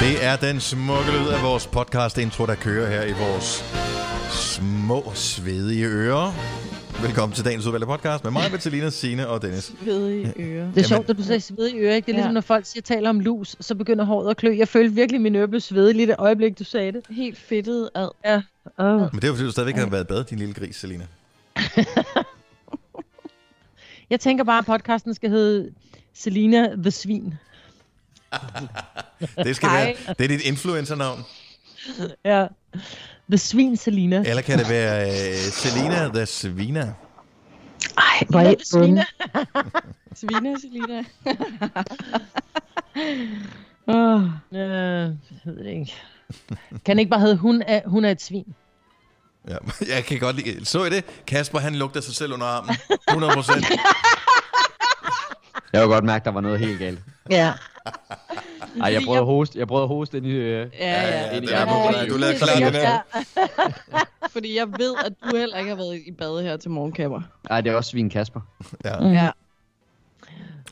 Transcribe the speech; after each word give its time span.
Det 0.00 0.24
er 0.24 0.36
den 0.36 0.60
smukke 0.60 1.10
lyd 1.10 1.28
af 1.28 1.42
vores 1.42 1.66
podcast 1.66 2.18
intro, 2.18 2.46
der 2.46 2.54
kører 2.54 2.90
her 2.90 3.02
i 3.04 3.12
vores 3.12 3.64
små, 4.30 5.12
svedige 5.14 5.86
ører. 5.86 6.32
Velkommen 7.02 7.36
til 7.36 7.44
dagens 7.44 7.66
udvalgte 7.66 7.86
podcast 7.86 8.24
med 8.24 8.32
mig, 8.32 8.42
Bettelina, 8.52 8.90
Signe 8.90 9.28
og 9.28 9.42
Dennis. 9.42 9.72
Svedige 9.82 10.32
ører. 10.38 10.72
Det 10.72 10.82
er 10.82 10.86
sjovt, 10.88 11.10
at 11.10 11.16
du 11.18 11.22
siger 11.22 11.38
svedig 11.38 11.74
øre, 11.80 11.96
ikke? 11.96 12.06
Det 12.06 12.12
er 12.12 12.16
ligesom, 12.16 12.30
Ja. 12.30 12.34
når 12.34 12.40
folk 12.40 12.66
siger, 12.66 12.82
taler 12.82 13.10
om 13.10 13.20
lus, 13.20 13.56
så 13.60 13.74
begynder 13.74 14.04
håret 14.04 14.30
at 14.30 14.36
klø. 14.36 14.56
Jeg 14.56 14.68
følte 14.68 14.94
virkelig, 14.94 15.20
min 15.20 15.36
øre 15.36 15.48
blev 15.48 15.60
svedig 15.60 15.94
lige 15.94 16.06
det 16.06 16.16
øjeblik, 16.18 16.58
du 16.58 16.64
sagde 16.64 16.92
det. 16.92 17.02
Helt 17.10 17.38
fedtet 17.38 17.90
ad. 17.94 18.08
Ja. 18.24 18.42
Oh. 18.78 19.00
Men 19.00 19.10
det 19.14 19.24
er 19.24 19.28
jo 19.28 19.34
fordi, 19.34 19.46
du 19.46 19.52
stadigvæk 19.52 19.76
har 19.76 19.86
været 19.86 20.06
bad, 20.08 20.24
din 20.24 20.38
lille 20.38 20.54
gris, 20.54 20.76
Selina. 20.76 21.06
Jeg 24.10 24.20
tænker 24.20 24.44
bare, 24.44 24.58
at 24.58 24.66
podcasten 24.66 25.14
skal 25.14 25.30
hedde 25.30 25.70
Selina 26.14 26.68
the 26.76 26.90
Svin. 26.90 27.34
Det 29.44 29.56
skal 29.56 29.68
Ej. 29.68 29.84
være, 30.06 30.14
det 30.18 30.24
er 30.24 30.28
dit 30.28 30.40
influencer-navn. 30.40 31.24
Ja. 32.24 32.46
The 33.30 33.38
Svin 33.38 33.76
Selina. 33.76 34.22
Eller 34.26 34.42
kan 34.42 34.58
det 34.58 34.68
være 34.68 35.06
uh, 35.08 35.34
Selina 35.52 36.08
the 36.08 36.26
Svina? 36.26 36.94
Ej, 37.98 38.24
hvor 38.28 38.40
er 38.40 38.54
Selina. 38.64 39.04
onde. 39.24 39.70
Svine, 40.14 40.60
Selina. 40.60 41.04
Åh, 43.88 44.22
øh, 44.22 44.30
jeg 44.52 45.10
ved 45.44 45.56
det 45.64 45.66
ikke. 45.70 45.94
Kan 46.84 46.96
det 46.96 47.00
ikke 47.00 47.10
bare 47.10 47.20
hedde, 47.20 47.36
hun 47.36 47.62
er, 47.66 47.80
hun 47.86 48.04
er 48.04 48.10
et 48.10 48.22
svin? 48.22 48.54
Ja, 49.48 49.56
jeg 49.94 50.04
kan 50.04 50.18
godt 50.18 50.36
lide. 50.36 50.64
Så 50.64 50.84
I 50.84 50.90
det? 50.90 51.04
Kasper, 51.26 51.58
han 51.58 51.74
lugter 51.74 52.00
sig 52.00 52.14
selv 52.14 52.32
under 52.32 52.46
armen. 52.46 52.76
100 53.08 53.32
procent. 53.34 53.64
Jeg 55.72 55.82
kunne 55.82 55.94
godt 55.94 56.04
mærke, 56.04 56.24
der 56.24 56.30
var 56.30 56.40
noget 56.40 56.58
helt 56.58 56.78
galt. 56.78 56.98
Ja. 57.30 57.52
Ej, 58.82 58.92
jeg 58.92 59.02
prøvede 59.04 59.20
at 59.20 59.26
hoste, 59.26 59.58
jeg 59.58 59.68
prøvede 59.68 59.82
at 59.82 59.88
hoste 59.88 60.16
ind 60.16 60.26
i... 60.26 60.30
Øh, 60.30 60.66
Ja, 60.78 60.90
ja. 60.90 61.20
ja, 61.20 61.30
ind 61.36 61.44
i 61.44 61.46
det 61.48 61.54
er 61.54 61.60
ærmet. 61.60 62.08
på, 62.08 62.14
du 62.14 62.18
lavede 62.18 62.38
klar 62.38 62.54
den 62.54 62.72
her. 62.74 62.98
Fordi 64.32 64.56
jeg 64.56 64.66
ved, 64.78 64.94
at 65.06 65.12
du 65.30 65.36
heller 65.36 65.56
ikke 65.58 65.68
har 65.68 65.76
været 65.76 66.02
i 66.06 66.12
bad 66.12 66.42
her 66.42 66.56
til 66.56 66.70
morgenkapper. 66.70 67.20
Ej, 67.50 67.60
det 67.60 67.72
er 67.72 67.76
også 67.76 67.90
svin 67.90 68.10
Kasper. 68.10 68.40
Ja. 68.84 68.98
Mm. 68.98 69.12
Ja. 69.12 69.30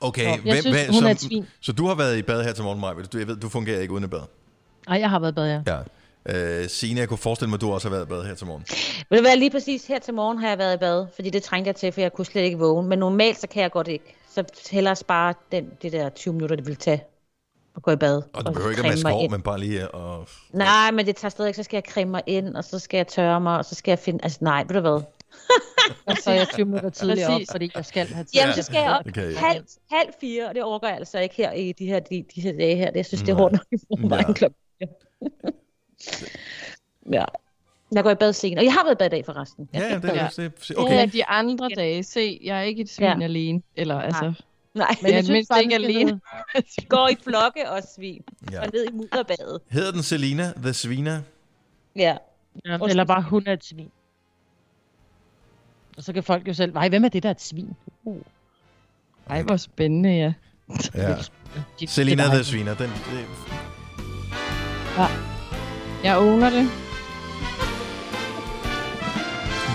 Okay, 0.00 0.24
Jeg 0.24 0.38
hvem, 0.42 0.56
synes, 0.60 0.76
hvem, 0.76 0.94
hun 0.94 1.04
er 1.04 1.14
så, 1.14 1.42
så 1.60 1.72
du 1.72 1.86
har 1.86 1.94
været 1.94 2.16
i 2.18 2.22
bad 2.22 2.44
her 2.44 2.52
til 2.52 2.64
morgen, 2.64 2.80
Maja. 2.80 2.94
Du, 3.12 3.18
jeg 3.18 3.26
ved, 3.26 3.36
du 3.36 3.48
fungerer 3.48 3.80
ikke 3.80 3.92
uden 3.92 4.04
i 4.04 4.06
bad. 4.06 4.20
Ej, 4.88 4.98
jeg 5.00 5.10
har 5.10 5.18
været 5.18 5.32
i 5.32 5.34
bad, 5.34 5.46
ja. 5.66 5.72
Ja. 5.74 5.80
Uh, 6.62 6.68
Signe, 6.68 7.00
jeg 7.00 7.08
kunne 7.08 7.18
forestille 7.18 7.48
mig, 7.48 7.56
at 7.56 7.60
du 7.60 7.72
også 7.72 7.88
har 7.88 7.96
været 7.96 8.06
i 8.06 8.08
bad 8.08 8.24
her 8.24 8.34
til 8.34 8.46
morgen. 8.46 8.64
Vil 9.10 9.16
det 9.16 9.24
være 9.24 9.36
lige 9.36 9.50
præcis 9.50 9.86
her 9.86 9.98
til 9.98 10.14
morgen 10.14 10.38
har 10.38 10.48
jeg 10.48 10.58
været 10.58 10.74
i 10.74 10.78
bad, 10.78 11.06
fordi 11.14 11.30
det 11.30 11.42
trængte 11.42 11.68
jeg 11.68 11.76
til, 11.76 11.92
for 11.92 12.00
jeg 12.00 12.12
kunne 12.12 12.24
slet 12.26 12.42
ikke 12.42 12.58
vågne. 12.58 12.88
Men 12.88 12.98
normalt 12.98 13.40
så 13.40 13.46
kan 13.48 13.62
jeg 13.62 13.70
godt 13.70 13.88
ikke. 13.88 14.16
Så 14.36 14.44
hellere 14.70 14.96
spare 14.96 15.34
den, 15.52 15.70
det 15.82 15.92
der 15.92 16.08
20 16.08 16.34
minutter, 16.34 16.56
det 16.56 16.66
vil 16.66 16.76
tage 16.76 17.04
at 17.76 17.82
gå 17.82 17.90
i 17.90 17.96
bad. 17.96 18.22
Og 18.32 18.46
du 18.46 18.52
behøver 18.52 18.70
ikke 18.70 18.82
at 18.82 18.88
maske 18.88 19.08
hår, 19.08 19.28
men 19.28 19.42
bare 19.42 19.60
lige 19.60 19.82
at... 19.82 20.28
Nej, 20.52 20.90
men 20.90 21.06
det 21.06 21.16
tager 21.16 21.30
stadig 21.30 21.48
ikke. 21.48 21.56
Så 21.56 21.62
skal 21.62 21.76
jeg 21.76 21.84
creme 21.92 22.10
mig 22.10 22.22
ind, 22.26 22.56
og 22.56 22.64
så 22.64 22.78
skal 22.78 22.98
jeg 22.98 23.06
tørre 23.06 23.40
mig, 23.40 23.58
og 23.58 23.64
så 23.64 23.74
skal 23.74 23.90
jeg 23.90 23.98
finde... 23.98 24.20
Altså 24.22 24.38
nej, 24.40 24.64
ved 24.68 24.74
du 24.74 24.80
hvad? 24.80 25.00
Og 26.06 26.16
så 26.16 26.30
er 26.30 26.34
jeg 26.34 26.48
20 26.48 26.66
minutter 26.66 26.90
tidligere 27.00 27.34
op, 27.34 27.40
fordi 27.50 27.70
jeg 27.74 27.84
skal 27.84 28.06
have 28.06 28.24
tid. 28.24 28.34
Jamen, 28.34 28.54
så 28.54 28.62
skal 28.62 28.78
jeg 28.78 28.90
op 28.90 29.04
kan 29.14 29.24
jeg. 29.24 29.38
halv, 29.38 29.64
halv 29.92 30.08
fire, 30.20 30.48
og 30.48 30.54
det 30.54 30.62
overgår 30.62 30.86
jeg 30.86 30.96
altså 30.96 31.18
ikke 31.18 31.34
her 31.34 31.52
i 31.52 31.72
de 31.72 31.86
her, 31.86 32.00
de, 32.00 32.24
de 32.34 32.40
her 32.40 32.52
dage 32.52 32.76
her. 32.76 32.86
Det, 32.86 32.96
jeg 32.96 33.06
synes, 33.06 33.22
det 33.22 33.28
er 33.28 33.34
hårdt 33.34 33.52
nok 33.52 33.66
i 33.72 33.76
forvejen 33.78 34.26
Ja. 34.28 34.32
klokken 34.32 34.56
ja. 37.12 37.24
Jeg 37.92 38.02
går 38.04 38.10
i 38.10 38.14
bad 38.14 38.32
sent, 38.32 38.58
og 38.58 38.64
jeg 38.64 38.72
har 38.72 38.84
været 38.84 38.94
i 38.94 38.98
bad 38.98 39.06
i 39.06 39.10
dag 39.10 39.24
forresten. 39.24 39.68
Ja, 39.74 39.78
ja, 39.80 39.94
det 39.98 40.04
er 40.04 40.14
Ja. 40.14 40.28
det. 40.36 40.52
Okay. 40.76 40.92
Okay. 40.92 41.08
de 41.12 41.26
andre 41.26 41.68
dage, 41.76 42.02
se, 42.02 42.40
jeg 42.44 42.58
er 42.58 42.62
ikke 42.62 42.82
et 42.82 42.88
svin 42.90 43.06
Ja. 43.06 43.24
alene. 43.24 43.62
Eller 43.76 44.00
altså, 44.00 44.32
Nej, 44.74 44.94
Men 45.02 45.12
jeg 45.12 45.24
synes 45.24 45.34
mindst 45.34 45.48
bare, 45.50 45.62
ikke 45.62 45.74
alene. 45.74 46.20
går 46.88 47.08
i 47.08 47.16
flokke 47.24 47.70
og 47.70 47.82
svin, 47.96 48.22
Ja. 48.52 48.60
og 48.60 48.68
ned 48.72 48.84
i 48.84 48.92
mudderbadet. 48.92 49.60
Hedder 49.68 49.92
den 49.92 50.02
Selina 50.02 50.52
the 50.56 50.72
Svina? 50.72 51.22
Ja. 51.96 52.16
Ja, 52.66 52.78
eller 52.88 53.04
bare, 53.04 53.22
hun 53.22 53.42
er 53.46 53.52
et 53.52 53.64
svin. 53.64 53.90
Og 55.96 56.02
så 56.02 56.12
kan 56.12 56.22
folk 56.22 56.48
jo 56.48 56.54
selv, 56.54 56.72
nej, 56.74 56.88
hvem 56.88 57.04
er 57.04 57.08
det, 57.08 57.22
der 57.22 57.28
er 57.28 57.34
et 57.34 57.40
svin? 57.42 57.76
Uh. 58.04 58.16
ej, 59.30 59.42
hvor 59.42 59.56
spændende, 59.56 60.16
ja. 60.16 60.32
Ja. 60.94 61.16
Selina 61.86 62.22
the. 62.24 62.44
Svina. 62.44 62.70
Den, 62.74 62.90
det, 62.90 63.26
Jeg 66.04 66.18
owner 66.18 66.50
det. 66.50 66.85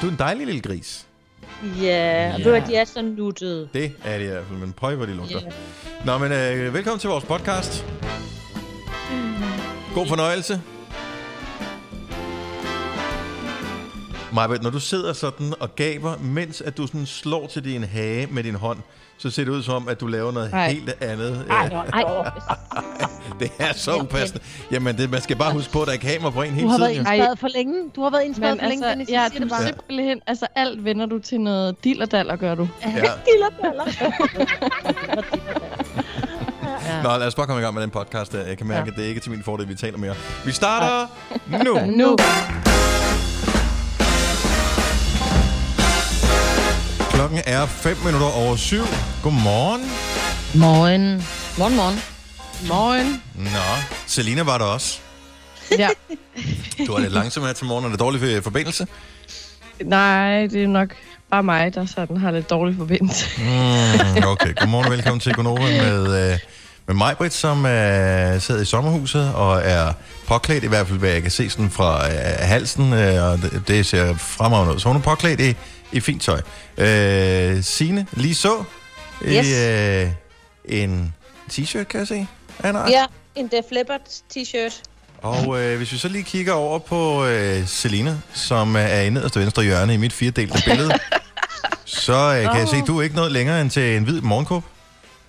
Du 0.02 0.08
er 0.08 0.12
en 0.12 0.18
dejlig 0.20 0.46
lille 0.46 0.62
gris. 0.62 1.08
Ja, 1.82 2.32
og 2.34 2.40
ved 2.40 2.46
du, 2.46 2.54
at 2.54 2.68
de 2.68 2.76
er 2.76 2.86
så 2.86 3.02
nuttede. 3.02 3.70
Det 3.74 3.92
er 4.04 4.18
det 4.18 4.26
i 4.26 4.28
hvert 4.28 4.44
fald, 4.48 4.60
men 4.60 4.74
prøv 4.74 4.96
hvor 4.96 5.06
de 5.06 5.14
lugter. 5.14 5.40
Ja. 5.42 6.06
Nå, 6.06 6.18
men 6.18 6.32
øh, 6.32 6.74
velkommen 6.74 7.00
til 7.00 7.10
vores 7.10 7.26
podcast. 7.26 7.86
God 9.96 10.08
fornøjelse. 10.08 10.62
Majbert, 14.34 14.64
når 14.64 14.70
du 14.70 14.80
sidder 14.80 15.14
sådan 15.14 15.54
og 15.60 15.76
gaber, 15.76 16.14
mens 16.22 16.62
at 16.62 16.78
du 16.78 16.88
sådan 16.88 17.06
slår 17.06 17.48
til 17.48 17.64
din 17.64 17.84
hage 17.84 18.28
med 18.32 18.44
din 18.44 18.56
hånd, 18.56 18.78
så 19.18 19.30
ser 19.30 19.44
det 19.44 19.52
ud 19.52 19.64
som 19.64 19.74
om, 19.74 19.88
at 19.88 20.00
du 20.00 20.08
laver 20.08 20.32
noget 20.32 20.50
Ej. 20.54 20.72
helt 20.72 21.04
andet. 21.04 21.46
Ej, 21.50 21.66
ej, 21.94 22.04
Det 23.40 23.52
er 23.60 23.74
så 23.74 23.96
upassende. 23.96 24.44
Jamen, 24.72 24.98
det, 24.98 25.10
man 25.12 25.22
skal 25.22 25.36
bare 25.36 25.54
huske 25.54 25.72
på, 25.74 25.82
at 25.82 25.88
der 25.88 25.94
er 25.94 25.98
kamera 25.98 26.30
på 26.30 26.42
en 26.42 26.50
Du 26.50 26.56
hele 26.56 26.70
har 26.70 26.78
været 26.78 26.92
tiden. 26.92 27.06
jo. 27.06 27.12
indspærret 27.12 27.40
for 27.40 27.48
længe. 27.48 27.76
Du 27.96 28.04
har 28.04 28.10
været 28.10 28.24
indspærret 28.24 28.60
for 28.60 28.68
længe, 28.68 28.86
altså, 28.86 28.90
Dennis. 28.90 29.10
ja, 29.10 29.28
du 29.38 29.44
det 29.44 29.50
bare. 29.50 29.66
simpelthen, 29.66 30.22
altså 30.28 30.48
alt 30.56 30.86
vender 30.86 31.06
du 31.06 31.20
til 31.20 31.42
noget 31.42 31.84
dillerdaller, 31.84 32.36
gør 32.36 32.56
du. 32.56 32.68
Ja. 32.86 32.90
Ja. 36.88 37.02
Nå, 37.04 37.10
lad 37.18 37.28
os 37.28 37.36
bare 37.36 37.46
komme 37.48 37.62
i 37.62 37.64
gang 37.64 37.74
med 37.74 37.82
den 37.84 37.90
podcast 37.90 38.32
der. 38.32 38.46
Jeg 38.48 38.58
kan 38.58 38.68
mærke, 38.68 38.82
Ja. 38.86 38.92
at 38.92 38.96
det 38.98 39.04
er 39.06 39.10
ikke 39.10 39.22
til 39.22 39.32
min 39.32 39.44
fordel, 39.44 39.70
vi 39.70 39.76
taler 39.76 39.98
mere. 39.98 40.16
Vi 40.46 40.52
starter 40.52 41.08
nu. 41.64 41.80
Nu. 41.86 42.16
Klokken 47.22 47.42
er 47.46 47.66
5 47.66 47.98
minutter 48.06 48.28
over 48.28 48.56
syv. 48.56 48.84
Godmorgen. 49.24 49.82
Morgen. 50.56 51.24
morgen, 51.58 51.76
morgen. 51.76 52.00
Morgen. 52.68 53.22
Nå, 53.36 53.60
Selina 54.08 54.44
var 54.44 54.58
der 54.58 54.66
også. 54.66 55.00
Ja. 55.78 55.90
Du 56.88 56.94
er 56.94 57.00
lidt 57.00 57.14
langsom 57.14 57.44
her 57.44 57.54
til 57.54 57.66
morgen. 57.66 57.86
Er 57.86 57.90
det 57.90 58.00
dårlig 58.00 58.44
forbindelse? 58.44 58.88
Nej, 59.84 60.48
det 60.48 60.64
er 60.64 60.68
nok 60.68 60.90
bare 61.32 61.44
mig, 61.44 61.74
der 61.76 61.86
sådan 61.86 62.18
har 62.18 62.32
lidt 62.32 62.50
dårlig 62.50 62.76
forbindelse. 62.78 63.26
Mm, 63.38 64.24
okay, 64.28 64.56
godmorgen 64.56 64.86
og 64.86 64.92
velkommen 64.92 65.20
til 65.20 65.34
Gonova 65.34 65.62
med, 65.62 66.32
øh, 66.32 66.40
med 66.88 66.96
mig, 66.96 67.18
Britt, 67.18 67.34
som 67.34 67.66
øh, 67.66 68.42
sidder 68.42 68.62
i 68.62 68.66
sommerhuset 68.66 69.34
og 69.34 69.62
er 69.64 69.94
påklædt, 70.28 70.64
i 70.64 70.68
hvert 70.68 70.88
fald 70.88 71.00
hvad 71.00 71.10
jeg 71.10 71.22
kan 71.22 71.32
se 71.32 71.50
sådan 71.50 71.70
fra 71.70 72.08
øh, 72.08 72.16
halsen, 72.40 72.94
øh, 72.94 73.24
og 73.24 73.38
det, 73.38 73.64
det 73.68 73.86
ser 73.86 74.16
fremragende 74.18 74.74
ud. 74.74 74.80
Så 74.80 74.88
hun 74.88 74.98
er 74.98 75.02
påklædt 75.02 75.40
i, 75.40 75.56
i 75.92 76.00
fint 76.00 76.22
tøj. 76.22 76.42
Øh, 76.78 77.64
Signe, 77.64 78.08
lige 78.14 78.36
så, 78.36 78.64
i 79.26 79.38
Yes. 79.38 79.48
øh, 79.58 80.12
en 80.66 81.14
t-shirt, 81.52 81.84
kan 81.84 82.00
jeg 82.00 82.08
se. 82.08 82.28
art. 82.64 82.90
Ja, 82.90 83.06
en 83.36 83.48
Def 83.48 83.66
Leppard 83.72 84.02
t-shirt. 84.38 84.82
Og 85.18 85.62
øh, 85.62 85.78
hvis 85.78 85.92
vi 85.92 85.98
så 85.98 86.08
lige 86.08 86.24
kigger 86.24 86.54
over 86.54 86.80
på 86.80 87.26
øh, 87.26 87.68
Selina, 87.68 88.18
som 88.34 88.76
øh, 88.76 88.82
er 88.82 89.02
i 89.02 89.10
nederste 89.10 89.40
venstre 89.40 89.64
hjørne 89.64 89.94
i 89.94 89.98
mit 89.98 90.14
firedelte 90.14 90.62
billede, 90.70 90.92
så 91.86 92.14
øh, 92.14 92.52
kan 92.52 92.60
jeg 92.60 92.68
se, 92.68 92.76
at 92.76 92.88
du 92.88 92.98
er 93.00 93.04
ikke 93.04 93.16
noget 93.16 93.32
længere 93.32 93.62
end 93.62 93.70
til 93.70 93.98
en 93.98 94.04
hvid 94.04 94.22
morgenkåb. 94.22 94.64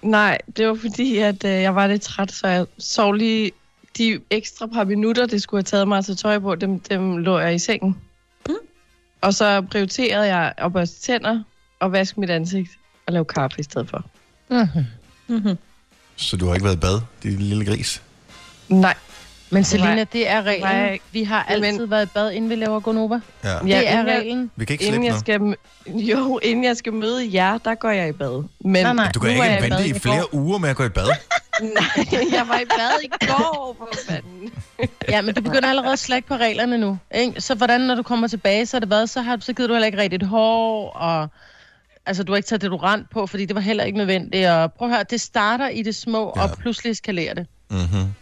Nej, 0.02 0.38
det 0.56 0.66
var 0.68 0.76
fordi, 0.80 1.18
at 1.18 1.44
øh, 1.44 1.50
jeg 1.50 1.74
var 1.74 1.86
lidt 1.86 2.02
træt, 2.02 2.32
så 2.32 2.46
jeg 2.46 2.66
sov 2.78 3.12
lige 3.12 3.52
de 3.98 4.18
ekstra 4.30 4.66
par 4.66 4.84
minutter, 4.84 5.26
det 5.26 5.42
skulle 5.42 5.58
have 5.58 5.64
taget 5.64 5.88
mig 5.88 5.98
at 5.98 6.04
tage 6.06 6.16
tøj 6.16 6.38
på, 6.38 6.54
dem, 6.54 6.80
dem 6.80 7.16
lå 7.16 7.38
jeg 7.38 7.54
i 7.54 7.58
sengen. 7.58 7.96
Og 9.22 9.34
så 9.34 9.62
prioriterede 9.70 10.26
jeg 10.36 10.52
at 10.58 10.72
børste 10.72 11.00
tænder 11.00 11.42
og 11.80 11.92
vaske 11.92 12.20
mit 12.20 12.30
ansigt 12.30 12.70
og 13.06 13.12
lave 13.12 13.24
kaffe 13.24 13.60
i 13.60 13.62
stedet 13.62 13.90
for. 13.90 14.04
Mm-hmm. 15.28 15.58
Så 16.16 16.36
du 16.36 16.46
har 16.46 16.54
ikke 16.54 16.64
været 16.64 16.76
i 16.76 16.78
bad, 16.78 17.00
din 17.22 17.38
lille 17.38 17.64
gris? 17.66 18.02
Nej. 18.68 18.94
Men 19.50 19.64
Selina, 19.64 20.04
det 20.12 20.28
er 20.30 20.42
reglen. 20.42 20.68
Nej. 20.68 20.98
Vi 21.12 21.22
har 21.24 21.42
altid 21.42 21.86
været 21.86 22.06
i 22.06 22.08
bad, 22.14 22.30
inden 22.32 22.50
vi 22.50 22.54
laver 22.54 22.80
Gonova. 22.80 23.20
Ja. 23.44 23.48
Ja, 23.50 23.56
Det 23.58 23.74
er 23.74 23.80
inden 23.92 24.06
jeg- 24.06 24.18
reglen. 24.18 24.50
Vi 24.56 24.64
kan 24.64 24.74
ikke 24.74 24.84
Inden 24.84 25.12
slippe 25.12 25.40
jeg 25.40 25.56
skal, 25.86 26.00
jo, 26.00 26.38
inden 26.42 26.64
jeg 26.64 26.76
skal 26.76 26.92
møde 26.92 27.28
jer, 27.34 27.58
der 27.58 27.74
går 27.74 27.90
jeg 27.90 28.08
i 28.08 28.12
bad. 28.12 28.44
Men 28.60 28.82
Nej, 28.84 28.92
nej. 28.92 29.10
Du 29.14 29.20
kan 29.20 29.26
nu 29.28 29.32
ikke 29.42 29.42
er 29.54 29.58
i 29.58 29.62
vente 29.62 29.76
bad 29.76 29.84
i 29.84 29.92
går. 29.92 29.98
flere 29.98 30.34
uger 30.34 30.58
med 30.58 30.68
at 30.68 30.76
gå 30.76 30.84
i 30.84 30.88
bad. 30.88 31.08
Nej, 31.60 32.06
jeg 32.32 32.48
var 32.48 32.58
i 32.58 32.64
bad 32.64 33.02
i 33.04 33.10
går, 33.26 33.76
for 33.78 33.88
fanden. 34.08 34.52
Ja, 35.08 35.22
men 35.22 35.34
du 35.34 35.40
begynder 35.40 35.68
allerede 35.68 35.92
at 35.92 35.98
slække 35.98 36.28
på 36.28 36.34
reglerne 36.36 36.78
nu. 36.78 36.98
Ikke? 37.14 37.40
Så 37.40 37.54
hvordan, 37.54 37.80
når 37.80 37.94
du 37.94 38.02
kommer 38.02 38.28
tilbage, 38.28 38.66
så 38.66 38.76
er 38.76 38.78
det 38.78 38.88
hvad? 38.88 39.06
Så, 39.06 39.20
har, 39.20 39.38
så 39.40 39.52
gider 39.52 39.68
du 39.68 39.74
heller 39.74 39.86
ikke 39.86 39.98
rigtigt 39.98 40.26
hår, 40.26 40.90
og 40.90 41.28
altså, 42.06 42.22
du 42.24 42.32
har 42.32 42.36
ikke 42.36 42.46
taget 42.46 42.62
deodorant 42.62 43.10
på, 43.10 43.26
fordi 43.26 43.44
det 43.44 43.54
var 43.54 43.60
heller 43.60 43.84
ikke 43.84 43.98
nødvendigt. 43.98 44.48
Og 44.48 44.72
prøv 44.72 44.88
at 44.88 44.94
høre, 44.94 45.04
det 45.10 45.20
starter 45.20 45.68
i 45.68 45.82
det 45.82 45.94
små, 45.94 46.32
Ja. 46.36 46.42
ja. 46.42 46.48
og 46.50 46.58
pludselig 46.58 46.90
eskalerer 46.90 47.34
det. 47.34 47.46
Mm-hmm. 47.70 48.14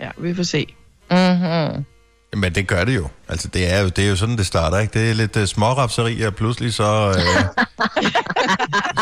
Ja, 0.00 0.10
vi 0.18 0.34
får 0.34 0.42
se. 0.42 0.66
Mm-hmm. 1.10 1.84
Men 2.36 2.54
det 2.54 2.66
gør 2.68 2.84
det 2.84 2.94
jo. 2.96 3.08
Altså, 3.28 3.48
det 3.48 3.72
er 3.72 3.80
jo, 3.80 3.88
det 3.88 4.04
er 4.04 4.08
jo 4.08 4.16
sådan, 4.16 4.36
det 4.36 4.46
starter, 4.46 4.78
ikke? 4.78 5.00
Det 5.00 5.10
er 5.10 5.14
lidt 5.14 5.36
uh, 5.36 5.44
smårapseri, 5.44 6.22
og 6.22 6.34
pludselig 6.34 6.74
så, 6.74 7.08
uh, 7.08 7.64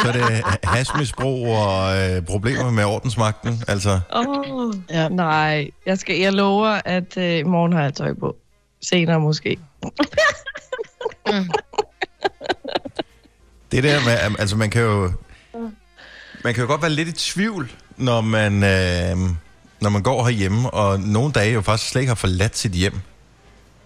så 0.02 0.08
er 0.08 0.12
det 0.12 0.42
hasmisbrug 0.64 1.46
og 1.48 1.94
uh, 1.96 2.24
problemer 2.26 2.70
med 2.70 2.84
ordensmagten. 2.84 3.62
Altså, 3.68 4.00
Oh, 4.10 4.74
Ja. 4.90 5.08
nej, 5.08 5.70
jeg, 5.86 5.98
skal, 5.98 6.16
jeg 6.18 6.32
lover, 6.32 6.80
at 6.84 7.16
øh, 7.16 7.38
i 7.38 7.42
morgen 7.42 7.72
har 7.72 7.82
jeg 7.82 7.94
tøj 7.94 8.14
på. 8.20 8.36
Senere 8.82 9.20
måske. 9.20 9.58
det 13.72 13.82
der 13.82 14.04
med, 14.04 14.36
altså 14.38 14.56
man 14.56 14.70
kan 14.70 14.82
jo, 14.82 15.12
man 16.44 16.54
kan 16.54 16.62
jo 16.62 16.66
godt 16.66 16.82
være 16.82 16.90
lidt 16.90 17.08
i 17.08 17.12
tvivl, 17.12 17.72
når 17.96 18.20
man, 18.20 18.52
uh, 18.54 19.30
når 19.80 19.90
man 19.90 20.02
går 20.02 20.24
herhjemme, 20.24 20.70
og 20.70 21.00
nogle 21.00 21.32
dage 21.32 21.52
jo 21.52 21.60
faktisk 21.60 21.90
slet 21.90 22.00
ikke 22.00 22.10
har 22.10 22.14
forladt 22.14 22.58
sit 22.58 22.72
hjem. 22.72 22.94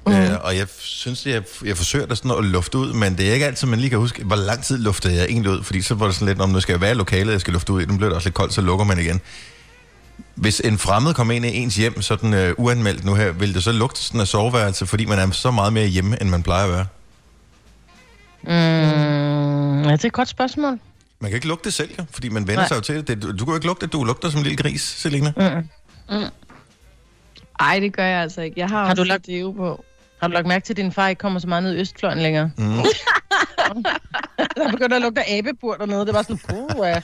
Mm. 0.06 0.12
Uh, 0.12 0.44
og 0.44 0.56
jeg 0.56 0.67
synes, 0.79 1.26
jeg, 1.26 1.43
jeg 1.64 1.76
forsøger 1.76 2.06
det 2.06 2.19
sådan 2.19 2.31
at 2.31 2.44
lufte 2.44 2.79
ud, 2.79 2.93
men 2.93 3.19
det 3.19 3.29
er 3.29 3.32
ikke 3.35 3.47
altid, 3.47 3.69
man 3.69 3.79
lige 3.79 3.91
kan 3.91 3.99
huske, 3.99 4.25
hvor 4.25 4.37
lang 4.37 4.64
tid 4.64 4.79
luftede 4.79 5.14
jeg 5.14 5.25
egentlig 5.25 5.53
ud, 5.53 5.62
fordi 5.62 5.82
så 5.82 5.94
var 5.94 6.06
det 6.06 6.14
sådan 6.14 6.29
lidt, 6.29 6.41
om 6.41 6.50
nu 6.50 6.61
skal 6.61 6.73
jeg 6.73 6.81
være 6.81 6.91
i 6.91 6.94
lokalet, 6.94 7.32
jeg 7.32 7.41
skal 7.41 7.53
lufte 7.53 7.73
ud 7.73 7.82
i, 7.82 7.85
den 7.85 7.97
bliver 7.97 8.08
det 8.08 8.17
også 8.17 8.29
lidt 8.29 8.35
koldt, 8.35 8.55
så 8.55 8.61
lukker 8.61 8.85
man 8.85 8.99
igen. 8.99 9.20
Hvis 10.35 10.61
en 10.61 10.79
fremmed 10.79 11.14
kommer 11.14 11.35
ind 11.35 11.44
i 11.47 11.56
ens 11.56 11.76
hjem, 11.76 12.03
sådan 12.03 12.50
uh, 12.58 12.64
uanmeldt 12.64 13.05
nu 13.05 13.14
her, 13.14 13.32
vil 13.32 13.55
det 13.55 13.64
så 13.64 13.73
lugte 13.73 14.00
sådan 14.00 14.20
af 14.20 14.26
soveværelse, 14.26 14.87
fordi 14.87 15.05
man 15.05 15.19
er 15.19 15.31
så 15.31 15.50
meget 15.50 15.73
mere 15.73 15.87
hjemme, 15.87 16.23
end 16.23 16.31
man 16.31 16.43
plejer 16.43 16.64
at 16.64 16.70
være? 16.70 16.87
Mm, 18.43 19.82
ja, 19.82 19.93
det 19.93 20.03
er 20.03 20.06
et 20.08 20.12
godt 20.12 20.29
spørgsmål. 20.29 20.79
Man 21.20 21.31
kan 21.31 21.37
ikke 21.37 21.49
lugte 21.49 21.64
det 21.64 21.75
selv, 21.75 21.91
jo, 21.99 22.05
fordi 22.11 22.29
man 22.29 22.47
vender 22.47 22.61
Nej. 22.61 22.69
sig 22.69 22.76
jo 22.76 22.81
til 22.81 22.94
det. 22.97 23.08
det. 23.08 23.23
Du, 23.23 23.32
du 23.32 23.44
kan 23.44 23.47
jo 23.47 23.55
ikke 23.55 23.67
lugte, 23.67 23.87
at 23.87 23.93
du 23.93 24.05
lugter 24.05 24.31
som 24.31 24.38
en 24.38 24.44
lille 24.44 24.56
gris, 24.56 24.82
Selina. 24.82 25.32
Mm. 26.08 26.25
Ej, 27.61 27.79
det 27.81 27.93
gør 27.93 28.05
jeg 28.05 28.23
altså 28.23 28.41
ikke. 28.41 28.61
Jeg 28.61 28.69
har, 28.69 28.87
Har 28.87 28.94
du 28.94 29.03
lagt... 29.03 29.26
deo 29.26 29.53
på. 29.53 29.85
Har 30.20 30.28
du 30.28 30.32
lagt 30.34 30.46
mærke 30.46 30.64
til, 30.64 30.72
at 30.72 30.76
din 30.76 30.92
far 30.92 31.08
ikke 31.08 31.18
kommer 31.20 31.38
så 31.40 31.46
meget 31.48 31.62
ned 31.62 31.74
i 31.76 31.80
Østfløjen 31.80 32.18
længere? 32.18 32.50
Mm. 32.58 32.72
Der 34.56 34.70
begynder 34.70 34.96
at 34.96 35.02
lugte 35.02 35.20
af 35.20 35.24
æbebur 35.28 35.74
dernede. 35.74 36.06
Det 36.06 36.14
var 36.14 36.22
sådan, 36.22 36.38
puh, 36.38 36.86
ja. 36.86 37.00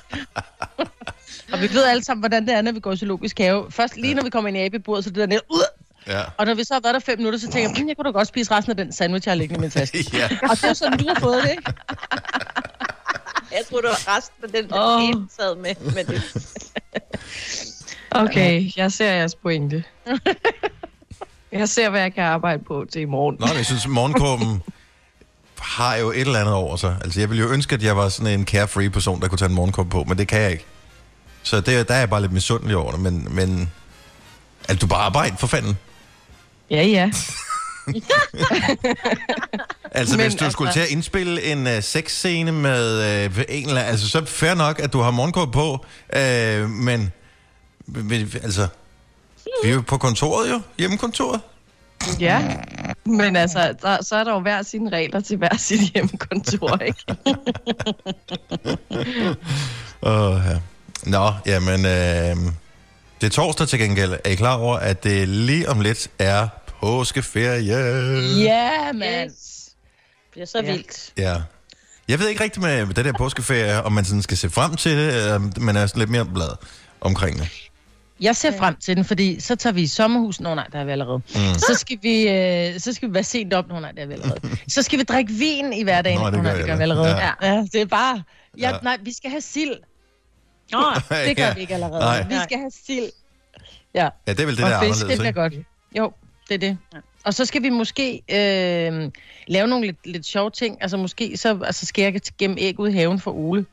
Og 1.53 1.61
vi 1.61 1.69
ved 1.75 1.85
alle 1.85 2.05
sammen, 2.05 2.21
hvordan 2.23 2.47
det 2.47 2.55
er, 2.55 2.63
når 2.63 2.73
vi 2.73 2.81
går 2.81 2.93
i 2.93 2.97
zoologisk 2.97 3.39
have. 3.39 3.67
Først 3.71 3.97
lige 3.97 4.15
når 4.15 4.23
vi 4.23 4.31
kommer 4.31 4.49
ind 4.49 4.57
i 4.57 4.61
æbeburet, 4.61 5.05
så 5.05 5.11
det 5.11 5.17
der 5.19 5.27
nede, 5.27 5.41
ud. 5.51 5.65
Ja. 6.07 6.23
Og 6.39 6.47
når 6.47 6.55
vi 6.55 6.65
så 6.65 6.75
har 6.75 6.81
været 6.81 6.95
der 6.95 7.01
fem 7.01 7.19
minutter, 7.19 7.39
så 7.39 7.51
tænker 7.51 7.71
jeg, 7.71 7.83
"Mm, 7.83 7.89
jeg 7.89 7.97
kunne 7.97 8.05
da 8.05 8.11
godt 8.11 8.29
spise 8.29 8.51
resten 8.55 8.71
af 8.71 8.77
den 8.77 8.93
sandwich, 8.93 9.27
jeg 9.27 9.33
har 9.33 9.37
liggende 9.39 9.59
i 9.59 9.61
min 9.61 9.71
taske. 9.71 9.99
ja. 10.19 10.29
Og 10.43 10.51
det 10.51 10.65
er 10.65 10.73
sådan, 10.73 10.99
du 10.99 11.05
har 11.09 11.21
fået 11.21 11.43
det, 11.43 11.51
ikke? 11.51 11.63
Jeg 13.53 13.61
tror, 13.71 13.81
det 13.81 13.89
var 13.89 14.17
resten 14.17 14.45
af 14.45 14.51
den, 14.51 14.69
der 14.69 14.77
oh. 14.81 15.23
sad 15.39 15.57
med. 15.57 15.75
med 15.95 16.05
det. 16.05 16.23
Okay, 18.11 18.71
jeg 18.77 18.93
ser 18.93 19.13
jeres 19.13 19.35
pointe. 19.35 19.85
Jeg 21.53 21.69
ser, 21.69 21.91
hvad 21.91 22.01
jeg 22.01 22.15
kan 22.15 22.25
arbejde 22.25 22.65
på 22.65 22.85
til 22.93 23.01
i 23.01 23.05
morgen. 23.05 23.37
Nå, 23.41 23.47
men 23.47 23.57
jeg 23.57 23.67
synes, 23.67 23.87
morgenkåben 23.89 24.63
har 25.61 25.97
jo 25.97 26.11
et 26.11 26.21
eller 26.21 26.41
andet 26.41 26.55
over 26.55 26.77
sig. 26.77 26.97
Altså, 27.05 27.21
jeg 27.21 27.31
ville 27.31 27.43
jo 27.45 27.51
ønske, 27.51 27.75
at 27.75 27.83
jeg 27.83 27.97
var 27.97 28.09
sådan 28.09 28.41
en 28.41 28.47
carefree 28.47 28.91
person, 28.91 29.21
der 29.21 29.29
kunne 29.29 29.39
tage 29.39 29.49
en 29.49 29.55
morgenkåbe 29.55 29.91
på, 29.91 30.05
men 30.09 30.19
det 30.19 30.29
kan 30.29 30.41
jeg 30.41 30.51
ikke. 30.51 30.65
Så 31.43 31.61
det, 31.61 31.89
der 31.89 31.95
er 31.95 31.99
jeg 31.99 32.11
bare 32.11 32.21
lidt 32.21 32.33
misundelig 32.33 32.77
over 32.77 32.93
det, 32.93 33.01
men, 33.01 33.29
men 33.31 33.71
altså, 34.69 34.87
du 34.87 34.87
bare 34.87 35.03
arbejde 35.03 35.37
for 35.39 35.47
fanden. 35.47 35.79
Ja, 36.71 36.83
ja. 36.83 37.11
Altså, 39.95 40.17
Men 40.17 40.27
hvis 40.27 40.35
du 40.35 40.45
altså- 40.45 40.53
skulle 40.53 40.73
til 40.73 40.81
at 40.81 40.89
indspille 40.89 41.43
en 41.43 41.67
uh, 41.67 41.83
sexscene 41.83 42.53
med 42.53 43.27
uh, 43.27 43.43
en 43.49 43.69
eller 43.69 43.81
altså, 43.81 44.09
så 44.09 44.25
fair 44.25 44.55
nok, 44.55 44.81
at 44.81 44.93
du 44.93 45.01
har 45.01 45.11
morgenkåbe 45.11 45.53
på, 45.53 45.87
uh, 46.17 46.71
men, 46.71 47.13
men, 47.87 48.33
altså, 48.43 48.69
vi 49.65 49.69
er 49.71 49.75
jo 49.75 49.81
på 49.87 49.99
kontoret 49.99 50.51
jo, 50.51 50.61
hjemmekontoret. 50.79 51.41
Ja, 52.21 52.57
men 53.07 53.37
altså, 53.37 53.75
der, 53.83 54.03
så 54.05 54.17
er 54.17 54.25
der 54.25 54.33
jo 54.33 54.41
hver 54.41 54.63
sine 54.63 54.91
regler 54.91 55.21
til 55.21 55.37
hver 55.37 55.57
sit 55.57 55.81
hjemmekontor, 55.81 56.77
ikke? 56.77 57.05
Åh, 60.03 60.41
ja. 60.47 60.59
Nå, 61.07 61.33
jamen, 61.47 61.87
øh, 61.87 62.53
det 63.21 63.27
er 63.27 63.31
torsdag 63.31 63.69
til 63.69 63.79
gengæld. 63.79 64.13
Er 64.25 64.31
I 64.31 64.35
klar 64.35 64.57
over, 64.57 64.77
at 64.77 65.05
det 65.05 65.29
lige 65.29 65.69
om 65.69 65.81
lidt 65.81 66.09
er 66.19 66.49
påskeferie? 66.81 67.75
Ja, 68.45 68.93
mand. 68.93 69.31
Yes. 69.31 69.69
Det 70.15 70.33
bliver 70.33 70.47
så 70.47 70.59
Ja. 70.65 70.73
vildt. 70.73 71.13
Ja. 71.19 71.37
Jeg 72.09 72.19
ved 72.19 72.29
ikke 72.29 72.45
rigtigt 72.45 72.63
med 72.63 72.87
det 72.87 73.05
der 73.05 73.13
påskeferie, 73.19 73.83
om 73.83 73.93
man 73.93 74.05
sådan 74.05 74.23
skal 74.23 74.37
se 74.37 74.51
frem 74.51 74.77
til 74.77 74.97
det, 74.97 75.17
eller 75.17 75.35
om 75.35 75.53
man 75.61 75.77
er 75.77 75.87
sådan 75.87 75.99
lidt 75.99 76.11
mere 76.11 76.25
blad 76.25 76.57
omkring 77.01 77.39
det. 77.39 77.49
Jeg 78.23 78.37
ser 78.37 78.59
frem 78.59 78.77
til 78.77 78.97
den, 78.97 79.05
fordi 79.05 79.41
så 79.41 79.57
tager 79.57 79.75
vi 79.75 79.83
i 79.83 79.87
sommerhus. 79.87 80.41
Nå 80.41 80.55
nej, 80.55 80.67
der 80.73 80.79
er 80.79 80.85
vi 80.85 80.91
allerede. 80.91 81.17
Mm. 81.17 81.55
Så, 81.55 81.75
skal 81.75 81.99
vi, 82.03 82.29
øh, 82.29 82.81
så 82.81 82.93
skal 82.93 83.09
vi 83.09 83.15
være 83.15 83.25
sent 83.25 83.53
op. 83.53 83.69
Nå 83.69 83.81
nej, 83.81 83.93
der 83.93 84.03
er 84.03 84.07
vi 84.07 84.13
allerede. 84.13 84.41
Så 84.69 84.83
skal 84.83 84.99
vi 84.99 85.05
drikke 85.05 85.33
vin 85.33 85.73
i 85.73 85.83
hverdagen. 85.83 86.21
Nå, 86.21 86.27
det 86.27 86.33
Nå, 86.33 86.43
gør 86.43 86.43
nej, 86.43 86.57
det 86.57 86.67
gør 86.67 86.77
vi 86.77 86.83
allerede. 86.83 87.09
Ja. 87.09 87.31
Ja. 87.43 87.65
det 87.73 87.81
er 87.81 87.87
bare... 87.87 88.23
Ja, 88.59 88.71
Ja. 88.71 88.79
Nej, 88.83 88.99
vi 89.03 89.13
skal 89.13 89.31
have 89.31 89.41
sild. 89.41 89.75
Nå, 90.73 90.79
Det 91.27 91.37
gør 91.37 91.45
ja. 91.45 91.55
vi 91.55 91.61
ikke 91.61 91.75
allerede. 91.75 92.01
Nej. 92.01 92.29
Vi 92.29 92.35
skal 92.45 92.59
have 92.59 92.71
sild. 92.87 93.11
Ja, 93.95 94.09
Ja, 94.27 94.33
det 94.33 94.41
er 94.41 94.47
vel 94.47 94.57
det, 94.57 94.65
og 94.65 94.71
der 94.71 94.77
er 94.77 94.83
fisk, 94.83 95.09
det 95.09 95.19
bliver 95.19 95.33
godt. 95.33 95.55
Jo, 95.99 96.13
det 96.49 96.55
er 96.55 96.59
det. 96.59 96.79
Og 97.25 97.35
så 97.35 97.45
skal 97.45 97.63
vi 97.63 97.69
måske 97.69 98.23
øh, 98.29 99.11
lave 99.47 99.69
nogle 99.69 99.87
lidt, 99.87 100.07
lidt 100.07 100.27
sjove 100.27 100.51
ting. 100.51 100.79
Altså 100.81 100.97
måske 100.97 101.37
så 101.37 101.61
altså, 101.65 101.87
skal 101.87 102.03
jeg 102.03 102.21
gemme 102.39 102.61
æg 102.61 102.79
ud 102.81 102.89
i 102.89 102.93
haven 102.93 103.21
for 103.21 103.33
Ole. 103.33 103.67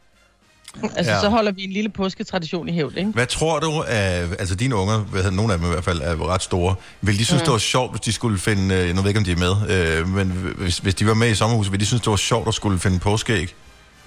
Altså, 0.95 1.11
Ja. 1.11 1.19
så 1.21 1.29
holder 1.29 1.51
vi 1.51 1.63
en 1.63 1.71
lille 1.71 1.89
påsketradition 1.89 2.69
i 2.69 2.71
hævd, 2.71 2.97
ikke? 2.97 3.11
Hvad 3.11 3.25
tror 3.27 3.59
du, 3.59 3.83
af, 3.87 4.27
altså 4.39 4.55
dine 4.55 4.75
unger, 4.75 4.97
hvad 4.99 5.21
hedder, 5.23 5.35
nogle 5.35 5.53
af 5.53 5.59
dem 5.59 5.67
i 5.67 5.71
hvert 5.71 5.83
fald, 5.83 6.01
er 6.01 6.27
ret 6.29 6.41
store, 6.41 6.75
vil 7.01 7.19
de 7.19 7.25
synes, 7.25 7.41
mm. 7.41 7.45
det 7.45 7.51
var 7.51 7.57
sjovt, 7.57 7.91
hvis 7.91 8.01
de 8.01 8.13
skulle 8.13 8.39
finde, 8.39 8.75
øh, 8.75 8.89
nu 8.89 9.01
ved 9.01 9.01
jeg 9.01 9.07
ikke, 9.07 9.17
om 9.17 9.23
de 9.23 9.31
er 9.31 9.35
med, 9.67 9.97
øh, 9.99 10.07
men 10.07 10.27
hvis, 10.57 10.77
hvis 10.77 10.95
de 10.95 11.07
var 11.07 11.13
med 11.13 11.29
i 11.29 11.35
sommerhuset, 11.35 11.71
vil 11.71 11.79
de 11.79 11.85
synes, 11.85 12.01
det 12.01 12.09
var 12.11 12.15
sjovt 12.17 12.47
at 12.47 12.53
skulle 12.53 12.79
finde 12.79 12.99
påskeæg? 12.99 13.55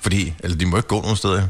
Fordi, 0.01 0.35
altså 0.43 0.59
de 0.59 0.67
må 0.67 0.77
ikke 0.77 0.89
gå 0.89 1.01
nogen 1.01 1.17
steder. 1.17 1.43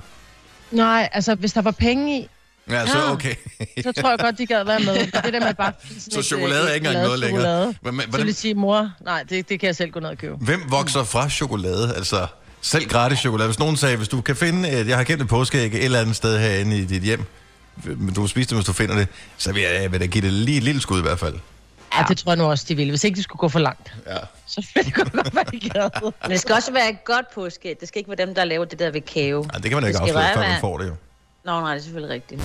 Nej, 0.71 1.09
altså 1.13 1.35
hvis 1.35 1.53
der 1.53 1.63
var 1.63 1.71
penge 1.71 2.19
i, 2.21 2.29
Ja, 2.71 2.87
så 2.87 2.99
Ja. 2.99 3.13
okay. 3.13 3.35
så 3.83 3.93
tror 3.93 4.11
jeg 4.11 4.19
godt, 4.19 4.39
de 4.39 4.47
gad 4.47 4.65
være 4.65 4.81
med. 4.81 4.95
Det 5.23 5.33
der 5.33 5.41
med 5.41 5.55
bare... 5.55 5.73
Så 6.11 6.23
chokolade 6.23 6.63
øh, 6.65 6.71
er 6.71 6.75
ikke 6.75 6.87
engang 6.89 7.05
noget 7.07 7.21
længere. 7.21 7.67
men, 7.67 7.75
Så 7.83 7.91
vil 7.91 8.07
hvordan, 8.09 8.27
de 8.27 8.33
sige, 8.33 8.55
mor, 8.55 8.91
nej, 9.05 9.23
det, 9.31 9.49
det 9.49 9.61
kan 9.61 9.67
jeg 9.67 9.77
selv 9.77 9.91
gå 9.91 10.01
ned 10.01 10.09
og 10.09 10.19
købe. 10.19 10.35
hvem 10.41 10.61
vokser 10.69 11.05
fra 11.05 11.29
chokolade? 11.29 11.95
Altså, 11.97 12.27
selv 12.63 12.89
gratis 12.89 13.19
chokolade. 13.19 13.49
Hvis 13.49 13.59
nogen 13.59 13.77
sagde, 13.77 13.97
hvis 13.97 14.09
du 14.09 14.21
kan 14.21 14.37
finde, 14.37 14.69
et, 14.71 14.89
jeg 14.89 14.97
har 14.97 15.05
gemt 15.05 15.23
et 15.23 15.29
påskeæg 15.29 15.75
et 15.75 15.85
eller 15.85 16.01
andet 16.01 16.17
sted 16.17 16.39
herinde 16.39 16.79
i 16.79 16.85
dit 16.85 17.03
hjem, 17.03 17.25
men 17.85 18.15
du 18.15 18.21
kan 18.21 18.29
spise 18.29 18.49
det, 18.49 18.57
hvis 18.57 18.67
du 18.67 18.73
finder 18.73 18.95
det, 18.97 19.09
så 19.37 19.53
vil 19.53 19.63
jeg, 19.63 19.83
jeg 19.83 19.93
vil 19.93 20.01
da 20.01 20.07
give 20.07 20.25
det 20.25 20.33
lige 20.33 20.57
et 20.57 20.63
lille 20.63 20.81
skud 20.81 20.99
i 20.99 21.03
hvert 21.03 21.19
fald. 21.19 21.35
Ja, 21.99 22.05
det 22.09 22.19
tror 22.19 22.33
jeg 22.33 22.37
nu 22.39 22.45
også, 22.45 22.65
de 22.69 22.75
ville. 22.75 22.91
Hvis 22.91 23.05
ikke 23.05 23.17
de 23.17 23.23
skulle 23.23 23.39
gå 23.41 23.49
for 23.49 23.59
langt, 23.59 23.93
Ja. 24.07 24.17
så 24.47 24.67
ville 24.75 24.87
det 24.87 24.95
godt 24.95 25.15
være, 25.35 25.45
de 25.53 26.11
men 26.23 26.31
det 26.31 26.41
skal 26.41 26.55
også 26.55 26.73
være 26.73 26.91
et 26.91 27.05
godt 27.05 27.27
påske. 27.35 27.77
Det 27.81 27.89
skal 27.89 27.99
ikke 27.99 28.11
være 28.11 28.27
dem, 28.27 28.35
der 28.35 28.45
laver 28.45 28.65
det 28.65 28.79
der 28.79 28.91
ved 28.91 29.01
kave. 29.01 29.45
Ej, 29.53 29.59
det 29.59 29.71
kan 29.71 29.73
man 29.73 29.83
jo 29.83 29.87
ikke 29.87 29.97
Det 29.99 30.03
afsløre, 30.03 30.35
før 30.35 30.41
man 30.41 30.61
får 30.61 30.79
det 30.79 30.87
jo. 30.87 30.95
Nå, 31.45 31.61
nej, 31.61 31.71
det 31.75 31.79
er 31.81 31.83
selvfølgelig 31.83 32.15
rigtigt. 32.15 32.41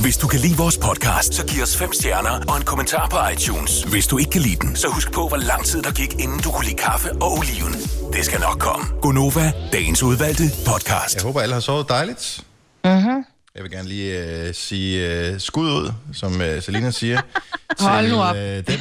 Hvis 0.00 0.16
du 0.16 0.26
kan 0.28 0.40
lide 0.40 0.56
vores 0.56 0.78
podcast, 0.78 1.34
så 1.34 1.46
giv 1.46 1.62
os 1.62 1.76
fem 1.76 1.92
stjerner 1.92 2.30
og 2.48 2.56
en 2.56 2.64
kommentar 2.64 3.08
på 3.08 3.16
iTunes. 3.32 3.82
Hvis 3.82 4.06
du 4.06 4.18
ikke 4.18 4.30
kan 4.30 4.40
lide 4.40 4.56
den, 4.56 4.76
så 4.76 4.88
husk 4.88 5.12
på, 5.12 5.28
hvor 5.28 5.36
lang 5.36 5.64
tid 5.64 5.82
der 5.82 5.92
gik, 5.92 6.12
inden 6.24 6.40
du 6.44 6.50
kunne 6.50 6.64
lide 6.64 6.76
kaffe 6.76 7.12
og 7.12 7.32
oliven. 7.38 7.72
Det 8.12 8.24
skal 8.24 8.40
nok 8.40 8.58
komme. 8.58 8.84
Gonova, 9.02 9.52
dagens 9.72 10.02
udvalgte 10.02 10.44
podcast. 10.66 11.14
Jeg 11.16 11.22
håber, 11.22 11.40
alle 11.40 11.54
har 11.54 11.60
sovet 11.60 11.88
dejligt. 11.88 12.44
Mm-hmm. 12.84 13.24
Jeg 13.54 13.62
vil 13.62 13.70
gerne 13.70 13.88
lige 13.88 14.18
øh, 14.18 14.54
sige 14.54 15.08
øh, 15.08 15.40
skud 15.40 15.70
ud, 15.70 15.92
som 16.12 16.40
øh, 16.40 16.62
Selina 16.62 16.90
siger, 16.90 17.20
til 17.78 17.88
øh, 18.36 18.66
den, 18.66 18.80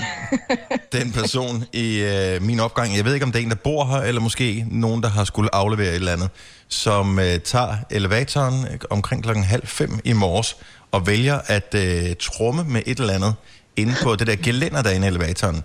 den 0.92 1.12
person 1.12 1.66
i 1.74 2.00
øh, 2.00 2.42
min 2.42 2.60
opgang. 2.60 2.96
Jeg 2.96 3.06
ved 3.06 3.14
ikke, 3.14 3.26
om 3.26 3.32
det 3.32 3.40
er 3.40 3.44
en, 3.44 3.50
der 3.50 3.56
bor 3.56 3.86
her, 3.86 3.98
eller 3.98 4.22
måske 4.22 4.66
nogen, 4.72 5.04
der 5.04 5.10
har 5.10 5.24
skulle 5.24 5.56
aflevere 5.56 5.90
et 5.90 5.96
eller 5.96 6.14
andet, 6.14 6.30
som 6.68 7.20
øh, 7.20 7.40
tager 7.40 7.76
elevatoren 7.90 8.68
øh, 8.72 8.80
omkring 8.90 9.24
klokken 9.24 9.44
halv 9.44 9.68
fem 9.68 10.00
i 10.04 10.14
morges 10.14 10.58
og 10.92 11.08
vælger 11.08 11.40
at 11.46 11.76
øh, 11.76 12.16
tromme 12.20 12.64
med 12.64 12.82
et 12.86 13.00
eller 13.00 13.14
andet 13.14 13.36
inde 13.76 13.96
på 14.04 14.16
det 14.16 14.28
der 14.28 14.36
gelænder, 14.36 14.82
der 14.82 14.90
er 14.90 14.94
inde 14.94 15.08
i 15.08 15.10
elevatoren. 15.10 15.64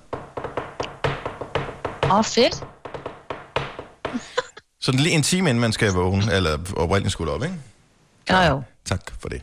Åh, 2.04 2.18
oh, 2.18 2.24
fedt. 2.24 2.64
Sådan 4.80 5.00
lige 5.00 5.14
en 5.14 5.22
time, 5.22 5.50
inden 5.50 5.60
man 5.60 5.72
skal 5.72 5.92
vågne, 5.92 6.32
eller 6.32 6.58
oprindeligt 6.76 7.12
skulle 7.12 7.32
op, 7.32 7.42
ikke? 7.42 7.54
Jo, 8.30 8.36
jo. 8.36 8.62
Tak 8.84 9.00
for 9.20 9.28
det. 9.28 9.42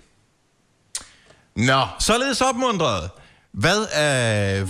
Nå, 1.55 1.81
således 2.00 2.41
opmuntret. 2.41 3.10
Hvad 3.51 3.88
er... 3.93 4.65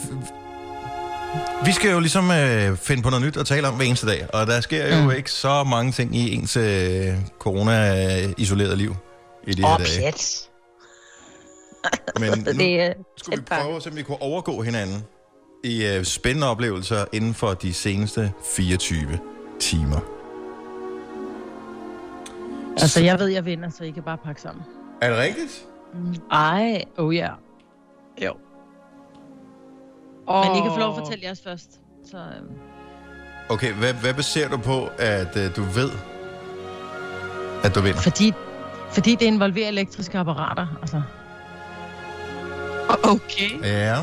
Vi 1.66 1.72
skal 1.72 1.92
jo 1.92 2.00
ligesom 2.00 2.32
øh, 2.32 2.78
finde 2.78 3.04
på 3.04 3.10
noget 3.10 3.26
nyt 3.26 3.38
at 3.38 3.46
tale 3.46 3.68
om 3.68 3.76
hver 3.76 3.86
eneste 3.86 4.08
dag, 4.08 4.28
og 4.34 4.48
der 4.48 4.62
sker 4.62 4.98
jo 4.98 5.04
mm. 5.04 5.12
ikke 5.12 5.32
så 5.32 5.64
mange 5.64 5.92
ting 5.92 6.16
i 6.16 6.34
ens 6.34 6.58
øh, 6.58 7.14
corona-isolerede 7.40 8.76
liv 8.76 8.96
i 9.48 9.54
de 9.54 9.62
her 9.62 9.74
Åh, 9.74 9.78
dage. 9.78 10.02
pjat. 10.02 10.50
Men 12.20 12.40
nu 12.56 12.64
det 12.64 12.82
er 12.82 12.94
skulle 13.18 13.40
vi 13.40 13.46
prøve 13.46 13.76
at 13.76 13.84
se, 13.84 13.90
om 13.90 13.96
vi 13.96 14.04
kunne 14.04 14.22
overgå 14.22 14.62
hinanden 14.62 15.04
i 15.64 15.86
øh, 15.86 16.04
spændende 16.04 16.48
oplevelser 16.48 17.06
inden 17.12 17.34
for 17.34 17.54
de 17.54 17.74
seneste 17.74 18.32
24 18.56 19.20
timer. 19.60 20.21
Altså, 22.72 23.02
jeg 23.04 23.20
ved, 23.20 23.28
jeg 23.28 23.46
vinder, 23.46 23.70
så 23.70 23.84
I 23.84 23.92
kan 23.92 24.04
bare 24.04 24.18
pakke 24.18 24.42
sammen. 24.42 24.64
Er 25.02 25.10
det 25.10 25.18
rigtigt? 25.18 25.66
Ej. 26.32 26.84
Oh 26.98 27.16
ja. 27.16 27.22
Yeah. 27.22 27.32
Jo. 28.26 28.34
Oh. 30.28 30.46
Men 30.46 30.58
I 30.58 30.62
kan 30.62 30.72
få 30.72 30.80
lov 30.80 30.90
at 30.90 30.96
fortælle 31.00 31.26
jeres 31.26 31.42
først. 31.42 31.80
Så, 32.12 32.18
øhm, 32.18 32.52
Okay, 33.50 33.74
hvad, 33.74 33.94
hvad 33.94 34.14
baserer 34.14 34.50
du 34.50 34.58
på, 34.58 34.88
at 35.00 35.38
øh, 35.38 35.56
du 35.56 35.62
ved, 35.64 35.90
at 37.64 37.76
du 37.76 37.82
vinder? 37.82 38.02
fordi, 38.02 38.34
fordi 38.92 39.16
det 39.16 39.26
involverer 39.26 39.68
elektriske 39.68 40.18
apparater. 40.18 40.68
Altså. 40.82 41.02
Okay. 43.04 43.64
Ja. 43.64 43.96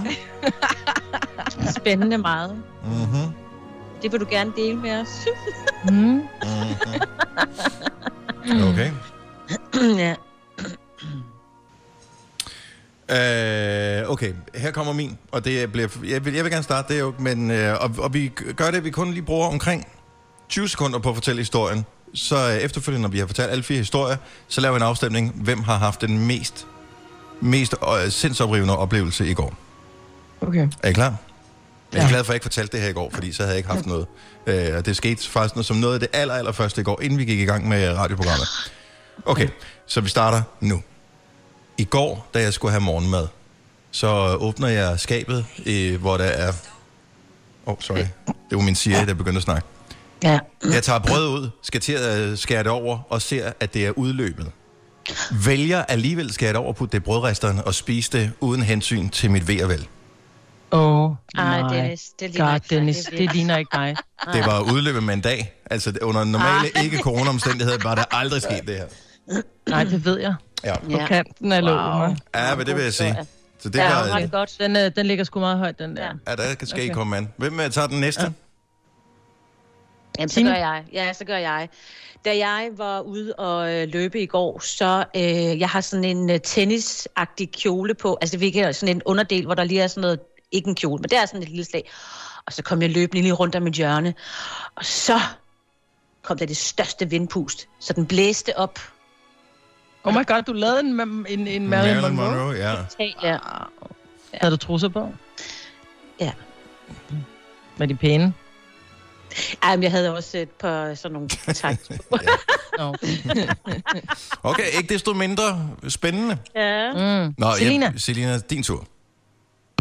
Spændende 1.78 2.18
meget. 2.18 2.62
Mm-hmm. 2.84 3.34
Det 4.02 4.12
vil 4.12 4.20
du 4.20 4.26
gerne 4.30 4.52
dele 4.56 4.76
med 4.76 5.00
os. 5.00 5.26
Mm. 5.84 5.92
Mm-hmm. 5.92 6.24
Okay. 8.50 8.90
ja. 10.04 10.14
Øh, 13.10 14.10
okay, 14.10 14.32
her 14.54 14.70
kommer 14.70 14.92
min, 14.92 15.18
og 15.32 15.44
det 15.44 15.72
bliver, 15.72 15.88
jeg, 16.04 16.24
vil, 16.24 16.34
jeg 16.34 16.44
vil 16.44 16.52
gerne 16.52 16.62
starte 16.62 16.94
det 16.94 17.00
jo, 17.00 17.14
men, 17.18 17.50
øh, 17.50 17.76
og, 17.80 17.90
og 17.98 18.14
vi 18.14 18.28
gør 18.56 18.70
det, 18.70 18.76
at 18.76 18.84
vi 18.84 18.90
kun 18.90 19.10
lige 19.10 19.22
bruger 19.22 19.48
omkring 19.48 19.86
20 20.48 20.68
sekunder 20.68 20.98
på 20.98 21.08
at 21.08 21.14
fortælle 21.14 21.40
historien. 21.40 21.86
Så 22.14 22.36
øh, 22.36 22.56
efterfølgende, 22.56 23.02
når 23.02 23.08
vi 23.08 23.18
har 23.18 23.26
fortalt 23.26 23.50
alle 23.50 23.62
fire 23.64 23.78
historier, 23.78 24.16
så 24.48 24.60
laver 24.60 24.72
vi 24.72 24.76
en 24.76 24.82
afstemning, 24.82 25.32
hvem 25.34 25.62
har 25.62 25.78
haft 25.78 26.00
den 26.00 26.26
mest, 26.26 26.66
mest 27.40 27.74
øh, 28.04 28.10
sindsoprivende 28.10 28.76
oplevelse 28.78 29.30
i 29.30 29.34
går. 29.34 29.54
Okay. 30.40 30.68
Er 30.82 30.88
I 30.88 30.92
klar? 30.92 31.14
Jeg 31.92 32.04
er 32.04 32.08
glad 32.08 32.24
for, 32.24 32.24
at 32.24 32.28
jeg 32.28 32.34
ikke 32.34 32.44
fortalte 32.44 32.72
det 32.72 32.80
her 32.80 32.90
i 32.90 32.92
går, 32.92 33.10
fordi 33.14 33.32
så 33.32 33.42
havde 33.42 33.50
jeg 33.52 33.58
ikke 33.58 33.70
haft 33.70 33.86
noget. 33.86 34.06
Øh, 34.46 34.76
og 34.76 34.86
det 34.86 34.96
skete 34.96 35.28
faktisk 35.28 35.54
noget, 35.54 35.66
som 35.66 35.76
noget 35.76 35.94
af 35.94 36.00
det 36.00 36.08
aller, 36.12 36.34
aller 36.34 36.52
første 36.52 36.80
i 36.80 36.84
går, 36.84 37.00
inden 37.02 37.18
vi 37.18 37.24
gik 37.24 37.40
i 37.40 37.44
gang 37.44 37.68
med 37.68 37.92
radioprogrammet. 37.96 38.48
Okay, 39.26 39.48
så 39.86 40.00
vi 40.00 40.08
starter 40.08 40.42
nu. 40.60 40.82
I 41.78 41.84
går, 41.84 42.28
da 42.34 42.40
jeg 42.40 42.52
skulle 42.52 42.72
have 42.72 42.80
morgenmad, 42.80 43.26
så 43.90 44.36
åbner 44.40 44.68
jeg 44.68 45.00
skabet, 45.00 45.46
øh, 45.66 46.00
hvor 46.00 46.16
der 46.16 46.24
er... 46.24 46.48
Åh, 47.66 47.72
oh, 47.72 47.76
sorry. 47.80 47.98
Det 48.26 48.56
var 48.58 48.60
min 48.60 48.74
Siri, 48.74 49.04
der 49.04 49.14
begyndte 49.14 49.38
at 49.38 49.42
snakke. 49.42 49.66
Ja. 50.22 50.38
Jeg 50.72 50.82
tager 50.82 50.98
brød 50.98 51.28
ud, 51.28 51.50
skal 51.62 51.80
til 51.80 51.92
at 51.92 52.38
skære 52.38 52.62
det 52.62 52.70
over, 52.70 52.98
og 53.08 53.22
ser, 53.22 53.52
at 53.60 53.74
det 53.74 53.86
er 53.86 53.90
udløbet. 53.90 54.50
Vælger 55.44 55.84
alligevel 55.84 56.32
skære 56.32 56.48
det 56.48 56.56
over, 56.56 56.72
putte 56.72 56.92
det 56.92 56.98
i 56.98 57.04
brødresteren 57.04 57.60
og 57.66 57.74
spise 57.74 58.12
det 58.12 58.32
uden 58.40 58.62
hensyn 58.62 59.08
til 59.08 59.30
mit 59.30 59.48
ved 59.48 59.62
og 59.62 59.68
vel. 59.68 59.86
Oh, 60.70 61.10
Ej, 61.38 61.60
nej. 61.62 61.72
Dennis, 61.74 62.10
det 62.20 62.30
ligner 62.30 62.46
God, 62.46 62.54
ikke. 62.54 62.74
Dennis, 62.74 62.96
Det 62.96 63.12
er 63.14 63.16
det 63.26 63.34
ligner 63.34 63.56
ikke 63.56 63.70
dig. 63.72 63.96
Det 64.34 64.46
var 64.46 64.72
udløbet 64.72 65.02
med 65.02 65.14
en 65.14 65.20
dag. 65.20 65.52
Altså 65.70 65.92
det- 65.92 66.02
under 66.02 66.24
normale 66.24 66.68
ikke-corona-omstændigheder 66.84 67.78
var 67.82 67.94
der 67.94 68.04
aldrig 68.10 68.42
sket 68.42 68.62
det 68.66 68.76
her. 68.76 68.86
Nej, 69.68 69.84
det 69.84 70.04
ved 70.04 70.18
jeg. 70.20 70.34
Ja, 70.64 70.78
På 70.78 70.90
Ja. 70.90 71.06
kanten 71.06 71.52
af. 71.52 71.62
Wow. 71.62 72.16
ja 72.34 72.54
men 72.56 72.66
det 72.66 72.74
vil 72.76 72.82
jeg 72.84 72.92
sige. 72.94 73.16
Så 73.58 73.68
det 73.68 73.78
Ja, 73.78 73.84
var... 73.88 74.08
har 74.12 74.20
det 74.20 74.30
godt. 74.30 74.56
Den, 74.60 74.76
øh, 74.76 74.90
den 74.96 75.06
ligger 75.06 75.24
sgu 75.24 75.40
meget 75.40 75.58
højt, 75.58 75.78
den 75.78 75.96
der. 75.96 76.14
Ja. 76.28 76.34
Der 76.36 76.42
skal 76.54 76.68
okay. 76.72 76.84
Okay. 76.84 76.94
komme 76.94 77.16
an. 77.16 77.28
Hvem 77.36 77.60
øh, 77.60 77.70
tager 77.70 77.86
den 77.86 78.00
næste? 78.00 78.22
Ja. 78.22 78.28
Jamen, 80.18 80.28
så 80.28 80.42
gør 80.42 80.54
jeg. 80.54 80.84
Ja, 80.92 81.12
så 81.12 81.24
gør 81.24 81.36
jeg. 81.36 81.68
Da 82.24 82.36
jeg 82.36 82.68
var 82.76 83.00
ude 83.00 83.32
og 83.34 83.74
øh, 83.74 83.88
løbe 83.92 84.20
i 84.22 84.26
går, 84.26 84.60
så 84.60 85.04
øh, 85.16 85.22
jeg 85.60 85.68
har 85.68 85.80
sådan 85.80 86.04
en 86.04 86.30
øh, 86.30 86.40
tennisagtig 86.40 87.52
kjole 87.52 87.94
på. 87.94 88.18
Altså 88.20 88.36
det 88.36 88.56
er 88.56 88.72
sådan 88.72 88.96
en 88.96 89.02
underdel, 89.04 89.44
hvor 89.44 89.54
der 89.54 89.64
lige 89.64 89.80
er 89.82 89.86
sådan 89.86 90.00
noget, 90.00 90.20
ikke 90.52 90.68
en 90.68 90.74
kjole, 90.74 91.00
men 91.00 91.10
det 91.10 91.18
er 91.18 91.26
sådan 91.26 91.42
et 91.42 91.48
lille 91.48 91.64
slag. 91.64 91.90
Og 92.46 92.52
så 92.52 92.62
kom 92.62 92.82
jeg 92.82 92.90
løbende 92.90 93.22
lige 93.22 93.32
rundt 93.32 93.56
om 93.56 93.62
mit 93.62 93.74
hjørne. 93.74 94.14
Og 94.74 94.84
så 94.84 95.20
kom 96.22 96.38
der 96.38 96.46
det 96.46 96.56
største 96.56 97.10
vindpust. 97.10 97.68
Så 97.80 97.92
den 97.92 98.06
blæste 98.06 98.58
op. 98.58 98.78
Oh 100.04 100.14
my 100.14 100.26
god, 100.26 100.42
du 100.42 100.52
lavede 100.52 100.80
en, 100.80 100.86
en, 101.28 101.46
en 101.46 101.68
Marilyn, 101.68 101.68
Marilyn 102.00 102.16
Monroe. 102.16 102.36
Monroe, 102.36 102.54
ja. 102.54 102.74
Ja. 103.22 103.38
Havde 104.34 104.52
du 104.52 104.56
trusser 104.56 104.88
på? 104.88 105.12
Ja. 106.20 106.32
Var 107.78 107.86
de 107.86 107.94
pæne? 107.94 108.32
Ej, 109.62 109.76
men 109.76 109.82
jeg 109.82 109.90
havde 109.90 110.14
også 110.16 110.38
et 110.38 110.50
par 110.50 110.94
sådan 110.94 111.12
nogle 111.12 111.28
takt. 111.54 111.90
Okay, 114.42 114.64
ikke 114.76 114.94
desto 114.94 115.12
mindre 115.12 115.70
spændende. 115.88 116.38
ja. 116.54 116.92
Mm. 117.26 117.34
Nå, 117.38 117.52
Selina. 117.58 117.86
Ja, 117.86 117.98
Selina, 117.98 118.38
din 118.38 118.62
tur. 118.62 118.86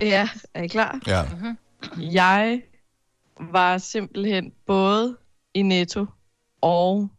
Ja, 0.02 0.30
er 0.54 0.64
I 0.64 0.68
klar? 0.68 1.00
Ja. 1.08 1.24
Jeg 1.98 2.62
var 3.40 3.78
simpelthen 3.78 4.52
både 4.66 5.18
i 5.54 5.62
Netto 5.62 6.06
og 6.62 7.10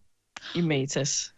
i 0.54 0.60
Matas. 0.60 1.34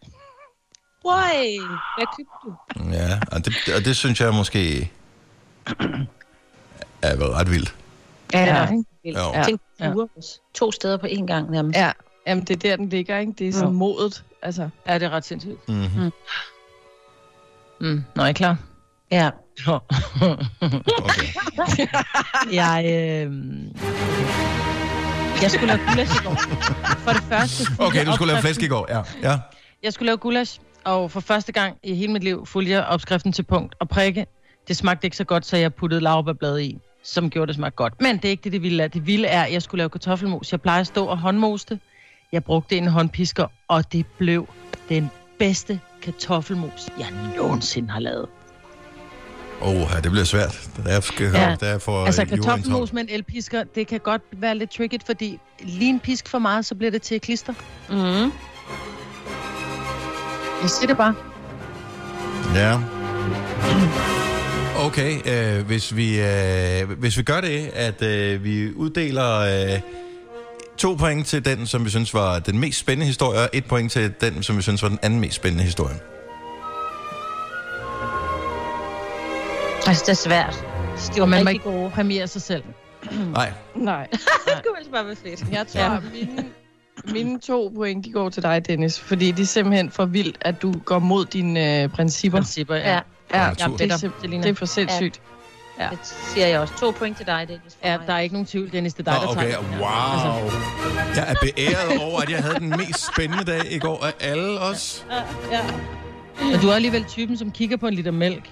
Why? 1.05 1.59
Hvad 1.97 2.05
købte 2.17 2.33
du? 2.43 2.55
Ja, 2.93 3.19
og 3.31 3.45
det, 3.45 3.53
og 3.77 3.85
det 3.85 3.95
synes 3.95 4.21
jeg 4.21 4.33
måske 4.33 4.91
er 7.01 7.15
været 7.17 7.33
ret 7.35 7.51
vildt. 7.51 7.75
Ja, 8.33 8.39
Ja, 8.39 8.55
ja. 8.55 8.69
Jo. 9.05 9.33
Ja. 9.33 9.43
Tænk, 9.43 9.61
Ja. 9.79 9.85
ja. 9.89 10.05
to 10.53 10.71
steder 10.71 10.97
på 10.97 11.05
én 11.07 11.25
gang 11.25 11.51
nærmest. 11.51 11.77
Ja, 11.79 11.91
jamen 12.27 12.43
det 12.43 12.53
er 12.55 12.69
der, 12.69 12.75
den 12.75 12.89
ligger, 12.89 13.17
ikke? 13.17 13.31
Det 13.37 13.47
er 13.47 13.51
sådan 13.53 13.67
Ja. 13.67 13.71
modet. 13.73 14.23
Altså, 14.41 14.69
Ja, 14.87 14.93
det 14.99 15.03
er 15.05 15.09
ret 15.09 15.25
sindssygt. 15.25 15.69
Mm-hmm. 15.69 16.11
Mm. 17.79 18.03
Nå, 18.15 18.23
er 18.23 18.27
I 18.27 18.33
klar? 18.33 18.57
ja. 19.11 19.29
Nå. 19.67 19.79
Okay. 20.97 21.87
jeg, 22.61 22.83
øh... 22.85 23.31
Jeg 25.41 25.51
skulle 25.51 25.67
lave 25.67 25.79
gulasch 25.87 26.21
i 26.21 26.25
går. 26.25 26.35
For 26.97 27.11
det 27.11 27.23
første... 27.23 27.63
okay, 27.79 28.05
du 28.05 28.13
skulle 28.13 28.31
lave 28.31 28.41
flæsk 28.41 28.63
i 28.63 28.67
går. 28.67 28.85
Ja. 28.89 29.01
ja. 29.23 29.39
Jeg 29.83 29.93
skulle 29.93 30.05
lave 30.05 30.17
gulasch, 30.17 30.59
og 30.83 31.11
for 31.11 31.19
første 31.19 31.51
gang 31.51 31.77
i 31.83 31.95
hele 31.95 32.13
mit 32.13 32.23
liv 32.23 32.45
fulgte 32.45 32.71
jeg 32.71 32.83
opskriften 32.83 33.31
til 33.33 33.43
punkt 33.43 33.75
og 33.79 33.89
prikke. 33.89 34.25
Det 34.67 34.77
smagte 34.77 35.07
ikke 35.07 35.17
så 35.17 35.23
godt, 35.23 35.45
så 35.45 35.57
jeg 35.57 35.73
puttede 35.73 36.01
laurbærblad 36.01 36.59
i, 36.59 36.77
som 37.03 37.29
gjorde 37.29 37.47
det 37.47 37.55
smagt 37.55 37.75
godt. 37.75 38.01
Men 38.01 38.15
det 38.17 38.25
er 38.25 38.29
ikke 38.29 38.43
det, 38.43 38.51
det 38.51 38.61
vilde 38.61 38.83
er. 38.83 38.87
Det 38.87 39.07
vilde 39.07 39.27
er, 39.27 39.43
at 39.43 39.53
jeg 39.53 39.61
skulle 39.61 39.79
lave 39.79 39.89
kartoffelmos. 39.89 40.51
Jeg 40.51 40.61
plejer 40.61 40.79
at 40.79 40.87
stå 40.87 41.05
og 41.05 41.17
håndmoste. 41.17 41.79
Jeg 42.31 42.43
brugte 42.43 42.77
en 42.77 42.87
håndpisker, 42.87 43.47
og 43.67 43.93
det 43.93 44.05
blev 44.17 44.47
den 44.89 45.11
bedste 45.39 45.79
kartoffelmos, 46.01 46.89
jeg 46.99 47.07
nogensinde 47.37 47.89
har 47.89 47.99
lavet. 47.99 48.27
Åh, 49.61 49.81
oh, 49.81 50.01
det 50.03 50.11
bliver 50.11 50.23
svært. 50.25 50.69
Der 50.77 50.91
er, 50.91 50.99
skal, 50.99 51.25
Ja. 51.33 51.55
der 51.59 51.65
er 51.67 51.77
for 51.79 52.05
Altså 52.05 52.21
øh, 52.21 52.27
kartoffelmos 52.29 52.93
med 52.93 53.01
en 53.01 53.09
elpisker, 53.09 53.63
det 53.75 53.87
kan 53.87 53.99
godt 53.99 54.21
være 54.31 54.57
lidt 54.57 54.71
tricky, 54.71 54.97
fordi 55.05 55.39
lige 55.59 55.89
en 55.89 55.99
pisk 55.99 56.27
for 56.29 56.39
meget, 56.39 56.65
så 56.65 56.75
bliver 56.75 56.91
det 56.91 57.01
til 57.01 57.21
klister. 57.21 57.53
Mm. 57.89 58.31
Jeg 60.61 60.69
siger 60.69 60.87
det 60.87 60.97
bare. 60.97 61.15
Ja. 62.55 62.79
Okay, 64.85 65.17
øh, 65.59 65.65
hvis, 65.65 65.95
vi, 65.95 66.19
øh, 66.21 66.89
hvis 66.99 67.17
vi 67.17 67.23
gør 67.23 67.41
det, 67.41 67.69
at 67.73 68.01
øh, 68.01 68.43
vi 68.43 68.73
uddeler 68.73 69.39
øh, 69.39 69.79
to 70.77 70.95
point 70.95 71.27
til 71.27 71.45
den, 71.45 71.67
som 71.67 71.85
vi 71.85 71.89
synes 71.89 72.13
var 72.13 72.39
den 72.39 72.59
mest 72.59 72.79
spændende 72.79 73.05
historie, 73.05 73.39
og 73.39 73.49
et 73.53 73.65
point 73.65 73.91
til 73.91 74.13
den, 74.21 74.43
som 74.43 74.57
vi 74.57 74.61
synes 74.61 74.83
var 74.83 74.89
den 74.89 74.99
anden 75.01 75.19
mest 75.19 75.35
spændende 75.35 75.63
historie. 75.63 75.95
Altså, 79.87 80.03
det 80.05 80.09
er 80.09 80.13
svært. 80.13 80.65
De 81.15 81.15
var 81.15 81.21
Og 81.21 81.29
man 81.29 81.43
må 81.43 81.49
ikke 81.49 81.63
gode. 81.63 81.89
præmiere 81.89 82.27
sig 82.27 82.41
selv. 82.41 82.63
Nej, 83.33 83.51
nej. 83.75 84.07
Det 84.11 84.19
kunne 84.65 84.77
ellers 84.77 84.91
bare 84.93 85.05
være 85.05 85.15
fedt. 85.15 85.43
Jeg 85.51 85.67
tror, 85.67 85.81
ja. 85.81 85.97
mine, 86.13 86.45
mine 87.13 87.39
to 87.39 87.71
point, 87.75 88.05
de 88.05 88.11
går 88.11 88.29
til 88.29 88.43
dig, 88.43 88.67
Dennis. 88.67 88.99
Fordi 88.99 89.31
det 89.31 89.43
er 89.43 89.47
simpelthen 89.47 89.91
for 89.91 90.05
vildt, 90.05 90.37
at 90.41 90.61
du 90.61 90.73
går 90.85 90.99
mod 90.99 91.25
dine 91.25 91.83
øh, 91.83 91.89
principper. 91.89 92.37
Principper, 92.37 92.75
ja. 92.75 92.91
Ja, 92.93 93.01
Ja, 93.33 93.47
natur. 93.47 93.77
det, 93.77 93.91
er 93.91 93.97
det 94.27 94.45
er 94.45 94.53
for 94.53 94.65
sindssygt. 94.65 95.21
Ja. 95.79 95.87
det 95.91 95.99
siger 96.03 96.47
jeg 96.47 96.59
også. 96.59 96.73
To 96.79 96.91
point 96.91 97.17
til 97.17 97.25
dig, 97.25 97.47
er 97.83 97.91
Ja, 97.91 97.97
der 98.07 98.13
er 98.13 98.19
ikke 98.19 98.33
nogen 98.35 98.45
tvivl, 98.45 98.71
Dennis. 98.71 98.93
Det 98.93 99.07
er 99.07 99.11
dig, 99.11 99.21
Nå, 99.21 99.25
der 99.25 99.31
okay, 99.31 99.41
tager 99.51 99.61
den. 99.61 99.69
wow. 99.79 100.51
Jeg 101.15 101.25
er 101.27 101.35
beæret 101.41 102.01
over, 102.01 102.21
at 102.21 102.29
jeg 102.29 102.43
havde 102.43 102.55
den 102.59 102.69
mest 102.69 103.07
spændende 103.13 103.43
dag 103.43 103.71
i 103.71 103.79
går 103.79 104.05
af 104.05 104.13
alle 104.19 104.59
os. 104.59 105.05
Men 106.41 106.59
du 106.61 106.67
er 106.69 106.73
alligevel 106.75 107.03
typen, 107.03 107.37
som 107.37 107.51
kigger 107.51 107.77
på 107.77 107.87
en 107.87 107.93
liter 107.93 108.11
mælk, 108.11 108.49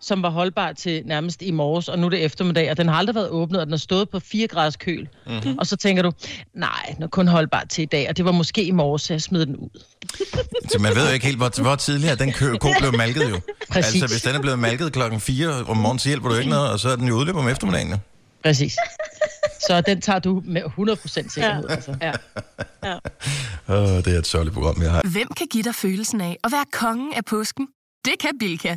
som 0.00 0.22
var 0.22 0.30
holdbar 0.30 0.72
til 0.72 1.02
nærmest 1.06 1.42
i 1.42 1.50
morges, 1.50 1.88
og 1.88 1.98
nu 1.98 2.06
er 2.06 2.10
det 2.10 2.24
eftermiddag, 2.24 2.70
og 2.70 2.76
den 2.76 2.88
har 2.88 2.94
aldrig 2.94 3.14
været 3.14 3.28
åbnet, 3.28 3.60
og 3.60 3.66
den 3.66 3.72
har 3.72 3.78
stået 3.78 4.08
på 4.10 4.20
4 4.20 4.46
graders 4.46 4.76
køl. 4.76 5.08
Mhm. 5.26 5.34
Mm-hmm. 5.34 5.58
Og 5.58 5.66
så 5.66 5.76
tænker 5.76 6.02
du, 6.02 6.12
nej, 6.54 6.92
den 6.94 7.02
er 7.02 7.08
kun 7.08 7.28
holdbar 7.28 7.64
til 7.64 7.82
i 7.82 7.86
dag, 7.86 8.08
og 8.08 8.16
det 8.16 8.24
var 8.24 8.32
måske 8.32 8.64
i 8.64 8.70
morges, 8.70 9.02
så 9.02 9.12
jeg 9.12 9.22
smed 9.22 9.46
den 9.46 9.56
ud. 9.56 9.82
Så 10.72 10.78
man 10.78 10.94
ved 10.94 11.06
jo 11.06 11.12
ikke 11.12 11.26
helt, 11.26 11.38
hvor, 11.38 11.62
hvor 11.62 11.74
tidligere 11.76 12.16
den 12.16 12.32
kø, 12.32 12.56
ko 12.56 12.68
blev 12.78 12.96
malket 12.96 13.30
jo. 13.30 13.40
Præcis. 13.70 14.02
Altså, 14.02 14.14
hvis 14.14 14.22
den 14.22 14.34
er 14.36 14.40
blevet 14.40 14.58
malket 14.58 14.92
klokken 14.92 15.20
4 15.20 15.48
om 15.48 15.76
morgenen, 15.76 15.98
så 15.98 16.08
hjælper 16.08 16.28
du 16.28 16.34
ikke 16.34 16.50
noget, 16.50 16.70
og 16.70 16.80
så 16.80 16.88
er 16.88 16.96
den 16.96 17.08
jo 17.08 17.14
udløb 17.14 17.36
om 17.36 17.48
eftermiddagen. 17.48 17.90
jo. 17.90 17.96
Præcis. 18.44 18.76
Så 19.66 19.80
den 19.86 20.00
tager 20.00 20.18
du 20.18 20.42
med 20.44 20.62
100% 20.62 21.06
sikkerhed. 21.06 21.64
Ja. 21.68 21.74
Altså. 21.74 21.94
Ja. 22.02 22.12
Åh, 23.68 24.04
det 24.04 24.14
er 24.14 24.18
et 24.18 24.26
sørgeligt 24.26 24.54
program, 24.54 24.82
jeg 24.82 24.90
har. 24.90 25.02
Hvem 25.12 25.28
kan 25.36 25.46
give 25.50 25.62
dig 25.62 25.74
følelsen 25.74 26.20
af 26.20 26.36
at 26.44 26.52
være 26.52 26.64
kongen 26.72 27.12
af 27.16 27.24
påsken? 27.24 27.68
Det 28.04 28.12
kan 28.20 28.30
Bilka! 28.38 28.76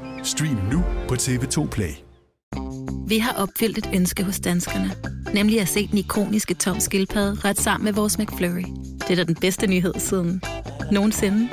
Stream 0.23 0.57
nu 0.71 0.83
på 1.07 1.15
TV2 1.15 1.67
Play. 1.67 1.91
Vi 3.07 3.17
har 3.19 3.33
opfyldt 3.33 3.77
et 3.77 3.89
ønske 3.93 4.23
hos 4.23 4.39
danskerne. 4.39 4.91
Nemlig 5.33 5.61
at 5.61 5.67
se 5.67 5.87
den 5.87 5.97
ikoniske 5.97 6.53
tom 6.53 6.79
skildpadde 6.79 7.37
ret 7.49 7.59
sammen 7.59 7.85
med 7.85 7.93
vores 7.93 8.17
McFlurry. 8.17 8.65
Det 8.99 9.11
er 9.11 9.15
da 9.15 9.23
den 9.23 9.35
bedste 9.35 9.67
nyhed 9.67 9.93
siden 9.97 10.41
nogensinde. 10.91 11.49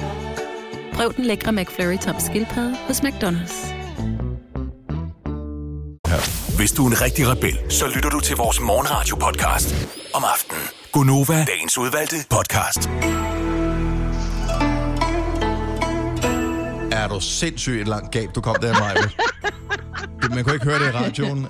Prøv 0.93 1.15
den 1.17 1.25
lækre 1.25 1.53
McFlurry 1.53 1.99
tom 1.99 2.15
skildpadde 2.21 2.77
hos 2.87 3.01
McDonald's. 3.01 3.75
Hvis 6.57 6.73
du 6.73 6.87
er 6.87 6.91
en 6.91 7.01
rigtig 7.01 7.29
rebel, 7.29 7.59
så 7.69 7.87
lytter 7.95 8.11
du 8.11 8.21
til 8.21 8.37
vores 8.37 8.61
morgenradio-podcast 8.61 9.75
om 10.15 10.23
aftenen. 10.35 10.63
Gunova, 10.93 11.45
dagens 11.45 11.79
udvalgte 11.79 12.17
podcast. 12.31 12.89
Er 17.09 17.13
du 17.15 17.21
sindssygt 17.21 17.81
et 17.81 17.89
langt 17.89 18.11
gab, 18.11 18.35
du 18.35 18.41
kom 18.41 18.57
der, 18.63 18.73
Maja? 18.73 18.95
Man 20.35 20.45
kunne 20.45 20.55
ikke 20.55 20.67
høre 20.67 20.79
det 20.79 20.87
i 20.87 20.91
radioen. 20.97 21.47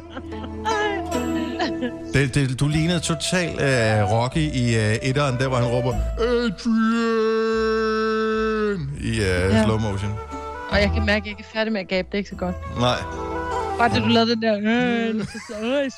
Det, 2.15 2.35
det, 2.35 2.61
du 2.61 2.69
lignede 2.69 3.01
totalt 3.01 3.53
uh, 3.53 4.13
Rocky 4.13 4.39
i 4.39 4.77
uh, 4.77 5.09
etteren, 5.09 5.39
der 5.39 5.49
hvor 5.49 5.57
han 5.57 5.67
råber 5.67 5.95
Adrian 6.19 6.59
i 9.01 9.11
uh, 9.11 9.17
ja. 9.17 9.65
slow 9.65 9.79
motion. 9.79 10.15
Og 10.71 10.81
jeg 10.81 10.91
kan 10.95 11.07
mærke, 11.07 11.23
at 11.23 11.27
jeg 11.27 11.31
ikke 11.31 11.45
er 11.51 11.53
færdig 11.53 11.73
med 11.73 11.81
at 11.81 11.89
gabe. 11.89 12.07
Det 12.07 12.15
er 12.15 12.19
ikke 12.19 12.31
så 12.31 12.37
godt. 12.37 12.57
Nej. 12.81 12.99
Bare 13.79 13.95
det, 13.95 14.03
du 14.03 14.09
lavede 14.09 14.31
den 14.31 14.43
der... 14.43 14.57
Øh, 14.59 14.65
øh. 15.63 15.91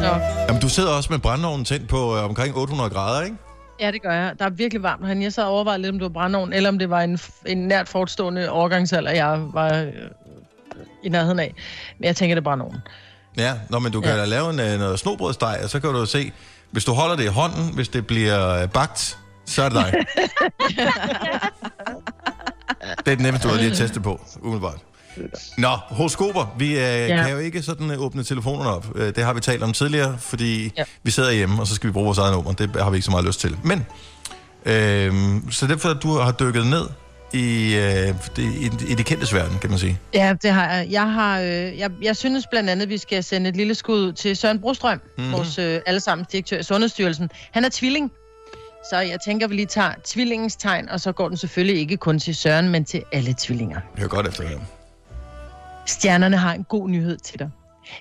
Nå. 0.00 0.12
Jamen, 0.48 0.62
du 0.62 0.68
sidder 0.68 0.90
også 0.90 1.12
med 1.12 1.18
brændeovnen 1.18 1.64
tændt 1.64 1.88
på 1.88 2.16
uh, 2.16 2.24
omkring 2.24 2.56
800 2.56 2.90
grader, 2.90 3.22
ikke? 3.24 3.36
Ja, 3.80 3.90
det 3.90 4.02
gør 4.02 4.12
jeg. 4.12 4.32
Der 4.38 4.44
er 4.44 4.50
virkelig 4.50 4.82
varmt 4.82 5.04
herinde. 5.06 5.22
Jeg 5.22 5.32
sad 5.32 5.44
og 5.44 5.50
overvejede 5.50 5.82
lidt, 5.82 5.92
om 5.92 5.98
det 5.98 6.02
var 6.02 6.08
brændeovn, 6.08 6.52
eller 6.52 6.68
om 6.68 6.78
det 6.78 6.90
var 6.90 7.00
en, 7.00 7.18
en 7.46 7.58
nært 7.68 7.88
forestående 7.88 8.50
overgangsalder, 8.50 9.10
jeg 9.10 9.46
var 9.52 9.74
øh, 9.74 9.92
i 11.02 11.08
nærheden 11.08 11.38
af. 11.38 11.54
Men 11.98 12.04
jeg 12.04 12.16
tænker, 12.16 12.34
det 12.34 12.40
er 12.40 12.44
brændeovn. 12.44 12.76
Ja, 13.36 13.54
Nå, 13.70 13.78
men 13.78 13.92
du 13.92 14.00
kan 14.00 14.16
ja. 14.16 14.24
lave 14.24 14.50
en, 14.50 14.60
uh, 14.60 14.80
noget 14.80 14.98
snobrødsteg, 14.98 15.58
og 15.62 15.70
så 15.70 15.80
kan 15.80 15.90
du 15.90 16.06
se, 16.06 16.32
hvis 16.70 16.84
du 16.84 16.92
holder 16.92 17.16
det 17.16 17.24
i 17.24 17.26
hånden, 17.26 17.74
hvis 17.74 17.88
det 17.88 18.06
bliver 18.06 18.62
uh, 18.62 18.70
bagt, 18.70 19.18
så 19.46 19.62
er 19.62 19.68
det 19.68 19.78
dig. 19.84 19.92
det 23.04 23.12
er 23.12 23.16
det 23.16 23.20
nemmeste, 23.20 23.48
du 23.48 23.52
har 23.52 23.60
lige 23.60 23.70
at 23.70 23.76
teste 23.76 24.00
på, 24.00 24.20
umiddelbart. 24.40 24.78
Nå, 25.58 25.68
horoskoper. 25.68 26.54
Vi 26.58 26.66
øh, 26.70 26.74
ja. 26.78 27.22
kan 27.22 27.30
jo 27.32 27.38
ikke 27.38 27.62
sådan 27.62 27.90
øh, 27.90 28.00
åbne 28.02 28.24
telefonerne 28.24 28.70
op. 28.70 28.86
Øh, 28.94 29.14
det 29.14 29.24
har 29.24 29.32
vi 29.32 29.40
talt 29.40 29.62
om 29.62 29.72
tidligere, 29.72 30.16
fordi 30.18 30.72
ja. 30.76 30.84
vi 31.02 31.10
sidder 31.10 31.30
hjemme, 31.32 31.60
og 31.60 31.66
så 31.66 31.74
skal 31.74 31.86
vi 31.88 31.92
bruge 31.92 32.04
vores 32.04 32.18
eget 32.18 32.32
nummer. 32.34 32.52
Det 32.52 32.70
har 32.82 32.90
vi 32.90 32.96
ikke 32.96 33.04
så 33.04 33.10
meget 33.10 33.26
lyst 33.26 33.40
til. 33.40 33.56
Men, 33.64 33.86
øh, 34.64 35.12
så 35.50 35.66
derfor, 35.66 35.88
at 35.88 36.02
du 36.02 36.18
har 36.18 36.32
dykket 36.32 36.66
ned 36.66 36.82
i, 37.32 37.74
øh, 37.74 37.82
det, 38.36 38.38
i, 38.38 38.70
i 38.88 38.94
det 38.94 39.06
kendtes 39.06 39.34
verden, 39.34 39.58
kan 39.58 39.70
man 39.70 39.78
sige. 39.78 39.98
Ja, 40.14 40.34
det 40.42 40.50
har 40.50 40.72
jeg. 40.74 40.86
Jeg, 40.90 41.12
har, 41.12 41.40
øh, 41.40 41.78
jeg, 41.78 41.90
jeg 42.02 42.16
synes 42.16 42.46
blandt 42.50 42.70
andet, 42.70 42.82
at 42.82 42.88
vi 42.88 42.98
skal 42.98 43.24
sende 43.24 43.48
et 43.50 43.56
lille 43.56 43.74
skud 43.74 44.00
ud 44.06 44.12
til 44.12 44.36
Søren 44.36 44.60
Brostrøm, 44.60 44.98
Mhm. 44.98 45.02
mm-hmm. 45.18 45.32
vores 45.32 45.58
øh, 45.58 45.80
allesammens 45.86 46.28
direktør 46.28 46.58
i 46.58 46.62
Sundhedsstyrelsen. 46.62 47.30
Han 47.52 47.64
er 47.64 47.68
tvilling, 47.72 48.10
så 48.90 48.96
jeg 48.98 49.18
tænker, 49.26 49.48
vi 49.48 49.54
lige 49.54 49.66
tager 49.66 49.92
tvillingens 50.04 50.56
tegn, 50.56 50.88
og 50.88 51.00
så 51.00 51.12
går 51.12 51.28
den 51.28 51.36
selvfølgelig 51.36 51.80
ikke 51.80 51.96
kun 51.96 52.18
til 52.18 52.34
Søren, 52.34 52.68
men 52.68 52.84
til 52.84 53.02
alle 53.12 53.34
tvillinger. 53.40 53.80
Det 53.96 54.04
er 54.04 54.08
godt 54.08 54.28
efter 54.28 54.42
det. 54.48 54.58
Stjernerne 55.86 56.36
har 56.36 56.54
en 56.54 56.64
god 56.64 56.88
nyhed 56.88 57.16
til 57.16 57.38
dig. 57.38 57.50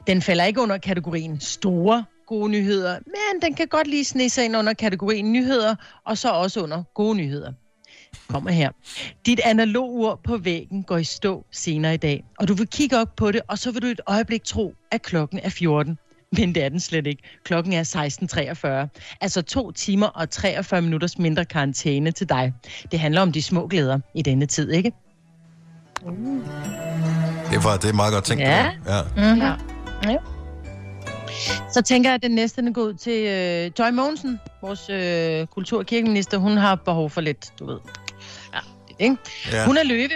Den 0.08 0.22
falder 0.22 0.44
ikke 0.44 0.62
under 0.62 0.78
kategorien 0.78 1.40
store 1.40 2.06
gode 2.28 2.50
nyheder, 2.50 3.00
men 3.06 3.42
den 3.42 3.54
kan 3.54 3.68
godt 3.68 3.88
lige 3.88 4.06
snige 4.06 4.30
sig 4.30 4.46
ind 4.46 4.58
under 4.58 4.74
kategorien 4.74 5.34
nyheder, 5.34 5.76
og 6.06 6.18
så 6.18 6.30
også 6.30 6.64
under 6.64 6.84
gode 6.94 7.16
nyheder. 7.16 7.52
Kommer 8.28 8.52
her. 8.52 8.70
Dit 9.26 9.40
analogur 9.46 10.20
på 10.24 10.38
væggen 10.38 10.84
går 10.84 10.98
i 10.98 11.04
stå 11.04 11.46
senere 11.52 11.94
i 11.94 11.98
dag, 11.98 12.24
og 12.40 12.48
du 12.48 12.54
vil 12.54 12.68
kigge 12.68 12.98
op 12.98 13.16
på 13.16 13.32
det, 13.32 13.42
og 13.48 13.58
så 13.58 13.72
vil 13.72 13.82
du 13.82 13.88
et 13.88 14.02
øjeblik 14.08 14.44
tro, 14.44 14.74
at 14.92 15.02
klokken 15.02 15.40
er 15.44 15.50
14. 15.50 15.98
Men 16.38 16.56
det 16.56 16.64
er 16.64 16.70
den 16.70 16.80
slet 16.80 17.08
ikke. 17.08 17.24
Klokken 17.44 17.74
er 17.74 18.90
16.43. 18.94 19.16
Altså 19.22 19.42
to 19.42 19.72
timer 19.72 20.08
og 20.08 20.30
43 20.30 20.82
minutters 20.82 21.18
mindre 21.18 21.46
karantæne 21.46 22.12
til 22.12 22.30
dig. 22.30 22.54
Det 22.92 23.00
handler 23.00 23.22
om 23.22 23.32
de 23.32 23.42
små 23.42 23.68
glæder 23.68 24.00
i 24.16 24.22
denne 24.22 24.46
tid, 24.46 24.72
ikke? 24.72 24.92
Det 27.50 27.56
er, 27.58 27.62
for, 27.62 27.70
det 27.70 27.90
er 27.90 27.94
meget 27.94 28.14
godt 28.14 28.24
tænkt. 28.24 28.44
Ja. 28.44 28.72
det 28.86 28.92
ja. 28.92 29.02
Mm-hmm. 29.02 29.42
Ja. 29.42 29.56
ja. 30.12 30.18
Så 31.74 31.82
tænker 31.82 32.10
jeg, 32.10 32.16
at 32.16 32.22
den 32.24 32.32
næste 32.32 32.62
den 32.62 32.74
går 32.74 32.82
ud 32.82 32.94
til 32.94 33.26
øh, 33.28 33.72
Joy 33.80 33.90
Mogensen, 33.94 34.40
vores 34.62 34.90
øh, 34.90 35.48
kultur- 35.48 35.80
og 35.80 35.86
kirkeminister. 35.86 36.38
Hun 36.38 36.58
har 36.58 36.76
behov 36.76 37.10
for 37.10 37.22
lidt, 37.22 37.54
du 37.60 37.66
ved. 37.66 37.80
Ja, 38.54 38.60
lidt, 38.88 39.00
ikke? 39.00 39.18
Ja. 39.52 39.66
Hun 39.66 39.78
er 39.78 39.84
løve. 39.84 40.10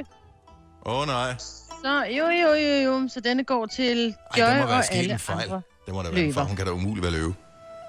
Åh 0.86 1.00
oh, 1.02 1.08
nej. 1.08 1.36
Så 1.84 2.04
jo, 2.18 2.26
jo, 2.26 2.54
jo, 2.54 2.92
jo. 2.92 3.08
Så 3.14 3.20
denne 3.20 3.44
går 3.44 3.66
til 3.66 4.16
Joy 4.38 4.44
Ej, 4.46 4.62
og 4.62 4.94
alle 4.94 5.14
en 5.14 5.20
fejl. 5.20 5.44
andre. 5.44 5.62
Det 5.86 5.94
må 5.94 6.04
der 6.04 6.12
være 6.12 6.22
en 6.24 6.34
fejl. 6.34 6.48
Hun 6.48 6.56
kan 6.56 6.66
da 6.66 6.72
umuligt 6.72 7.04
være 7.04 7.12
løve. 7.14 7.34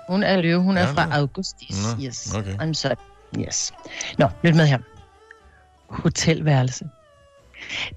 Hun 0.08 0.22
er 0.22 0.40
løve. 0.40 0.62
Hun 0.62 0.76
er 0.76 0.80
Ja, 0.82 0.90
fra. 0.92 1.08
Augustis. 1.18 1.76
Nå, 1.98 2.04
Yes. 2.04 2.34
okay. 2.34 2.54
I'm 2.56 2.72
sorry. 2.72 2.94
Yes. 3.38 3.72
Nå, 4.18 4.28
lyt 4.42 4.56
med 4.56 4.66
her. 4.66 4.78
Hotelværelse. 5.88 6.84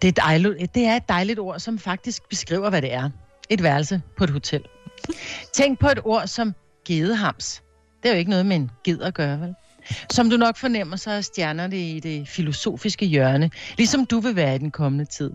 Det 0.01 0.07
er, 0.07 0.11
dejligt, 0.11 0.75
det 0.75 0.85
er 0.85 0.95
et 0.95 1.09
dejligt 1.09 1.39
ord, 1.39 1.59
som 1.59 1.79
faktisk 1.79 2.29
beskriver, 2.29 2.69
hvad 2.69 2.81
det 2.81 2.93
er. 2.93 3.09
Et 3.49 3.63
værelse 3.63 4.01
på 4.17 4.23
et 4.23 4.29
hotel. 4.29 4.61
Tænk 5.53 5.79
på 5.79 5.87
et 5.87 5.99
ord 6.03 6.27
som 6.27 6.53
gedehams. 6.87 7.63
Det 8.03 8.09
er 8.09 8.13
jo 8.13 8.19
ikke 8.19 8.29
noget 8.29 8.45
med 8.45 8.55
en 8.55 8.71
ged 8.83 9.01
at 9.01 9.13
gøre, 9.13 9.39
vel? 9.39 9.55
Som 10.09 10.29
du 10.29 10.37
nok 10.37 10.57
fornemmer, 10.57 10.95
så 10.95 11.11
er 11.11 11.21
stjernerne 11.21 11.89
i 11.89 11.99
det 11.99 12.27
filosofiske 12.27 13.05
hjørne, 13.05 13.51
ligesom 13.77 14.05
du 14.05 14.19
vil 14.19 14.35
være 14.35 14.55
i 14.55 14.57
den 14.57 14.71
kommende 14.71 15.05
tid. 15.05 15.31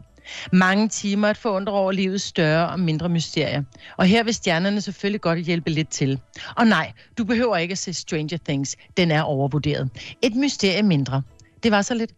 Mange 0.53 0.89
timer 0.89 1.29
at 1.29 1.37
forundre 1.37 1.73
over 1.73 1.93
livets 1.93 2.25
større 2.25 2.69
og 2.69 2.81
mindre 2.81 3.09
mysterier. 3.09 3.63
Og 3.97 4.07
her 4.07 4.25
vil 4.25 4.35
stjernerne 4.35 4.81
selvfølgelig 4.81 5.21
godt 5.21 5.39
hjælpe 5.39 5.71
lidt 5.71 5.89
til. 5.89 6.21
Og 6.57 6.67
nej, 6.67 6.93
du 7.19 7.25
behøver 7.25 7.57
ikke 7.57 7.73
at 7.73 7.79
se 7.79 7.95
Stranger 7.95 8.39
Things. 8.45 8.77
Den 8.97 9.11
er 9.11 9.23
overvurderet. 9.23 9.91
Et 10.23 10.37
mysterie 10.37 10.83
mindre. 10.83 11.23
Det 11.63 11.73
var 11.73 11.83
så 11.83 11.95
lidt. 11.95 12.13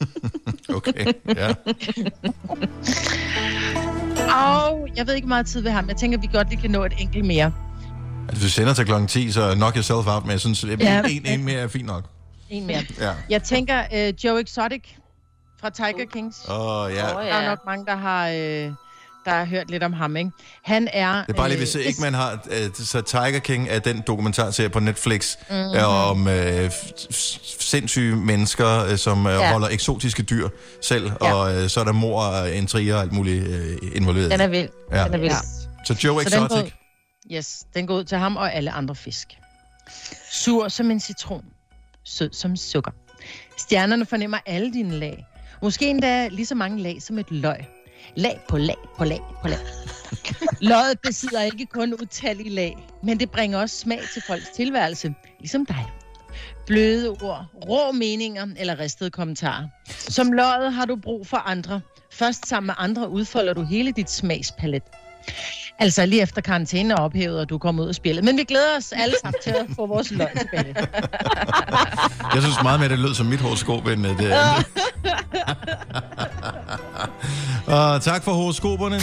Okay, 0.74 1.12
ja. 1.36 1.54
Og 4.34 4.88
jeg 4.96 5.06
ved 5.06 5.14
ikke 5.14 5.28
meget 5.28 5.46
tid 5.46 5.60
ved 5.60 5.70
ham. 5.70 5.88
Jeg 5.88 5.96
tænker, 5.96 6.18
at 6.18 6.22
vi 6.22 6.28
godt 6.32 6.48
lige 6.50 6.60
kan 6.60 6.70
nå 6.70 6.84
et 6.84 6.92
enkelt 6.98 7.24
mere. 7.24 7.52
Altså, 8.28 8.44
du 8.44 8.50
sender 8.50 8.74
til 8.74 8.84
klokken 8.84 9.08
10, 9.08 9.30
så 9.32 9.54
knock 9.54 9.76
yourself 9.76 10.06
out, 10.06 10.22
men 10.24 10.30
jeg 10.32 10.40
synes, 10.40 10.64
at 10.64 10.80
Ja. 10.80 11.02
en, 11.08 11.26
en 11.26 11.44
mere 11.44 11.58
er 11.60 11.68
fint 11.68 11.86
nok. 11.86 12.04
En 12.50 12.66
mere. 12.66 12.82
Ja. 13.00 13.12
Jeg 13.30 13.42
tænker, 13.42 13.82
uh, 13.92 14.24
Joe 14.24 14.40
Exotic 14.40 14.82
fra 15.60 15.70
Tiger 15.70 16.04
Kings. 16.12 16.36
Åh, 16.48 16.54
oh, 16.84 16.92
ja. 16.92 16.96
Der 16.96 17.18
er 17.18 17.48
nok 17.48 17.58
mange, 17.66 17.86
der 17.86 17.96
har, 17.96 18.28
øh, 18.28 18.70
der 19.28 19.34
har 19.38 19.44
hørt 19.44 19.70
lidt 19.70 19.82
om 19.82 19.92
ham, 19.92 20.16
ikke? 20.16 20.30
Han 20.64 20.88
er... 20.92 21.12
Det 21.22 21.28
er 21.28 21.32
bare 21.32 21.48
lige, 21.48 21.58
hvis 21.58 21.74
øh, 21.74 21.82
ikke 21.82 22.00
man 22.00 22.14
har... 22.14 22.32
Uh, 22.46 22.74
så 22.74 23.00
Tiger 23.00 23.38
King 23.38 23.68
er 23.70 23.78
den 23.78 24.02
dokumentarserie 24.06 24.68
på 24.68 24.80
Netflix 24.80 25.36
Mhm. 25.50 25.58
mm-hmm. 25.58 25.84
om 25.84 26.26
uh, 26.26 26.70
sindssyge 27.60 28.16
mennesker, 28.16 28.84
uh, 28.92 28.96
som 28.96 29.26
uh, 29.26 29.32
Ja. 29.32 29.38
ja. 29.38 29.52
holder 29.52 29.68
eksotiske 29.68 30.22
dyr 30.22 30.48
selv, 30.82 31.10
Ja. 31.20 31.26
ja. 31.28 31.34
og 31.34 31.62
uh, 31.62 31.68
så 31.68 31.80
er 31.80 31.84
der 31.84 31.92
mor 31.92 32.22
og 32.22 32.50
intriger 32.52 32.94
og 32.94 33.02
alt 33.02 33.12
muligt 33.12 33.48
uh, 33.48 33.96
involveret. 33.96 34.30
Den 34.30 34.40
er 34.40 34.46
vild. 34.46 34.68
Ja. 34.92 35.04
Den 35.04 35.14
er 35.14 35.18
vild. 35.18 35.32
Så 35.86 35.96
Joe 36.04 36.22
Så 36.24 36.30
den 36.40 36.48
går, 36.48 36.68
yes, 37.36 37.64
den 37.74 37.86
går 37.86 37.94
ud 37.94 38.04
til 38.04 38.18
ham 38.18 38.36
og 38.36 38.54
alle 38.54 38.70
andre 38.70 38.94
fisk. 38.94 39.28
Sur 40.32 40.68
som 40.68 40.90
en 40.90 41.00
citron. 41.00 41.44
Sød 42.04 42.30
som 42.32 42.56
sukker. 42.56 42.90
Stjernerne 43.58 44.06
fornemmer 44.06 44.38
alle 44.46 44.72
dine 44.72 44.98
lag. 44.98 45.26
Måske 45.62 45.86
endda 45.90 46.28
lige 46.28 46.46
så 46.46 46.54
mange 46.54 46.82
lag 46.82 47.02
som 47.02 47.18
et 47.18 47.30
løg. 47.30 47.56
Lag 48.16 48.40
på 48.48 48.58
lag 48.58 48.76
på 48.98 49.04
lag 49.04 49.20
på 49.42 49.48
lag. 49.48 49.58
Løjet 50.60 51.00
besidder 51.00 51.42
ikke 51.42 51.66
kun 51.66 51.94
utallige 51.94 52.50
lag, 52.50 52.76
men 53.02 53.20
det 53.20 53.30
bringer 53.30 53.58
også 53.58 53.76
smag 53.76 54.00
til 54.12 54.22
folks 54.26 54.48
tilværelse, 54.48 55.14
ligesom 55.40 55.66
dig. 55.66 55.86
Bløde 56.66 57.08
ord, 57.08 57.46
rå 57.68 57.92
meninger 57.92 58.46
eller 58.56 58.78
ristede 58.78 59.10
kommentarer. 59.10 59.68
Som 59.88 60.32
løjet 60.32 60.72
har 60.72 60.84
du 60.84 60.96
brug 60.96 61.26
for 61.26 61.36
andre. 61.36 61.80
Først 62.12 62.48
sammen 62.48 62.66
med 62.66 62.74
andre 62.78 63.08
udfolder 63.08 63.52
du 63.52 63.62
hele 63.62 63.92
dit 63.92 64.10
smagspalet. 64.10 64.82
Altså 65.80 66.06
lige 66.06 66.22
efter 66.22 66.40
karantæne 66.40 66.94
er 66.94 66.98
ophævet, 66.98 67.40
og 67.40 67.48
du 67.48 67.58
kommer 67.58 67.82
ud 67.82 67.88
og 67.88 67.94
spillet. 67.94 68.24
Men 68.24 68.36
vi 68.36 68.44
glæder 68.44 68.76
os 68.76 68.92
alle 68.92 69.14
sammen 69.22 69.40
til 69.42 69.50
at 69.50 69.66
få 69.76 69.86
vores 69.86 70.10
løg 70.10 70.28
tilbage. 70.38 70.74
Jeg 72.34 72.42
synes 72.42 72.62
meget 72.62 72.80
mere, 72.80 72.88
det 72.88 72.98
lød 72.98 73.14
som 73.14 73.26
mit 73.26 73.40
horoskop, 73.40 73.86
end 73.86 74.06
øh, 74.06 74.18
det 74.18 74.30
andet. 74.30 74.66
Og 77.76 78.02
tak 78.02 78.24
for 78.24 78.32
horoskoperne. 78.32 79.00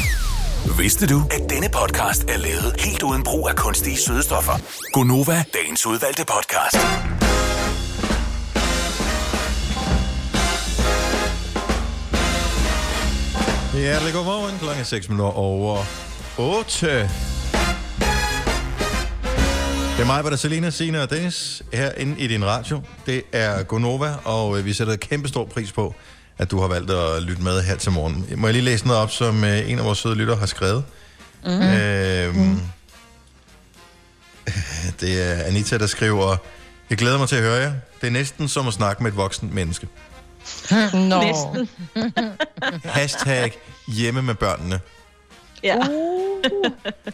Vidste 0.78 1.08
du, 1.08 1.22
at 1.32 1.50
denne 1.50 1.70
podcast 1.70 2.24
er 2.24 2.38
lavet 2.38 2.76
helt 2.80 3.04
uden 3.04 3.24
brug 3.24 3.50
af 3.50 3.56
kunstige 3.56 3.98
sødestoffer? 3.98 4.54
Gonova, 4.94 5.44
dagens 5.54 5.86
udvalgte 5.86 6.24
podcast. 6.26 6.78
Hjertelig 13.74 14.14
godmorgen. 14.14 14.58
Klokken 14.60 14.80
er 14.80 14.86
6 14.86 15.10
minutter 15.10 15.34
over 15.38 16.05
8. 16.38 17.10
Det 19.96 20.02
er 20.02 20.06
mig, 20.06 20.24
der 20.24 20.32
er 20.32 20.36
Selina, 20.36 20.70
Sina 20.70 21.02
og 21.02 21.10
Dennis 21.10 21.64
herinde 21.74 22.20
i 22.20 22.28
din 22.28 22.46
radio. 22.46 22.82
Det 23.06 23.24
er 23.32 23.64
Gonova, 23.64 24.14
og 24.24 24.60
øh, 24.60 24.66
vi 24.66 24.74
sætter 24.74 24.96
kæmpe 24.96 25.28
stor 25.28 25.46
pris 25.46 25.72
på, 25.72 25.96
at 26.38 26.52
du 26.52 26.60
har 26.60 26.68
valgt 26.68 26.92
at 26.92 27.24
lytte 27.24 27.42
med 27.44 27.62
her 27.62 27.76
til 27.76 27.92
morgen. 27.92 28.26
Må 28.38 28.48
jeg 28.48 28.54
lige 28.54 28.66
læse 28.66 28.88
noget 28.88 29.02
op, 29.02 29.12
som 29.12 29.44
øh, 29.44 29.70
en 29.70 29.80
af 29.80 29.86
vores 29.86 29.98
søde 29.98 30.16
lytter 30.16 30.36
har 30.36 30.46
skrevet? 30.46 30.84
Mm. 31.46 31.52
Øhm, 31.52 32.60
det 35.00 35.24
er 35.24 35.44
Anita, 35.44 35.78
der 35.78 35.88
skriver, 35.88 36.38
jeg 36.90 36.98
glæder 36.98 37.18
mig 37.18 37.30
til 37.30 37.36
at 37.36 37.42
høre 37.42 37.62
jer. 37.62 37.74
Det 38.02 38.08
er 38.08 38.12
næsten 38.12 38.48
som 38.48 38.68
at 38.68 38.74
snakke 38.74 39.04
med 39.04 39.12
et 39.12 39.18
voksent 39.18 39.54
menneske. 39.54 39.88
Nå. 40.94 41.22
Næsten. 41.22 41.70
Hashtag 42.84 43.58
hjemme 43.88 44.22
med 44.22 44.36
børnene. 44.36 44.80
Ja. 45.64 45.78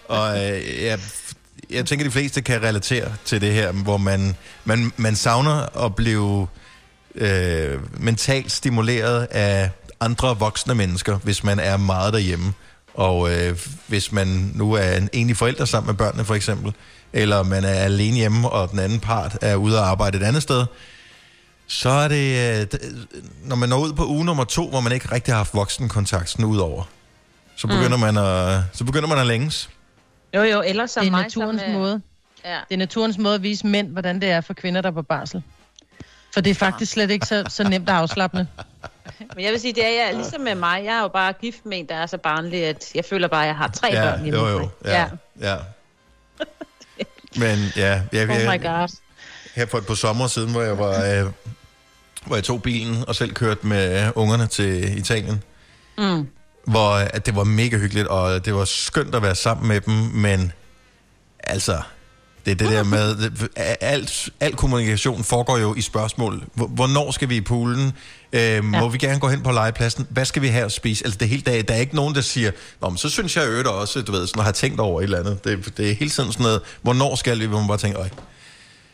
Og 0.07 0.37
øh, 0.37 0.83
jeg, 0.83 0.99
jeg 1.69 1.85
tænker, 1.85 2.05
de 2.05 2.11
fleste 2.11 2.41
kan 2.41 2.63
relatere 2.63 3.13
til 3.25 3.41
det 3.41 3.53
her, 3.53 3.71
hvor 3.71 3.97
man, 3.97 4.35
man, 4.65 4.91
man 4.97 5.15
savner 5.15 5.85
at 5.85 5.95
blive 5.95 6.47
øh, 7.15 7.79
mentalt 8.01 8.51
stimuleret 8.51 9.27
af 9.31 9.69
andre 9.99 10.39
voksne 10.39 10.75
mennesker, 10.75 11.17
hvis 11.17 11.43
man 11.43 11.59
er 11.59 11.77
meget 11.77 12.13
derhjemme. 12.13 12.53
Og 12.93 13.33
øh, 13.33 13.59
hvis 13.87 14.11
man 14.11 14.51
nu 14.55 14.73
er 14.73 14.97
en 14.97 15.09
enig 15.13 15.37
forælder 15.37 15.65
sammen 15.65 15.87
med 15.87 15.95
børnene 15.95 16.25
for 16.25 16.35
eksempel, 16.35 16.73
eller 17.13 17.43
man 17.43 17.63
er 17.63 17.73
alene 17.73 18.17
hjemme, 18.17 18.49
og 18.49 18.71
den 18.71 18.79
anden 18.79 18.99
part 18.99 19.37
er 19.41 19.55
ude 19.55 19.79
og 19.79 19.87
arbejde 19.87 20.17
et 20.17 20.23
andet 20.23 20.43
sted, 20.43 20.65
så 21.67 21.89
er 21.89 22.07
det, 22.07 22.59
øh, 22.61 22.79
når 23.43 23.55
man 23.55 23.69
når 23.69 23.79
ud 23.79 23.93
på 23.93 24.05
uge 24.05 24.25
nummer 24.25 24.43
to, 24.43 24.69
hvor 24.69 24.79
man 24.79 24.91
ikke 24.91 25.11
rigtig 25.11 25.33
har 25.33 25.37
haft 25.37 25.53
voksenkontakt 25.53 26.29
sådan 26.29 26.45
ud 26.45 26.57
over, 26.57 26.83
så 27.61 27.67
begynder, 27.67 27.97
mm. 27.97 28.01
man 28.01 28.17
at, 28.17 28.61
så 28.73 28.83
begynder 28.83 29.07
man 29.07 29.17
at 29.17 29.27
længes. 29.27 29.69
Jo, 30.35 30.41
jo, 30.43 30.61
ellers 30.61 30.91
som 30.91 31.01
Det 31.01 31.07
er 31.07 31.11
mig, 31.11 31.21
naturens 31.23 31.61
som, 31.61 31.69
øh, 31.71 31.75
måde. 31.79 32.01
Ja. 32.45 32.59
Det 32.69 32.73
er 32.73 32.77
naturens 32.77 33.17
måde 33.17 33.35
at 33.35 33.43
vise 33.43 33.67
mænd, 33.67 33.91
hvordan 33.91 34.21
det 34.21 34.29
er 34.29 34.41
for 34.41 34.53
kvinder, 34.53 34.81
der 34.81 34.89
er 34.89 34.93
på 34.93 35.01
barsel. 35.01 35.43
For 36.33 36.41
det 36.41 36.51
er 36.51 36.55
faktisk 36.55 36.91
slet 36.91 37.11
ikke 37.11 37.25
så, 37.25 37.43
så 37.49 37.63
nemt 37.69 37.89
at 37.89 37.95
afslappende. 37.95 38.47
Men 39.35 39.43
jeg 39.45 39.51
vil 39.51 39.59
sige, 39.59 39.73
det 39.73 39.85
er 39.85 40.05
jeg, 40.05 40.15
ligesom 40.15 40.41
med 40.41 40.55
mig. 40.55 40.81
Jeg 40.85 40.95
er 40.97 41.01
jo 41.01 41.07
bare 41.07 41.33
gift 41.33 41.65
med 41.65 41.79
en, 41.79 41.87
der 41.89 41.95
er 41.95 42.05
så 42.05 42.17
barnlig, 42.17 42.65
at 42.65 42.91
jeg 42.95 43.05
føler 43.05 43.27
bare, 43.27 43.41
at 43.41 43.47
jeg 43.47 43.55
har 43.55 43.67
tre 43.67 43.87
Ja, 43.87 44.01
børn 44.03 44.23
hjemme. 44.23 44.39
jo, 44.39 44.47
jo. 44.47 44.69
Ja, 44.85 45.07
ja. 45.41 45.55
Men 47.43 47.59
ja, 47.75 48.01
jeg, 48.11 48.29
Oh 48.29 48.53
my 48.53 48.61
god. 48.63 48.97
her 49.55 49.65
for 49.65 49.77
et 49.77 49.85
par 49.87 49.93
sommer 49.93 50.27
siden, 50.27 50.51
hvor 50.51 50.61
jeg 50.61 50.77
var, 50.77 51.05
øh, 51.05 51.31
hvor 52.25 52.35
jeg 52.35 52.43
tog 52.43 52.61
bilen 52.61 53.03
og 53.07 53.15
selv 53.15 53.33
kørte 53.33 53.67
med 53.67 54.11
ungerne 54.15 54.47
til 54.47 54.97
Italien, 54.97 55.43
Mm. 55.97 56.27
Hvor 56.65 56.89
at 56.91 57.25
det 57.25 57.35
var 57.35 57.43
mega 57.43 57.77
hyggeligt, 57.77 58.07
og 58.07 58.45
det 58.45 58.55
var 58.55 58.65
skønt 58.65 59.15
at 59.15 59.21
være 59.21 59.35
sammen 59.35 59.67
med 59.67 59.81
dem, 59.81 59.93
men 59.93 60.51
altså, 61.39 61.81
det 62.45 62.51
er 62.51 62.55
det 62.55 62.69
der 62.69 62.83
med, 62.83 63.31
alt, 63.81 64.29
al 64.39 64.55
kommunikation 64.55 65.23
foregår 65.23 65.57
jo 65.57 65.75
i 65.75 65.81
spørgsmål. 65.81 66.43
Hvor- 66.53 66.67
Hvornår 66.67 67.11
skal 67.11 67.29
vi 67.29 67.35
i 67.35 67.41
poolen? 67.41 67.93
Øh, 68.33 68.63
må 68.63 68.89
vi 68.89 68.97
gerne 68.97 69.19
gå 69.19 69.27
hen 69.27 69.41
på 69.41 69.51
legepladsen? 69.51 70.07
Hvad 70.09 70.25
skal 70.25 70.41
vi 70.41 70.47
have 70.47 70.65
at 70.65 70.71
spise? 70.71 71.05
Altså 71.05 71.17
det 71.17 71.29
hele 71.29 71.41
dag, 71.41 71.67
der 71.67 71.73
er 71.73 71.77
ikke 71.77 71.95
nogen, 71.95 72.15
der 72.15 72.21
siger, 72.21 72.51
Nå, 72.81 72.89
men 72.89 72.97
så 72.97 73.09
synes 73.09 73.37
jeg 73.37 73.47
øvrigt 73.47 73.67
også, 73.67 74.01
du 74.01 74.11
ved, 74.11 74.27
sådan 74.27 74.39
at 74.39 74.43
have 74.45 74.53
tænkt 74.53 74.79
over 74.79 74.99
et 75.01 75.03
eller 75.03 75.19
andet. 75.19 75.43
Det, 75.43 75.73
det 75.77 75.89
er 75.89 75.93
hele 75.95 76.11
tiden 76.11 76.31
sådan 76.31 76.43
noget, 76.43 76.61
hvornår 76.81 77.15
skal 77.15 77.39
vi, 77.39 77.45
hvor 77.45 77.59
man 77.59 77.67
bare 77.67 77.77
tænker, 77.77 77.99
øj, 77.99 78.09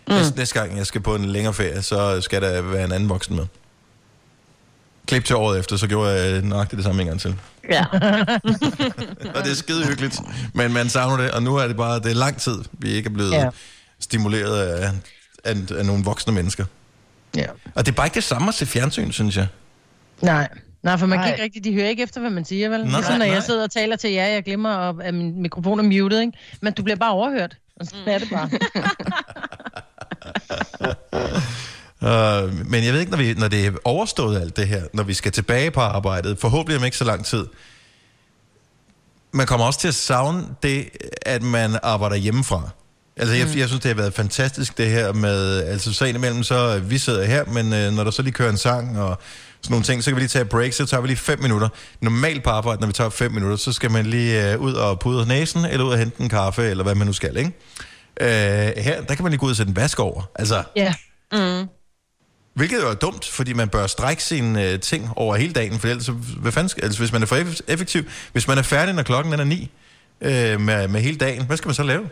mm. 0.08 0.14
næste, 0.14 0.38
næste 0.38 0.60
gang 0.60 0.78
jeg 0.78 0.86
skal 0.86 1.02
på 1.02 1.16
en 1.16 1.26
længere 1.26 1.54
ferie, 1.54 1.82
så 1.82 2.22
skal 2.22 2.42
der 2.42 2.62
være 2.62 2.86
en 2.86 2.92
anden 2.92 3.10
voksen 3.10 3.36
med. 3.36 3.46
Klip 5.08 5.26
til 5.26 5.36
året 5.36 5.60
efter, 5.60 5.78
så 5.78 5.88
gjorde 5.88 6.12
jeg 6.12 6.42
nøjagtigt 6.42 6.78
det 6.78 6.86
samme 6.86 7.02
en 7.02 7.08
gang 7.08 7.22
til. 7.22 7.36
Ja. 7.70 7.86
og 9.36 9.44
det 9.44 9.52
er 9.52 9.56
skide 9.56 9.86
hyggeligt. 9.88 10.20
Men 10.54 10.74
man 10.74 10.90
savner 10.90 11.24
det, 11.24 11.32
og 11.32 11.44
nu 11.44 11.56
er 11.56 11.68
det 11.68 11.78
bare, 11.78 12.00
det 12.00 12.12
er 12.12 12.16
lang 12.16 12.38
tid, 12.38 12.58
vi 12.72 12.90
ikke 12.90 13.08
er 13.10 13.14
blevet 13.14 13.32
ja. 13.32 13.50
Stimuleret 14.00 14.58
af, 14.62 14.92
af, 15.44 15.56
af 15.78 15.86
nogle 15.86 16.04
voksne 16.04 16.34
mennesker. 16.34 16.66
Ja. 17.36 17.46
Og 17.76 17.86
det 17.86 17.92
er 17.92 17.96
bare 17.96 18.08
ikke 18.08 18.16
det 18.16 18.24
samme 18.24 18.48
at 18.48 18.54
se 18.54 18.66
fjernsyn, 18.66 19.12
synes 19.12 19.38
jeg. 19.38 19.48
Nej. 20.22 20.48
Nej, 20.84 20.98
for 20.98 21.06
man 21.06 21.18
kan 21.18 21.26
Nej. 21.26 21.32
ikke 21.32 21.44
rigtig, 21.44 21.64
de 21.64 21.74
hører 21.74 21.90
ikke 21.90 22.04
efter, 22.04 22.22
hvad 22.22 22.30
man 22.30 22.46
siger, 22.46 22.70
vel? 22.70 22.80
Nej, 22.80 22.88
Nej, 22.90 23.00
ligesom 23.00 23.14
når 23.18 23.26
nej. 23.26 23.34
jeg 23.34 23.44
sidder 23.44 23.64
og 23.64 23.72
taler 23.72 23.96
til 23.96 24.12
jer, 24.12 24.26
jeg 24.26 24.44
glemmer, 24.44 24.70
at, 24.70 24.96
at 25.02 25.14
min 25.14 25.42
mikrofon 25.42 25.80
er 25.80 25.84
muted, 25.84 26.20
ikke? 26.20 26.34
Men 26.62 26.74
du 26.74 26.84
bliver 26.84 26.98
bare 26.98 27.12
overhørt. 27.12 27.58
Og 27.80 27.86
sådan 27.86 28.08
er 28.08 28.18
det 28.20 28.30
bare. 28.30 28.50
Uh, 32.02 32.10
men 32.70 32.84
jeg 32.84 32.94
ved 32.94 33.00
ikke, 33.00 33.12
når, 33.12 33.18
vi, 33.18 33.34
når 33.34 33.48
det 33.48 33.66
er 33.66 33.72
overstået 33.84 34.42
alt 34.42 34.58
det 34.58 34.68
her, 34.68 34.84
når 34.94 35.04
vi 35.04 35.14
skal 35.14 35.32
tilbage 35.32 35.72
på 35.72 35.80
arbejdet, 35.80 36.38
forhåbentlig 36.40 36.78
om 36.78 36.86
ikke 36.86 36.98
så 36.98 37.04
lang 37.04 37.26
tid, 37.26 37.46
man 39.32 39.48
kommer 39.48 39.66
også 39.66 39.80
til 39.80 39.88
at 39.88 39.96
savne 39.96 40.48
det, 40.64 40.90
at 41.22 41.44
man 41.44 41.80
arbejder 41.84 42.16
hjemmefra. 42.16 42.70
Altså, 43.18 43.36
jeg, 43.36 43.58
jeg 43.58 43.68
synes, 43.68 43.82
det 43.82 43.90
har 43.90 43.96
været 43.96 44.14
fantastisk, 44.14 44.78
det 44.78 44.90
her 44.90 45.14
med, 45.14 45.64
altså 45.64 45.94
så 45.94 46.06
indimellem, 46.06 46.44
så 46.44 46.76
øh, 46.76 46.90
vi 46.90 46.98
sidder 46.98 47.26
her, 47.26 47.46
men 47.46 47.74
øh, 47.74 47.92
når 47.92 48.04
der 48.04 48.12
så 48.12 48.22
lige 48.22 48.34
kører 48.34 48.50
en 48.50 48.58
sang 48.58 49.00
og 49.00 49.20
sådan 49.62 49.74
nogle 49.74 49.84
ting, 49.86 50.04
så 50.04 50.10
kan 50.10 50.16
vi 50.16 50.22
lige 50.22 50.30
tage 50.30 50.44
et 50.44 50.50
break, 50.50 50.74
så 50.74 50.86
tager 50.86 51.02
vi 51.02 51.08
lige 51.08 51.18
fem 51.18 51.42
minutter. 51.42 51.70
Normalt 52.02 52.44
på 52.44 52.50
arbejde, 52.50 52.82
når 52.82 52.88
vi 52.88 52.94
tager 52.94 53.10
fem 53.10 53.32
minutter, 53.32 53.58
så 53.58 53.72
skal 53.72 53.92
man 53.92 54.06
lige 54.06 54.52
øh, 54.52 54.60
ud 54.60 54.74
og 54.74 55.00
pudre 55.00 55.26
næsen, 55.26 55.66
eller 55.66 55.86
ud 55.86 55.92
og 55.92 55.98
hente 55.98 56.22
en 56.22 56.30
kaffe, 56.30 56.70
eller 56.70 56.84
hvad 56.84 56.96
man 56.96 57.08
nu 57.08 57.14
skal, 57.14 57.38
ikke? 57.38 57.52
Øh, 58.22 58.84
her, 58.84 59.02
der 59.02 59.16
kan 59.16 59.24
man 59.24 59.32
lige 59.32 59.40
gå 59.40 59.46
ud 59.46 59.52
og 59.52 59.58
sætte 59.58 59.70
en 59.70 59.76
vask 59.76 60.00
over. 60.00 60.30
Altså, 60.36 60.64
Ja. 60.76 60.94
Mm. 61.32 61.68
Hvilket 62.58 62.82
jo 62.82 62.90
er 62.90 62.94
dumt, 62.94 63.26
fordi 63.26 63.54
man 63.54 63.70
bør 63.70 63.88
strække 63.88 64.24
sine 64.24 64.70
øh, 64.72 64.80
ting 64.80 65.10
over 65.16 65.36
hele 65.36 65.54
dagen, 65.54 65.80
for 65.80 65.88
ellers, 65.88 66.06
så- 66.06 66.12
hvad 66.12 66.52
fanden 66.52 66.70
skal, 66.70 66.84
altså, 66.84 67.00
hvis 67.00 67.12
man 67.12 67.22
er 67.22 67.26
for 67.26 67.36
eff- 67.36 67.60
effektiv, 67.68 68.04
hvis 68.32 68.48
man 68.48 68.58
er 68.58 68.62
færdig, 68.62 68.94
når 68.96 69.04
klokken 69.04 69.32
den 69.34 69.40
er 69.40 69.44
ni 69.44 69.72
øh, 70.22 70.62
med, 70.62 70.88
med 70.88 71.02
hele 71.02 71.18
dagen, 71.18 71.46
hvad 71.46 71.58
skal 71.58 71.68
man 71.68 71.76
så 71.76 71.84
lave? 71.84 72.10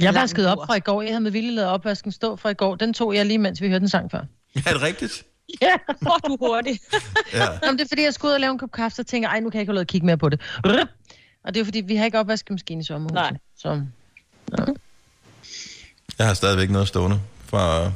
Jeg 0.00 0.14
vaskede 0.14 0.52
op 0.52 0.58
fra 0.66 0.74
i 0.74 0.80
går. 0.80 1.02
Jeg 1.02 1.10
havde 1.10 1.20
med 1.20 1.30
vilje 1.30 1.50
lavet 1.50 1.70
opvasken 1.70 2.12
stå 2.12 2.36
fra 2.36 2.48
i 2.50 2.54
går. 2.54 2.74
Den 2.74 2.94
tog 2.94 3.14
jeg 3.14 3.26
lige, 3.26 3.38
mens 3.38 3.60
vi 3.60 3.68
hørte 3.68 3.80
den 3.80 3.88
sang 3.88 4.10
før. 4.10 4.20
Ja, 4.56 4.60
er 4.66 4.72
det 4.72 4.82
rigtigt? 4.82 5.22
Ja. 5.62 5.72
Hvor 6.00 6.16
du 6.26 6.36
hurtig. 6.40 6.78
Ja. 7.32 7.46
Jamen, 7.62 7.78
det 7.78 7.84
er 7.84 7.88
fordi, 7.88 8.02
jeg 8.02 8.14
skulle 8.14 8.30
ud 8.30 8.34
og 8.34 8.40
lave 8.40 8.52
en 8.52 8.58
kop 8.58 8.72
kaffe, 8.72 8.96
så 8.96 9.02
tænker 9.04 9.30
jeg, 9.30 9.40
nu 9.40 9.50
kan 9.50 9.56
jeg 9.58 9.62
ikke 9.62 9.70
holde 9.70 9.80
at 9.80 9.86
kigge 9.86 10.06
mere 10.06 10.18
på 10.18 10.28
det. 10.28 10.40
Og 11.44 11.54
det 11.54 11.60
er 11.60 11.64
fordi, 11.64 11.80
vi 11.80 11.96
har 11.96 12.04
ikke 12.04 12.18
opvaskemaskine 12.18 12.80
i 12.80 12.84
sommerhuset. 12.84 13.14
Nej. 13.14 13.32
Så, 13.58 13.80
Jeg 16.18 16.26
har 16.26 16.34
stadigvæk 16.34 16.70
noget 16.70 16.88
stående 16.88 17.20
fra 17.46 17.92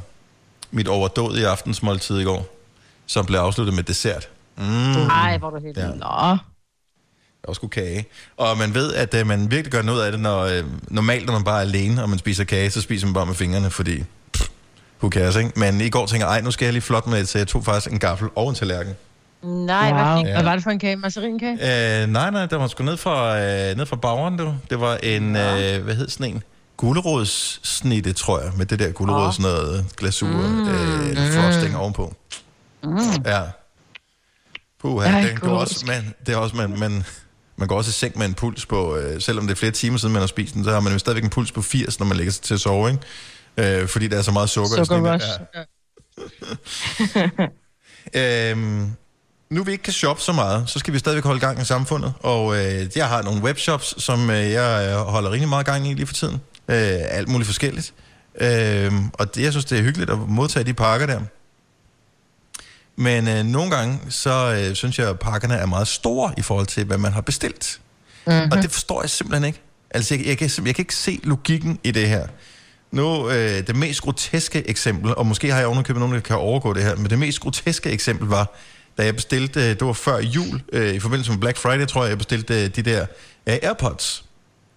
mit 0.71 0.87
overdåd 0.87 1.37
i 1.37 1.43
aftensmåltid 1.43 2.19
i 2.19 2.23
går, 2.23 2.55
som 3.05 3.25
blev 3.25 3.39
afsluttet 3.39 3.75
med 3.75 3.83
dessert. 3.83 4.29
Mm. 4.57 4.63
Ej, 4.63 5.37
hvor 5.37 5.47
er 5.47 5.51
du 5.51 5.57
heldig. 5.65 5.81
Ja. 5.81 5.87
Nå. 6.31 6.37
Og 7.43 7.55
sgu 7.55 7.67
kage. 7.67 8.05
Og 8.37 8.57
man 8.57 8.73
ved, 8.73 8.93
at 8.93 9.21
uh, 9.21 9.27
man 9.27 9.51
virkelig 9.51 9.71
gør 9.71 9.81
noget 9.81 10.03
af 10.05 10.11
det, 10.11 10.21
når 10.21 10.45
uh, 10.45 10.51
normalt, 10.93 11.25
når 11.25 11.33
man 11.33 11.43
bare 11.43 11.57
er 11.57 11.61
alene, 11.61 12.03
og 12.03 12.09
man 12.09 12.19
spiser 12.19 12.43
kage, 12.43 12.71
så 12.71 12.81
spiser 12.81 13.07
man 13.07 13.13
bare 13.13 13.25
med 13.25 13.35
fingrene, 13.35 13.69
fordi 13.69 14.03
pff, 14.33 14.49
who 15.01 15.09
cares, 15.09 15.35
ikke? 15.35 15.51
Men 15.55 15.81
i 15.81 15.89
går 15.89 16.05
tænker 16.05 16.27
jeg, 16.27 16.33
ej, 16.33 16.41
nu 16.41 16.51
skal 16.51 16.65
jeg 16.65 16.73
lige 16.73 16.81
flot 16.81 17.07
med 17.07 17.19
det, 17.19 17.27
så 17.27 17.37
jeg 17.37 17.47
tog 17.47 17.65
faktisk 17.65 17.91
en 17.93 17.99
gaffel 17.99 18.27
og 18.35 18.49
en 18.49 18.55
tallerken. 18.55 18.93
Nej, 19.43 19.93
hvad 19.93 20.03
Wow. 20.03 20.17
fik 20.17 20.33
Hvad 20.33 20.43
var 20.43 20.53
det 20.53 20.63
for 20.63 20.71
en 20.71 20.79
kage? 20.79 20.95
Masserinkage? 20.95 22.01
Øh, 22.03 22.07
nej, 22.09 22.31
nej, 22.31 22.45
der 22.45 22.57
var 22.57 22.67
sgu 22.67 22.83
ned 22.83 22.97
fra, 22.97 23.39
øh, 23.39 23.77
ned 23.77 23.85
fra 23.85 23.95
bageren, 23.95 24.37
du. 24.37 24.53
Det 24.69 24.79
var 24.79 24.97
en, 25.03 25.35
øh, 25.35 25.83
hvad 25.83 25.95
hed 25.95 26.09
sådan 26.09 26.35
en? 26.35 26.43
Gulerodssnitte, 26.77 28.13
tror 28.13 28.39
jeg, 28.39 28.51
med 28.57 28.65
det 28.65 28.79
der 28.79 28.91
gulerod, 28.91 29.33
sådan 29.33 29.51
noget 29.51 29.85
glasur, 29.97 30.27
mm. 30.27 30.67
øh, 30.67 31.33
frosting 31.33 31.77
ovenpå. 31.77 32.15
Mm. 32.83 32.97
Ja. 33.25 33.41
Puh, 34.81 35.05
Ej, 35.05 35.21
det, 35.21 35.41
går 35.41 35.57
også, 35.57 35.85
man, 35.87 36.13
det 36.25 36.33
er 36.33 36.37
også, 36.37 36.55
man, 36.55 36.79
man, 36.79 37.03
man 37.55 37.67
går 37.67 37.77
også 37.77 37.89
i 37.89 37.91
seng 37.91 38.17
med 38.17 38.25
en 38.25 38.33
puls 38.33 38.65
på, 38.65 38.95
øh, 38.95 39.21
selvom 39.21 39.47
det 39.47 39.51
er 39.51 39.57
flere 39.57 39.71
timer 39.71 39.97
siden, 39.97 40.13
man 40.13 40.21
har 40.21 40.27
spist 40.27 40.53
den, 40.53 40.63
så 40.63 40.71
har 40.71 40.79
man 40.79 40.93
jo 40.93 40.99
stadigvæk 40.99 41.23
en 41.23 41.29
puls 41.29 41.51
på 41.51 41.61
80, 41.61 41.99
når 41.99 42.05
man 42.05 42.17
lægger 42.17 42.33
sig 42.33 42.43
til 42.43 42.53
at 42.53 42.59
sove, 42.59 42.89
ikke? 42.89 43.81
Øh, 43.81 43.87
fordi 43.87 44.07
der 44.07 44.17
er 44.17 44.21
så 44.21 44.31
meget 44.31 44.49
sukker. 44.49 44.83
Sukker 44.83 45.13
rush. 45.13 45.27
Ja. 45.55 45.63
Øhm, 48.15 48.91
nu 49.49 49.63
vi 49.63 49.71
ikke 49.71 49.83
kan 49.83 49.93
shoppe 49.93 50.21
så 50.21 50.31
meget, 50.31 50.69
så 50.69 50.79
skal 50.79 50.93
vi 50.93 50.99
stadigvæk 50.99 51.23
holde 51.23 51.39
gang 51.39 51.61
i 51.61 51.65
samfundet. 51.65 52.13
Og 52.19 52.55
øh, 52.55 52.87
jeg 52.95 53.07
har 53.07 53.21
nogle 53.21 53.41
webshops, 53.41 54.03
som 54.03 54.29
øh, 54.29 54.51
jeg 54.51 54.89
øh, 54.89 54.95
holder 54.95 55.31
rigtig 55.31 55.49
meget 55.49 55.65
gang 55.65 55.87
i 55.87 55.93
lige 55.93 56.07
for 56.07 56.13
tiden. 56.13 56.41
Øh, 56.69 56.99
alt 57.17 57.27
muligt 57.27 57.47
forskelligt. 57.47 57.93
Øh, 58.41 58.91
og 59.13 59.35
det, 59.35 59.43
jeg 59.43 59.51
synes, 59.51 59.65
det 59.65 59.79
er 59.79 59.83
hyggeligt 59.83 60.09
at 60.09 60.17
modtage 60.17 60.63
de 60.63 60.73
pakker 60.73 61.07
der. 61.07 61.21
Men 62.95 63.27
øh, 63.27 63.43
nogle 63.43 63.75
gange, 63.75 63.99
så 64.09 64.55
øh, 64.59 64.75
synes 64.75 64.99
jeg, 64.99 65.09
at 65.09 65.19
pakkerne 65.19 65.53
er 65.53 65.65
meget 65.65 65.87
store 65.87 66.33
i 66.37 66.41
forhold 66.41 66.67
til, 66.67 66.85
hvad 66.85 66.97
man 66.97 67.13
har 67.13 67.21
bestilt. 67.21 67.79
Mm-hmm. 68.27 68.51
Og 68.51 68.57
det 68.57 68.71
forstår 68.71 69.01
jeg 69.01 69.09
simpelthen 69.09 69.47
ikke. 69.47 69.61
Altså, 69.91 70.15
jeg, 70.15 70.25
jeg, 70.25 70.37
kan, 70.37 70.49
jeg 70.65 70.75
kan 70.75 70.81
ikke 70.81 70.95
se 70.95 71.19
logikken 71.23 71.79
i 71.83 71.91
det 71.91 72.07
her. 72.07 72.27
Nu, 72.91 73.29
øh, 73.29 73.67
det 73.67 73.75
mest 73.75 74.01
groteske 74.01 74.69
eksempel, 74.69 75.15
og 75.15 75.25
måske 75.25 75.51
har 75.51 75.57
jeg 75.57 75.67
ovenikøbet 75.67 75.99
nogen, 75.99 76.15
der 76.15 76.21
kan 76.21 76.35
overgå 76.35 76.73
det 76.73 76.83
her, 76.83 76.95
men 76.95 77.09
det 77.09 77.19
mest 77.19 77.39
groteske 77.39 77.89
eksempel 77.89 78.27
var, 78.27 78.55
da 78.97 79.03
jeg 79.03 79.15
bestilte, 79.15 79.59
øh, 79.59 79.65
det 79.65 79.85
var 79.85 79.93
før 79.93 80.17
jul, 80.19 80.61
øh, 80.73 80.93
i 80.93 80.99
forbindelse 80.99 81.31
med 81.31 81.39
Black 81.39 81.57
Friday, 81.57 81.85
tror 81.85 82.03
jeg, 82.03 82.09
jeg 82.09 82.17
bestilte 82.17 82.63
øh, 82.63 82.69
de 82.75 82.81
der 82.81 83.05
øh, 83.47 83.57
AirPods. 83.63 84.26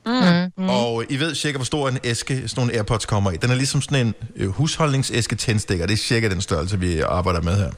Mm. 0.07 0.53
Mm. 0.65 0.69
Og 0.69 1.05
I 1.09 1.17
ved 1.17 1.35
cirka, 1.35 1.59
hvor 1.59 1.65
stor 1.65 1.89
en 1.89 1.99
æske 2.05 2.49
sådan 2.49 2.61
nogle 2.63 2.75
AirPods 2.75 3.07
kommer 3.07 3.31
i. 3.31 3.37
Den 3.37 3.51
er 3.51 3.55
ligesom 3.55 3.83
sådan 3.83 4.07
en 4.07 4.15
øh, 4.37 4.49
husholdningsæske 4.49 5.37
tændstikker. 5.37 5.87
Det 5.87 5.93
er 5.93 5.97
cirka 5.99 6.29
den 6.29 6.41
størrelse, 6.41 6.79
vi 6.81 7.01
arbejder 7.01 7.41
med 7.41 7.57
her. 7.57 7.71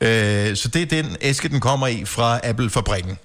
Øh, 0.00 0.56
så 0.56 0.68
det 0.68 0.82
er 0.82 0.86
den 1.02 1.16
æske, 1.20 1.48
den 1.48 1.60
kommer 1.60 1.86
i 1.86 2.04
fra 2.04 2.40
Apple-fabrikken. 2.42 3.18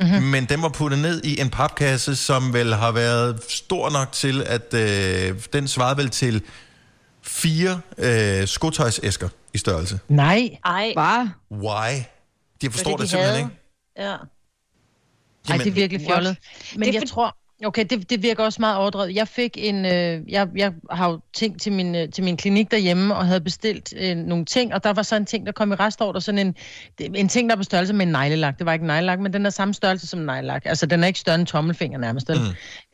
Mm-hmm. 0.00 0.22
Men 0.22 0.44
den 0.44 0.62
var 0.62 0.68
puttet 0.68 0.98
ned 0.98 1.24
i 1.24 1.40
en 1.40 1.50
papkasse, 1.50 2.16
som 2.16 2.52
vel 2.52 2.74
har 2.74 2.92
været 2.92 3.40
stor 3.48 3.90
nok 3.90 4.12
til, 4.12 4.42
at 4.46 4.74
øh, 4.74 5.34
den 5.52 5.68
svarede 5.68 5.96
vel 5.96 6.08
til 6.10 6.42
fire 7.22 7.80
øh, 7.98 8.48
skotøjsæsker 8.48 9.28
i 9.54 9.58
størrelse. 9.58 9.98
Nej. 10.08 10.50
Ej. 10.64 10.92
Bare. 10.96 11.32
Why? 11.52 12.02
De 12.62 12.70
forstår 12.70 12.90
Fordi 12.90 13.02
det 13.02 13.06
de 13.06 13.08
simpelthen 13.10 13.22
havde- 13.22 13.38
ikke. 13.38 14.10
Ja. 14.10 14.16
Ej, 15.48 15.56
det 15.56 15.66
er 15.66 15.70
virkelig 15.70 16.06
fjollet. 16.06 16.36
Men 16.74 16.80
Det 16.80 16.88
er 16.88 16.92
jeg 16.92 17.00
for- 17.02 17.06
tror... 17.14 17.36
Okay, 17.64 17.84
det, 17.90 18.10
det 18.10 18.22
virker 18.22 18.44
også 18.44 18.60
meget 18.60 18.76
overdrevet. 18.76 19.14
Jeg 19.14 19.28
fik 19.28 19.56
en... 19.60 19.84
Øh, 19.84 20.20
jeg, 20.32 20.48
jeg 20.56 20.72
har 20.90 21.10
jo 21.10 21.20
ting 21.34 21.60
til 21.60 21.72
min, 21.72 21.94
øh, 21.94 22.08
til 22.12 22.24
min 22.24 22.36
klinik 22.36 22.70
derhjemme, 22.70 23.14
og 23.14 23.26
havde 23.26 23.40
bestilt 23.40 23.94
øh, 23.96 24.16
nogle 24.16 24.44
ting, 24.44 24.74
og 24.74 24.84
der 24.84 24.92
var 24.92 25.02
så 25.02 25.16
en 25.16 25.26
ting, 25.26 25.46
der 25.46 25.52
kom 25.52 25.72
i 25.72 25.74
restordre, 25.74 26.20
sådan 26.20 26.38
en, 26.38 26.54
en 27.14 27.28
ting, 27.28 27.50
der 27.50 27.56
var 27.56 27.60
på 27.60 27.64
størrelse 27.64 27.92
med 27.94 28.06
en 28.06 28.12
neglelak. 28.12 28.58
Det 28.58 28.66
var 28.66 28.72
ikke 28.72 28.82
en 28.82 28.86
neglelak, 28.86 29.18
men 29.20 29.32
den 29.32 29.46
er 29.46 29.50
samme 29.50 29.74
størrelse 29.74 30.06
som 30.06 30.20
en 30.20 30.26
neglelak. 30.26 30.62
Altså, 30.64 30.86
den 30.86 31.02
er 31.02 31.06
ikke 31.06 31.18
større 31.18 31.34
end 31.34 31.40
en 31.42 31.46
tommelfinger 31.46 31.98
nærmest. 31.98 32.28
Mm. 32.28 32.34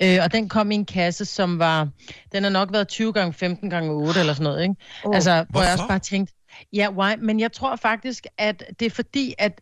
Øh, 0.02 0.18
og 0.24 0.32
den 0.32 0.48
kom 0.48 0.70
i 0.70 0.74
en 0.74 0.84
kasse, 0.84 1.24
som 1.24 1.58
var... 1.58 1.88
Den 2.32 2.42
har 2.42 2.50
nok 2.50 2.72
været 2.72 2.88
20 2.88 3.12
gange 3.12 3.32
15 3.32 3.70
gange 3.70 3.90
8 3.90 4.20
eller 4.20 4.32
sådan 4.32 4.44
noget, 4.44 4.62
ikke? 4.62 4.74
Åh. 5.04 5.14
altså, 5.14 5.44
hvor 5.48 5.62
jeg 5.62 5.72
også 5.72 5.88
bare 5.88 5.98
tænkte, 5.98 6.34
ja, 6.72 6.88
why? 6.90 7.14
Men 7.20 7.40
jeg 7.40 7.52
tror 7.52 7.76
faktisk, 7.76 8.26
at 8.38 8.64
det 8.80 8.86
er 8.86 8.90
fordi, 8.90 9.34
at 9.38 9.60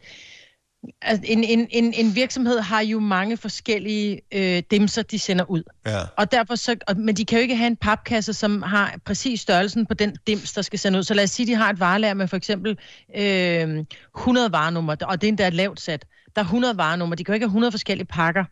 Altså, 1.02 1.24
en, 1.28 1.44
en, 1.44 1.68
en, 1.70 1.92
en 1.94 2.14
virksomhed 2.14 2.60
har 2.60 2.80
jo 2.80 3.00
mange 3.00 3.36
forskellige 3.36 4.20
øh, 4.32 4.62
dimser, 4.70 5.02
de 5.02 5.18
sender 5.18 5.50
ud. 5.50 5.62
Ja. 5.86 6.00
Og 6.16 6.32
derfor 6.32 6.54
så, 6.54 6.76
og, 6.88 6.96
men 6.96 7.16
de 7.16 7.24
kan 7.24 7.38
jo 7.38 7.42
ikke 7.42 7.56
have 7.56 7.66
en 7.66 7.76
papkasse, 7.76 8.32
som 8.32 8.62
har 8.62 8.94
præcis 9.04 9.40
størrelsen 9.40 9.86
på 9.86 9.94
den 9.94 10.16
dims, 10.26 10.52
der 10.52 10.62
skal 10.62 10.78
sende 10.78 10.98
ud. 10.98 11.02
Så 11.02 11.14
lad 11.14 11.24
os 11.24 11.30
sige, 11.30 11.46
de 11.46 11.54
har 11.54 11.70
et 11.70 11.80
varelager 11.80 12.14
med 12.14 12.28
for 12.28 12.36
eksempel 12.36 12.78
øh, 13.16 13.84
100 14.16 14.52
varenummer, 14.52 14.96
og 15.02 15.20
det 15.20 15.26
er 15.26 15.28
endda 15.28 15.48
et 15.48 15.54
lavt 15.54 15.80
sat. 15.80 16.04
Der 16.34 16.40
er 16.40 16.44
100 16.44 16.76
varenummer. 16.76 17.16
De 17.16 17.24
kan 17.24 17.32
jo 17.32 17.34
ikke 17.34 17.44
have 17.44 17.48
100 17.48 17.72
forskellige 17.72 18.06
pakker, 18.06 18.44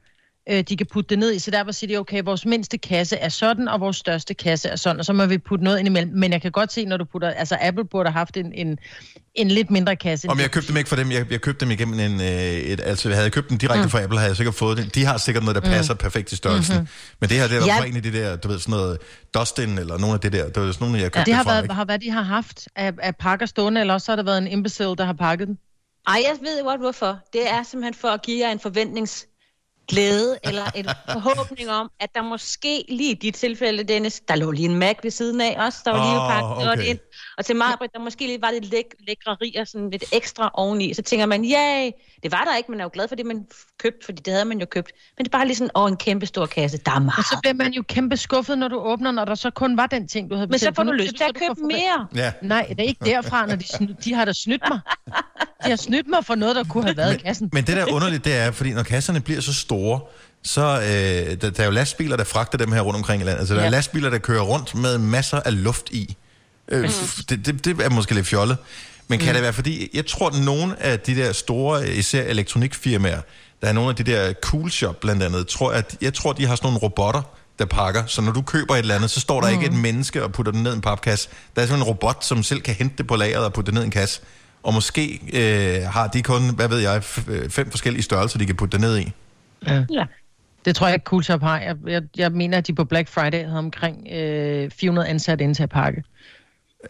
øh, 0.51 0.61
de 0.69 0.77
kan 0.77 0.87
putte 0.93 1.09
det 1.09 1.19
ned 1.19 1.33
i. 1.33 1.39
Så 1.39 1.51
derfor 1.51 1.73
siger 1.73 1.89
de, 1.95 2.01
okay, 2.01 2.23
vores 2.25 2.47
mindste 2.47 2.79
kasse 2.79 3.17
er 3.17 3.29
sådan, 3.29 3.69
og 3.69 3.81
vores 3.81 3.97
største 3.97 4.35
kasse 4.35 4.69
er 4.69 4.77
sådan, 4.77 4.99
og 5.01 5.05
så 5.05 5.13
må 5.13 5.27
vi 5.27 5.39
putte 5.39 5.65
noget 5.65 5.79
ind 5.79 5.89
imellem. 5.89 6.13
Men 6.15 6.33
jeg 6.33 6.43
kan 6.43 6.51
godt 6.53 6.73
se, 6.73 6.85
når 6.85 6.97
du 6.97 7.05
putter, 7.05 7.31
altså 7.31 7.57
Apple 7.61 7.85
burde 7.85 8.09
have 8.11 8.19
haft 8.19 8.37
en, 8.37 8.53
en, 8.53 8.79
en 9.35 9.49
lidt 9.49 9.71
mindre 9.71 9.97
kasse. 9.97 10.29
Om 10.29 10.39
jeg 10.41 10.51
købte 10.51 10.69
dem 10.69 10.77
ikke 10.77 10.89
for 10.89 10.97
dem, 10.97 11.13
jeg, 11.13 11.27
jeg 11.33 11.41
købte 11.41 11.65
dem 11.65 11.71
igennem 11.71 12.01
en, 12.01 12.21
øh, 12.21 12.27
et, 12.27 12.81
altså 12.81 13.09
havde 13.09 13.23
jeg 13.23 13.33
købt 13.33 13.51
dem 13.51 13.59
direkte 13.59 13.83
mm. 13.83 13.91
Fra 13.91 14.03
Apple, 14.03 14.19
havde 14.19 14.29
jeg 14.29 14.37
sikkert 14.37 14.55
fået 14.55 14.77
det. 14.79 14.95
De 14.95 15.05
har 15.05 15.19
sikkert 15.19 15.45
noget, 15.45 15.55
der 15.63 15.69
Mm. 15.69 15.75
passer 15.75 15.95
mm. 15.95 15.99
perfekt 15.99 16.33
i 16.33 16.37
størrelsen. 16.37 16.75
Mhm. 16.75 16.81
Mm-hmm. 16.83 17.17
Men 17.21 17.29
det 17.29 17.37
her, 17.37 17.47
det 17.49 17.57
er 17.57 17.61
der 17.61 17.67
Ja. 17.67 17.77
ja. 17.83 17.85
en 17.85 17.97
af 17.97 18.03
de 18.03 18.13
der, 18.13 18.37
du 18.37 18.49
ved, 18.49 18.59
sådan 18.59 18.73
noget 18.73 18.99
Dustin, 19.35 19.79
eller 19.79 19.99
nogle 19.99 20.15
af 20.15 20.21
det 20.21 20.33
der, 20.33 20.45
det 20.49 20.63
var 20.63 20.73
sådan 20.73 20.85
nogle, 20.85 20.99
jeg 20.99 21.05
Ja, 21.05 21.09
købte 21.09 21.25
det 21.31 21.35
har 21.35 21.43
fra, 21.45 21.51
været, 21.51 21.63
ikke? 21.63 21.75
har 21.75 21.85
været, 21.85 22.03
de 22.03 22.11
har 22.11 22.23
haft 22.23 22.69
af, 22.77 22.93
af 23.03 23.17
pakker 23.17 23.47
stående, 23.47 23.81
eller 23.81 23.95
også 23.95 24.13
har 24.13 24.17
der 24.17 24.23
været 24.23 24.39
en 24.39 24.47
imbecile, 24.47 24.97
der 24.97 25.05
har 25.05 25.13
pakket 25.13 25.49
den. 25.49 25.59
Ej, 26.07 26.23
jeg 26.25 26.37
ved 26.41 26.63
godt 26.65 26.81
hvorfor. 26.81 27.19
Det 27.33 27.51
er 27.51 27.63
simpelthen 27.63 27.95
for 27.95 28.09
at 28.09 28.23
give 28.23 28.47
jer 28.47 28.53
en 28.53 28.59
forventningsglæde, 29.97 30.39
eller 30.45 30.65
en 30.75 30.85
forhåbning 31.13 31.71
om, 31.71 31.91
at 32.01 32.09
der 32.15 32.23
måske 32.23 32.85
lige 32.89 33.11
i 33.11 33.15
dit 33.15 33.35
tilfælde, 33.35 33.85
Dennis, 33.85 34.21
der 34.29 34.37
lå 34.37 34.51
lige 34.51 34.69
en 34.69 34.77
Mac 34.77 34.97
ved 35.03 35.11
siden 35.11 35.41
af 35.41 35.57
os, 35.67 35.75
der 35.85 35.91
var 35.91 36.11
lige 36.11 36.21
Åh, 36.21 36.31
pakket 36.57 36.73
okay. 36.73 36.91
ind. 36.91 36.99
Og 37.39 37.45
til 37.45 37.57
mig, 37.57 37.67
der 37.95 38.01
måske 38.01 38.27
lige 38.27 38.43
var 38.43 38.51
lidt 38.51 38.65
læk- 38.65 39.07
lækrerier, 39.09 39.65
sådan 39.65 39.91
lidt 39.91 40.05
ekstra 40.13 40.51
oveni. 40.55 40.95
Så 40.95 41.03
tænker 41.03 41.27
man, 41.27 41.45
ja, 41.45 41.91
det 42.23 42.33
var 42.33 42.45
der 42.45 42.57
ikke, 42.57 42.71
man 42.71 42.81
er 42.81 42.85
jo 42.85 42.91
glad 42.93 43.09
for 43.09 43.15
det, 43.15 43.27
man 43.27 43.45
købte, 43.83 44.05
fordi 44.05 44.23
det 44.25 44.33
havde 44.33 44.45
man 44.45 44.61
jo 44.61 44.67
købt. 44.71 44.93
Men 45.19 45.25
det 45.25 45.35
er 45.35 45.39
bare 45.39 45.47
lige 45.47 45.57
sådan, 45.57 45.71
åh, 45.75 45.91
en 45.91 45.97
kæmpe 45.97 46.27
stor 46.27 46.47
kasse, 46.47 46.79
der 46.87 46.93
er 46.93 46.99
meget. 46.99 47.19
Og 47.19 47.25
så 47.25 47.39
bliver 47.43 47.55
man 47.55 47.73
jo 47.73 47.83
kæmpe 47.89 48.17
skuffet, 48.17 48.59
når 48.59 48.69
du 48.69 48.79
åbner, 48.79 49.11
når 49.13 49.25
der 49.25 49.35
så 49.35 49.51
kun 49.51 49.77
var 49.77 49.87
den 49.87 50.09
ting, 50.09 50.31
du 50.31 50.35
havde 50.35 50.47
Men 50.47 50.53
så 50.59 50.67
bestilt. 50.67 50.77
får 50.77 50.83
du 50.83 50.93
lyst 50.93 51.09
til 51.11 51.19
så, 51.19 51.25
at 51.25 51.35
købe 51.35 51.61
mere. 51.67 52.07
Ja. 52.15 52.33
Nej, 52.43 52.67
det 52.69 52.81
er 52.81 52.85
ikke 52.85 53.05
derfra, 53.05 53.47
når 53.47 53.57
de, 53.57 53.65
sny- 53.65 53.95
de 54.05 54.15
har 54.15 54.25
da 54.25 54.33
snydt 54.33 54.63
mig. 54.71 54.81
De 55.65 55.69
har 55.71 55.77
snydt 55.77 56.09
mig 56.09 56.25
for 56.25 56.35
noget, 56.35 56.57
der 56.57 56.65
kunne 56.65 56.85
have 56.85 56.97
været 56.97 57.15
i 57.15 57.19
kassen. 57.19 57.51
Men 57.53 57.65
det 57.65 57.77
der 57.77 57.83
er 57.87 57.93
underligt, 57.93 58.25
det 58.25 58.35
er, 58.37 58.51
fordi 58.51 58.71
når 58.73 58.83
kasserne 58.83 59.21
bliver 59.21 59.41
så 59.41 59.55
store, 59.55 59.82
så 60.45 60.61
øh, 60.61 61.37
der, 61.41 61.51
der 61.51 61.61
er 61.63 61.65
jo 61.65 61.71
lastbiler, 61.71 62.17
der 62.17 62.25
fragter 62.25 62.59
dem 62.59 62.73
her 62.73 62.81
rundt 62.81 62.97
omkring 62.97 63.23
i 63.23 63.25
landet. 63.25 63.39
Altså, 63.41 63.55
der 63.55 63.61
er 63.61 63.65
Ja. 63.65 63.71
lastbiler, 63.71 64.11
der 64.11 64.19
kører 64.19 64.43
rundt 64.43 64.75
med 64.75 64.99
masser 64.99 65.41
af 65.41 65.63
luft 65.63 65.91
i. 65.91 66.17
Øh, 66.69 66.85
f- 66.85 67.23
det, 67.29 67.47
det, 67.47 67.65
det 67.65 67.81
er 67.81 67.91
måske 67.91 68.15
lidt 68.15 68.27
fjollet. 68.27 68.57
Men 69.09 69.19
kan 69.19 69.29
Mm. 69.29 69.35
det 69.35 69.43
være, 69.43 69.53
fordi 69.53 69.91
jeg 69.95 70.07
tror, 70.07 70.29
at 70.29 70.45
nogle 70.45 70.83
af 70.83 71.01
de 71.01 71.17
der 71.17 71.33
store, 71.33 71.89
især 71.89 72.23
elektronikfirmaer, 72.23 73.21
der 73.63 73.69
er 73.69 73.73
nogle 73.73 73.91
af 73.91 73.97
de 73.97 74.03
der 74.03 74.33
cool 74.43 74.71
shop 74.71 75.01
blandt 75.01 75.23
andet, 75.23 75.47
tror 75.49 75.73
at, 75.73 75.97
jeg 76.01 76.15
tror, 76.15 76.33
de 76.33 76.47
har 76.47 76.57
sådan 76.57 76.67
nogle 76.67 76.79
robotter, 76.79 77.23
der 77.59 77.65
pakker. 77.65 78.07
Så 78.07 78.23
når 78.23 78.33
du 78.33 78.43
køber 78.43 78.75
et 78.75 78.79
eller 78.79 78.95
andet, 78.95 79.11
så 79.11 79.21
står 79.21 79.41
der 79.41 79.49
mm. 79.49 79.55
ikke 79.55 79.67
et 79.67 79.73
menneske 79.73 80.25
og 80.25 80.33
putter 80.33 80.53
den 80.53 80.63
ned 80.63 80.73
i 80.73 80.75
en 80.75 80.81
papkasse. 80.81 81.29
Der 81.57 81.63
er 81.63 81.67
sådan 81.67 81.79
en 81.81 81.85
robot, 81.85 82.25
som 82.25 82.43
selv 82.43 82.61
kan 82.61 82.75
hente 82.75 82.95
det 82.99 83.07
på 83.07 83.17
lageret 83.17 83.45
og 83.45 83.53
putte 83.53 83.67
det 83.67 83.75
ned 83.75 83.83
i 83.83 83.85
en 83.85 83.91
kasse. 83.91 84.21
Og 84.63 84.75
måske 84.75 85.21
øh, 85.33 85.83
har 85.93 86.07
de 86.07 86.23
kun, 86.23 86.49
hvad 86.55 86.69
ved 86.69 86.79
jeg, 86.79 87.03
f- 87.17 87.31
øh, 87.31 87.51
fem 87.51 87.71
forskellige 87.71 88.03
størrelser, 88.03 88.39
de 88.39 88.47
kan 88.47 88.57
putte 88.57 88.73
det 88.73 88.81
ned 88.81 88.99
i. 88.99 89.13
Ja. 89.67 89.85
ja. 89.93 90.05
Det 90.65 90.77
tror 90.77 90.87
jeg 90.87 90.95
ikke 90.95 91.05
Cool 91.05 91.25
Shop 91.25 91.43
har. 91.43 91.61
Jeg, 91.61 91.77
jeg, 91.87 92.03
jeg 92.17 92.33
mener, 92.33 92.59
at 92.59 92.67
de 92.67 92.75
på 92.75 92.85
Black 92.85 93.09
Friday 93.09 93.45
havde 93.45 93.59
omkring 93.59 94.09
øh, 94.13 94.71
400 94.71 95.09
ansatte 95.09 95.45
ind 95.45 95.55
til 95.55 95.63
at 95.63 95.71
pakke. 95.71 96.03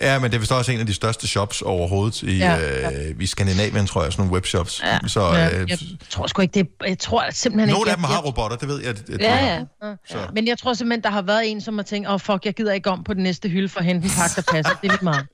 Ja, 0.00 0.18
men 0.18 0.30
det 0.30 0.36
er 0.36 0.40
vist 0.40 0.52
også 0.52 0.72
en 0.72 0.80
af 0.80 0.86
de 0.86 0.94
største 0.94 1.26
shops 1.26 1.62
overhovedet 1.62 2.22
i, 2.22 2.38
Ja, 2.38 2.54
ja, 2.54 3.08
øh, 3.08 3.14
i 3.20 3.26
Skandinavien, 3.26 3.86
tror 3.86 4.02
jeg, 4.02 4.12
sådan 4.12 4.20
nogle 4.22 4.34
webshops. 4.34 4.82
Ja. 4.82 4.98
Så 5.06 5.20
ja, 5.20 5.60
øh, 5.60 5.70
jeg 5.70 5.78
tror 6.10 6.26
sgu 6.26 6.42
ikke, 6.42 6.54
det 6.54 6.68
Jeg 6.86 6.98
tror 6.98 7.24
simpelthen 7.30 7.68
nogle 7.68 7.80
ikke... 7.80 7.90
af 7.90 7.96
dem 7.96 8.04
har 8.04 8.14
jeg, 8.14 8.24
robotter, 8.24 8.56
det 8.56 8.68
ved 8.68 8.82
jeg. 8.84 8.96
Det, 8.96 9.06
det, 9.06 9.20
Ja, 9.20 9.54
ja. 9.82 9.94
Så. 10.08 10.18
Men 10.34 10.46
jeg 10.46 10.58
tror 10.58 10.74
simpelthen, 10.74 11.02
der 11.02 11.10
har 11.10 11.22
været 11.22 11.50
en, 11.50 11.60
som 11.60 11.78
har 11.78 11.82
tænkt, 11.82 12.08
åh 12.08 12.14
oh, 12.14 12.20
fuck, 12.20 12.44
jeg 12.44 12.54
gider 12.54 12.72
ikke 12.72 12.90
om 12.90 13.04
på 13.04 13.14
den 13.14 13.22
næste 13.22 13.48
hylde 13.48 13.68
for 13.68 13.80
at 13.80 13.86
hente 13.86 14.04
en 14.04 14.12
pakke, 14.18 14.36
der 14.36 14.52
passer. 14.52 14.74
Det 14.82 14.88
er 14.88 14.92
lidt 14.92 15.02
meget. 15.02 15.26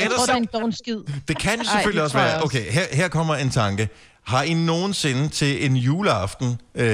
Jeg 0.00 0.10
tror, 0.16 0.26
det 0.26 0.32
er 0.32 0.36
en 0.36 0.48
dårlig 0.52 0.76
skid. 0.78 0.98
Det 1.28 1.38
kan 1.38 1.54
jo 1.54 1.58
Ej, 1.58 1.64
selvfølgelig 1.64 1.96
det 1.96 2.02
også 2.02 2.16
være. 2.16 2.44
Okay, 2.44 2.70
her, 2.70 2.82
her 2.92 3.08
kommer 3.08 3.34
en 3.34 3.50
tanke. 3.50 3.88
Har 4.26 4.42
I 4.42 4.54
nogensinde 4.54 5.28
til 5.28 5.66
en 5.66 5.76
juleaften 5.76 6.60
øh, 6.74 6.84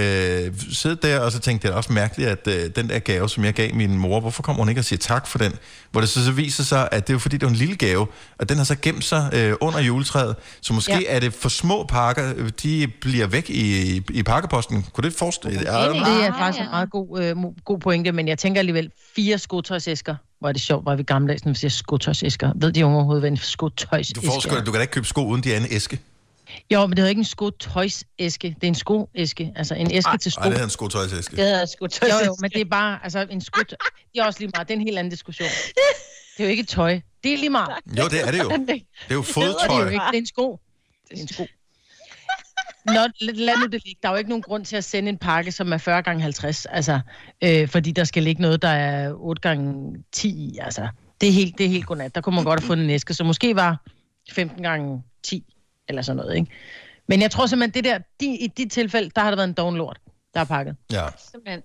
siddet 0.73 1.03
der, 1.03 1.21
og 1.21 1.33
så 1.33 1.39
tænkt, 1.39 1.63
det 1.63 1.71
er 1.71 1.75
også 1.75 1.93
mærkeligt, 1.93 2.31
at 2.31 2.47
øh, 2.47 2.71
den 2.77 2.89
der 2.89 2.99
gave, 2.99 3.29
som 3.29 3.45
jeg 3.45 3.55
gav 3.55 3.75
min 3.75 3.99
mor, 3.99 4.21
hvorfor 4.21 4.43
kommer 4.43 4.63
hun 4.63 4.69
ikke 4.69 4.81
og 4.81 4.85
siger 4.85 4.99
tak 4.99 5.27
for 5.27 5.39
den? 5.39 5.53
Hvor 5.91 6.01
det 6.01 6.11
så, 6.11 6.25
så 6.25 6.33
viser 6.33 6.63
sig, 6.65 6.89
at 6.93 7.07
det 7.07 7.13
er 7.13 7.15
jo 7.15 7.19
fordi, 7.19 7.37
det 7.37 7.43
er 7.47 7.51
en 7.51 7.57
lille 7.57 7.77
gave, 7.77 8.07
og 8.39 8.49
den 8.49 8.57
har 8.57 8.65
så 8.65 8.77
gemt 8.83 9.05
sig 9.05 9.31
øh, 9.35 9.55
under 9.61 9.81
juletræet. 9.81 10.37
Så 10.61 10.73
måske 10.73 10.93
Ja. 10.93 11.01
er 11.17 11.21
det 11.21 11.35
for 11.35 11.49
små 11.49 11.85
pakker, 11.89 12.33
øh, 12.37 12.51
de 12.63 12.89
bliver 13.01 13.27
væk 13.27 13.51
i, 13.51 13.97
i, 13.97 14.03
i 14.11 14.23
pakkeposten. 14.23 14.87
Kunne 14.93 15.11
det 15.11 15.19
forestille? 15.19 15.59
Det 15.59 15.69
er 15.69 16.33
faktisk 16.39 16.61
en 16.65 16.71
meget 16.71 16.91
god, 16.91 17.21
øh, 17.23 17.37
god 17.65 17.79
pointe, 17.79 18.13
men 18.13 18.29
jeg 18.29 18.39
tænker 18.39 18.59
alligevel, 18.59 18.91
fire 19.17 19.39
skotøjsæsker. 19.39 20.15
Hvor 20.41 20.49
er 20.49 20.53
det 20.53 20.63
sjovt, 20.63 20.85
hvor 20.85 20.93
er 20.93 20.97
vi 20.97 21.03
gammeldags, 21.03 21.45
når 21.45 21.53
vi 21.53 21.59
siger 21.59 21.71
skotøjsæsker. 21.71 22.53
Ved 22.57 22.73
de 22.73 22.85
unge 22.87 22.97
overhovedet, 22.97 23.23
hvad 23.23 23.31
en 23.31 23.37
skotøjsæske 23.37 24.21
Du, 24.21 24.27
får 24.27 24.57
er? 24.57 24.61
du 24.65 24.71
kan 24.71 24.75
da 24.75 24.81
ikke 24.81 24.93
købe 24.93 25.07
sko, 25.07 25.27
uden 25.27 25.43
de 25.43 25.53
er 25.55 25.57
en 25.57 25.67
æske. 25.71 25.99
Jo, 26.71 26.87
men 26.87 26.91
det 26.91 26.99
hedder 26.99 27.09
ikke 27.09 27.19
en 27.19 27.25
skotøjsæske. 27.25 28.49
Det 28.49 28.65
er 28.65 28.69
en 28.69 28.75
skoæske. 28.75 29.53
Altså 29.57 29.75
en 29.75 29.91
æske 29.93 30.19
til 30.19 30.33
sko. 30.33 30.41
Nej, 30.41 30.49
det 30.49 30.53
hedder 30.55 30.67
en 30.67 30.71
skotøjsæske. 30.71 31.37
Det 31.37 31.45
hedder 31.45 31.67
sgu 31.67 31.89
Jo, 32.03 32.27
jo, 32.27 32.37
men 32.43 32.51
det 32.51 32.61
er 32.61 32.65
bare, 32.65 32.99
altså 33.03 33.27
en 33.31 33.41
skot... 33.41 33.71
Det 34.13 34.21
er 34.21 34.25
også 34.25 34.41
lige 34.41 34.51
meget, 34.55 34.69
det 34.69 34.75
er 34.75 34.79
en 34.79 34.85
helt 34.85 34.99
anden 34.99 35.11
diskussion. 35.11 35.49
Det 36.37 36.45
er 36.45 36.45
jo 36.45 36.51
ikke 36.51 36.63
tøj. 36.65 37.01
Det 37.25 37.33
er 37.35 37.39
lige 37.39 37.51
meget. 37.51 37.75
Jo, 37.99 38.05
det 38.09 38.21
er 38.27 38.31
det 38.31 38.39
jo. 38.39 38.49
Det 38.51 38.59
er 39.09 39.15
jo 39.15 39.21
Det 39.23 39.35
hedder 39.35 39.53
det 39.53 39.57
fodtøj. 39.61 39.83
jo 39.83 39.89
ikke. 39.89 40.05
Det 40.11 40.15
er 40.15 40.19
en 40.19 40.27
sko. 40.27 40.61
Det 41.11 41.19
er 41.19 41.23
en 41.23 41.29
sko. 41.29 41.47
Nå, 42.87 42.93
lad, 43.21 43.35
lad 43.35 43.57
nu 43.57 43.67
det 43.67 43.83
ligge. 43.85 43.99
Der 44.03 44.09
er 44.09 44.13
jo 44.13 44.19
ikke 44.19 44.31
nogen 44.31 44.43
grund 44.43 44.65
til 44.65 44.77
at 44.77 44.85
sende 44.85 45.09
en 45.09 45.19
pakke, 45.19 45.53
som 45.53 45.73
er 45.73 45.79
40 45.79 46.03
gange 46.03 46.23
50, 46.23 46.67
altså, 46.67 47.01
øh, 47.45 47.69
fordi 47.69 47.91
der 47.93 48.05
skal 48.05 48.23
ligge 48.23 48.43
noget, 48.43 48.63
der 48.63 48.69
er 48.69 49.13
8 49.13 49.41
gange 49.41 49.97
10 50.13 50.29
i, 50.29 50.59
altså. 50.61 50.89
Det 51.21 51.29
er 51.29 51.33
helt, 51.33 51.59
det 51.59 51.67
er 51.67 51.71
helt 51.71 51.87
godnat. 51.87 52.15
Der 52.15 52.21
kunne 52.21 52.35
man 52.35 52.45
godt 52.45 52.61
have 52.61 52.67
fundet 52.67 52.85
en 52.85 52.91
æske, 52.91 53.15
så 53.15 53.25
måske 53.25 53.57
var 53.57 53.81
15 54.33 54.63
gange 54.63 55.03
10, 55.23 55.45
eller 55.89 56.03
sådan 56.03 56.17
noget, 56.17 56.37
ikke? 56.37 56.51
Men 57.07 57.23
jeg 57.23 57.31
tror 57.31 57.47
simpelthen, 57.47 57.85
det 57.85 57.93
der, 57.93 57.99
de, 58.21 58.37
i 58.37 58.47
de 58.47 58.69
tilfælde, 58.69 59.11
der 59.17 59.21
har 59.21 59.31
der 59.31 59.37
været 59.37 59.49
en 59.49 59.55
doven 59.55 59.77
lort, 59.77 60.01
der 60.35 60.41
er 60.41 60.45
pakket. 60.45 60.77
Ja. 60.93 61.07
Simpelthen. 61.31 61.63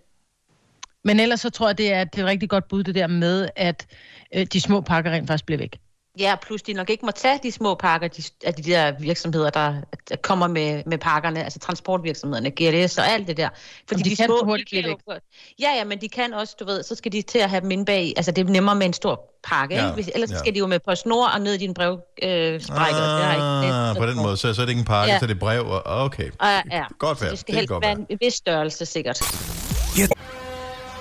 Men 1.04 1.20
ellers 1.20 1.40
så 1.42 1.50
tror 1.50 1.68
jeg, 1.68 1.78
det 1.78 1.94
er, 1.94 2.04
det 2.04 2.20
er 2.20 2.24
et 2.24 2.30
rigtig 2.30 2.50
godt 2.50 2.68
bud, 2.68 2.84
det 2.84 2.96
der 2.96 3.08
med, 3.08 3.50
at 3.56 3.88
øh, 4.36 4.46
de 4.54 4.62
små 4.62 4.82
pakker 4.82 5.12
rent 5.12 5.28
faktisk 5.28 5.46
bliver 5.46 5.60
væk. 5.60 5.80
Ja, 6.20 6.36
plus 6.42 6.62
de 6.62 6.74
nok 6.74 6.90
ikke 6.90 7.06
må 7.06 7.12
tage 7.12 7.40
de 7.44 7.52
små 7.52 7.76
pakker 7.76 8.08
de, 8.08 8.24
af 8.46 8.54
de 8.54 8.64
der 8.64 8.92
virksomheder, 9.00 9.50
der, 9.50 9.74
der 10.10 10.16
kommer 10.16 10.48
med, 10.48 10.84
med 10.86 10.98
pakkerne, 10.98 11.44
altså 11.44 11.60
transportvirksomhederne, 11.60 12.52
GLS 12.52 12.98
og 12.98 13.08
alt 13.08 13.28
det 13.28 13.38
der. 13.38 13.50
Jamen, 13.92 14.06
de 14.06 14.16
kan 14.16 14.28
så 14.28 14.42
hurtigt 14.46 14.72
de 14.72 14.82
kan 14.82 14.92
jo- 14.92 15.20
Ja, 15.60 15.70
ja, 15.78 15.84
men 15.84 16.02
de 16.02 16.10
kan 16.10 16.34
også, 16.34 16.56
du 16.60 16.66
ved, 16.66 16.84
så 16.84 16.96
skal 16.96 17.12
de 17.12 17.22
til 17.22 17.40
at 17.40 17.50
have 17.50 17.62
dem 17.62 17.72
inde 17.72 17.86
bag, 17.86 18.14
altså 18.18 18.32
det 18.32 18.48
er 18.48 18.52
nemmere 18.52 18.76
med 18.76 18.86
en 18.86 18.94
stor 18.94 19.22
pakke, 19.50 19.76
Ja, 19.76 19.82
ikke? 19.82 19.94
Hvis, 19.94 20.10
ellers 20.16 20.30
ja. 20.30 20.36
ja. 20.36 20.40
skal 20.40 20.54
de 20.54 20.60
jo 20.60 20.68
med 20.68 20.80
på 20.80 20.96
snor 20.96 21.28
og 21.28 21.42
ned 21.42 21.54
i 21.54 21.58
din 21.58 21.74
brevsprækker. 21.74 22.54
Øh, 22.54 22.62
sprækker. 22.62 22.98
det 23.00 23.26
har 23.26 23.34
ikke 23.64 23.74
Ah, 23.76 23.96
på 23.98 24.06
den 24.06 24.16
måde, 24.18 24.38
så, 24.38 24.54
så 24.54 24.62
er 24.62 24.66
det 24.66 24.70
ikke 24.72 24.80
en 24.80 24.86
pakke, 24.86 25.14
Ja. 25.14 25.20
så 25.20 25.26
er 25.26 25.28
det 25.28 25.40
brev. 25.40 25.66
Og, 25.68 25.82
okay. 25.86 26.30
Ja, 26.44 26.62
ja. 26.72 26.84
Godt 27.00 27.18
Så 27.18 27.24
være. 27.24 27.32
det 27.32 27.40
skal 27.40 27.52
Det 27.52 27.60
helst 27.60 27.70
godt 27.70 27.84
være 27.86 27.92
en 28.10 28.18
vis 28.22 28.34
størrelse, 28.34 28.86
sikkert. 28.86 29.22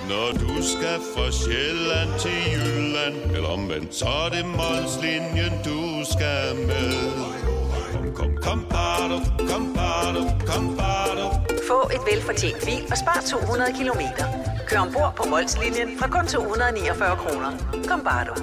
Når 0.09 0.29
du 0.33 0.63
skal 0.63 0.99
fra 1.15 1.31
Sjælland 1.31 2.11
til 2.21 2.39
Jylland 2.53 3.17
Eller 3.37 3.49
omvendt, 3.49 3.95
så 3.95 4.07
er 4.25 4.29
det 4.35 4.45
Molslinjen, 4.47 5.53
du 5.65 5.81
skal 6.13 6.57
med 6.69 6.93
Kom, 7.93 8.07
kom, 8.15 8.33
kom, 8.43 8.61
bado, 8.71 9.19
kom, 9.51 9.65
bado, 9.77 10.23
kom, 10.47 10.77
bado. 10.77 11.27
Få 11.69 11.79
et 11.95 12.03
velfortjent 12.11 12.65
bil 12.67 12.83
og 12.91 12.97
spar 13.03 13.21
200 13.31 13.73
kilometer. 13.79 14.25
Kør 14.69 14.79
ombord 14.79 15.13
på 15.17 15.25
Molslinjen 15.31 15.89
fra 15.99 16.07
kun 16.15 16.27
249 16.27 17.17
kroner. 17.23 17.51
Kom 17.89 18.01
bare 18.09 18.25
du. 18.29 18.35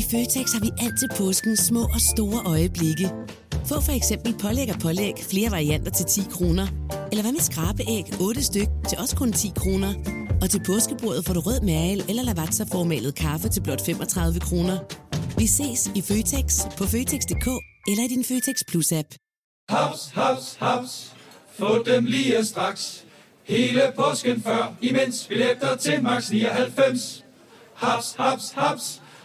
I 0.00 0.02
Føtex 0.10 0.46
har 0.54 0.60
vi 0.66 0.70
altid 0.84 1.08
påsken 1.18 1.56
små 1.56 1.82
og 1.82 2.00
store 2.12 2.40
øjeblikke. 2.46 3.06
Få 3.68 3.80
for 3.80 3.92
eksempel 4.00 4.34
pålæg 4.42 4.68
og 4.74 4.78
pålæg 4.82 5.14
flere 5.30 5.50
varianter 5.50 5.92
til 5.92 6.06
10 6.06 6.20
kroner. 6.30 6.66
Eller 7.10 7.22
hvad 7.22 7.32
med 7.32 7.40
skrabeæg 7.40 8.04
8 8.20 8.42
styk 8.42 8.68
til 8.88 8.98
også 8.98 9.16
kun 9.16 9.32
10 9.32 9.52
kroner. 9.56 10.19
Og 10.42 10.50
til 10.50 10.60
påskebordet 10.66 11.24
får 11.26 11.34
du 11.34 11.40
rød 11.40 11.60
mal 11.60 12.04
eller 12.08 12.22
lavatserformalet 12.22 13.14
kaffe 13.14 13.48
til 13.48 13.60
blot 13.62 13.80
35 13.86 14.40
kroner. 14.40 14.78
Vi 15.38 15.46
ses 15.46 15.90
i 15.94 16.00
Føtex 16.02 16.46
på 16.78 16.84
Føtex.dk 16.84 17.48
eller 17.90 18.04
i 18.04 18.08
din 18.08 18.24
Føtex 18.24 18.56
Plus-app. 18.70 19.08
Haps, 19.68 20.10
haps, 20.14 20.56
haps. 20.60 21.12
Få 21.58 21.82
dem 21.82 22.04
lige 22.04 22.44
straks. 22.44 23.04
Hele 23.44 23.82
påsken 23.96 24.42
før, 24.42 24.74
imens 24.80 25.26
billetter 25.28 25.76
til 25.76 26.02
max 26.02 26.30
99. 26.30 27.24
Haps, 27.74 28.14
haps, 28.18 28.50
haps. 28.50 28.99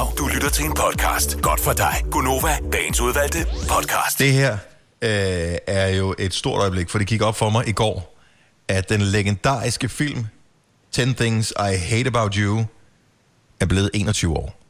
Du 0.00 0.28
lytter 0.34 0.50
til 0.50 0.64
en 0.64 0.74
podcast. 0.74 1.42
Godt 1.42 1.60
for 1.60 1.72
dig. 1.72 1.94
Gunova, 2.10 2.58
dagens 2.72 3.00
udvalgte 3.00 3.38
podcast. 3.44 4.18
Det 4.18 4.32
her 4.32 4.52
øh, 5.02 5.58
er 5.66 5.88
jo 5.88 6.14
et 6.18 6.34
stort 6.34 6.60
øjeblik, 6.60 6.90
for 6.90 6.98
det 6.98 7.06
gik 7.06 7.22
op 7.22 7.36
for 7.36 7.50
mig 7.50 7.68
i 7.68 7.72
går, 7.72 8.18
at 8.68 8.88
den 8.88 9.00
legendariske 9.02 9.88
film 9.88 10.26
10 10.92 11.14
Things 11.14 11.50
I 11.50 11.76
Hate 11.76 12.06
About 12.06 12.34
You 12.34 12.64
er 13.60 13.66
blevet 13.66 13.90
21 13.94 14.36
år. 14.36 14.60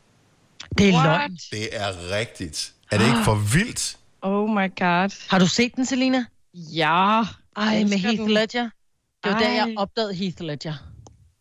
Det 0.79 0.89
er 0.89 1.03
løgn. 1.03 1.39
Det 1.51 1.69
er 1.73 2.17
rigtigt. 2.19 2.73
Er 2.91 2.99
det 2.99 3.07
ikke 3.07 3.25
for 3.25 3.35
vildt? 3.35 3.97
Oh 4.23 4.51
my 4.51 4.69
god. 4.79 5.29
Har 5.31 5.39
du 5.39 5.47
set 5.47 5.77
den, 5.77 5.87
Selina? 5.87 6.25
Ja. 6.55 7.23
Ej, 7.57 7.85
med 7.85 7.99
Heath. 7.99 8.27
Ledger. 8.27 8.69
Det 9.25 9.33
var 9.33 9.39
der, 9.39 9.47
Ej. 9.47 9.55
jeg 9.55 9.75
opdagede 9.77 10.15
Heath 10.15 10.43
Ledger. 10.43 10.75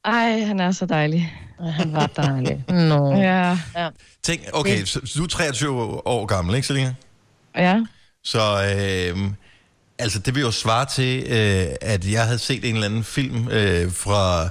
Ej, 0.05 0.39
han 0.39 0.59
er 0.59 0.71
så 0.71 0.85
dejlig. 0.85 1.33
Han 1.59 1.93
var 1.93 2.07
dejlig. 2.07 2.63
Nå. 2.89 3.15
Ja. 3.15 3.57
ja. 3.75 3.89
Tænk, 4.23 4.41
okay, 4.53 4.85
så, 4.85 5.01
så 5.05 5.13
du 5.17 5.23
er 5.23 5.27
23 5.27 6.07
år 6.07 6.25
gammel, 6.25 6.55
ikke 6.55 6.67
Selina? 6.67 6.95
Ja. 7.55 7.85
Så 8.23 8.39
øh, 8.39 9.31
altså, 9.99 10.19
det 10.19 10.35
vil 10.35 10.41
jo 10.41 10.51
svare 10.51 10.85
til, 10.85 11.23
øh, 11.23 11.75
at 11.81 12.11
jeg 12.11 12.25
havde 12.25 12.39
set 12.39 12.65
en 12.65 12.75
eller 12.75 12.87
anden 12.87 13.03
film 13.03 13.47
øh, 13.47 13.91
fra, 13.91 14.49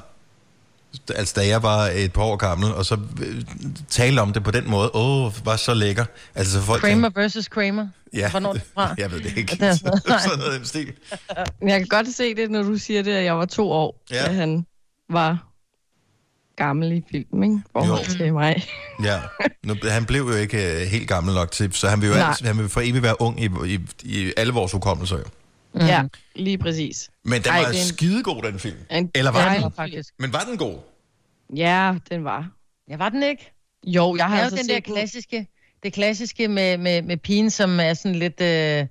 altså 1.14 1.34
da 1.36 1.46
jeg 1.46 1.62
var 1.62 1.90
et 1.94 2.12
par 2.12 2.22
år 2.22 2.36
gammel, 2.36 2.74
og 2.74 2.86
så 2.86 2.98
øh, 3.22 3.42
tale 3.88 4.20
om 4.20 4.32
det 4.32 4.44
på 4.44 4.50
den 4.50 4.70
måde, 4.70 4.90
åh, 4.94 5.24
oh, 5.24 5.46
var 5.46 5.56
så 5.56 5.74
lækker. 5.74 6.04
Altså, 6.34 6.52
så 6.52 6.60
folk 6.62 6.80
Kramer 6.80 7.08
tænkte, 7.08 7.20
versus 7.20 7.48
Kramer. 7.48 7.88
ja, 8.14 8.30
Hvornår 8.30 8.52
det 8.52 8.62
fra? 8.74 8.94
jeg 8.98 9.10
ved 9.10 9.20
det 9.20 9.36
ikke. 9.36 9.56
Det 9.60 9.62
er 9.62 9.74
sådan 9.74 10.00
noget. 10.06 10.22
sådan 10.22 10.38
noget 10.38 10.68
stil. 10.68 10.92
Jeg 11.62 11.78
kan 11.78 11.86
godt 11.86 12.14
se 12.14 12.34
det, 12.34 12.50
når 12.50 12.62
du 12.62 12.76
siger 12.76 13.02
det, 13.02 13.12
at 13.12 13.24
jeg 13.24 13.38
var 13.38 13.44
to 13.44 13.70
år, 13.70 14.02
ja. 14.10 14.24
da 14.24 14.32
han 14.32 14.66
var 15.10 15.47
gammel 16.58 16.92
i 16.92 17.02
film, 17.10 17.42
ikke? 17.42 17.60
Forhold 17.72 18.06
Jo. 18.08 18.12
til 18.16 18.32
mig. 18.32 18.62
Ja, 19.04 19.20
nu, 19.64 19.74
han 19.90 20.04
blev 20.06 20.20
jo 20.22 20.32
ikke 20.34 20.80
øh, 20.82 20.86
helt 20.86 21.08
gammel 21.08 21.34
nok 21.34 21.50
til, 21.50 21.72
så 21.72 21.88
han 21.88 22.00
vil 22.00 22.08
jo 22.08 22.14
altid, 22.14 22.46
han 22.46 22.58
vil 22.58 22.68
for 22.68 22.80
evigt 22.80 23.02
være 23.02 23.20
ung 23.20 23.40
i, 23.44 23.48
i, 23.66 23.78
i 24.04 24.32
alle 24.36 24.52
vores 24.52 24.72
hukommelser. 24.72 25.16
Jo. 25.18 25.24
Mm. 25.74 25.80
Ja, 25.80 26.02
lige 26.36 26.58
præcis. 26.58 27.10
Men 27.24 27.42
den 27.42 27.50
Ej, 27.52 27.58
var 27.58 27.68
det 27.68 27.76
er 27.76 27.80
en- 27.82 27.86
skidegod, 27.88 28.42
den 28.42 28.58
film. 28.58 28.76
En 28.90 29.10
Eller 29.14 29.30
var 29.30 29.48
den? 29.52 29.60
film. 29.60 29.72
faktisk. 29.72 30.14
Men 30.18 30.32
var 30.32 30.40
den 30.50 30.58
god? 30.58 30.78
Ja, 31.56 31.94
den 32.10 32.24
var. 32.24 32.48
Ja, 32.90 32.96
var 32.96 33.08
den 33.08 33.22
ikke? 33.22 33.52
Jo, 33.86 34.16
jeg 34.16 34.26
har 34.26 34.40
altså 34.40 34.56
jo 34.56 34.60
den 34.62 34.68
der 34.68 34.74
set 34.74 34.86
den. 34.86 34.94
klassiske, 34.94 35.46
det 35.82 35.92
klassiske 35.92 36.48
med, 36.48 36.78
med, 36.78 37.02
med 37.02 37.16
pigen, 37.16 37.50
som 37.50 37.80
er 37.80 37.94
sådan 37.94 38.14
lidt, 38.14 38.40
øh, 38.40 38.86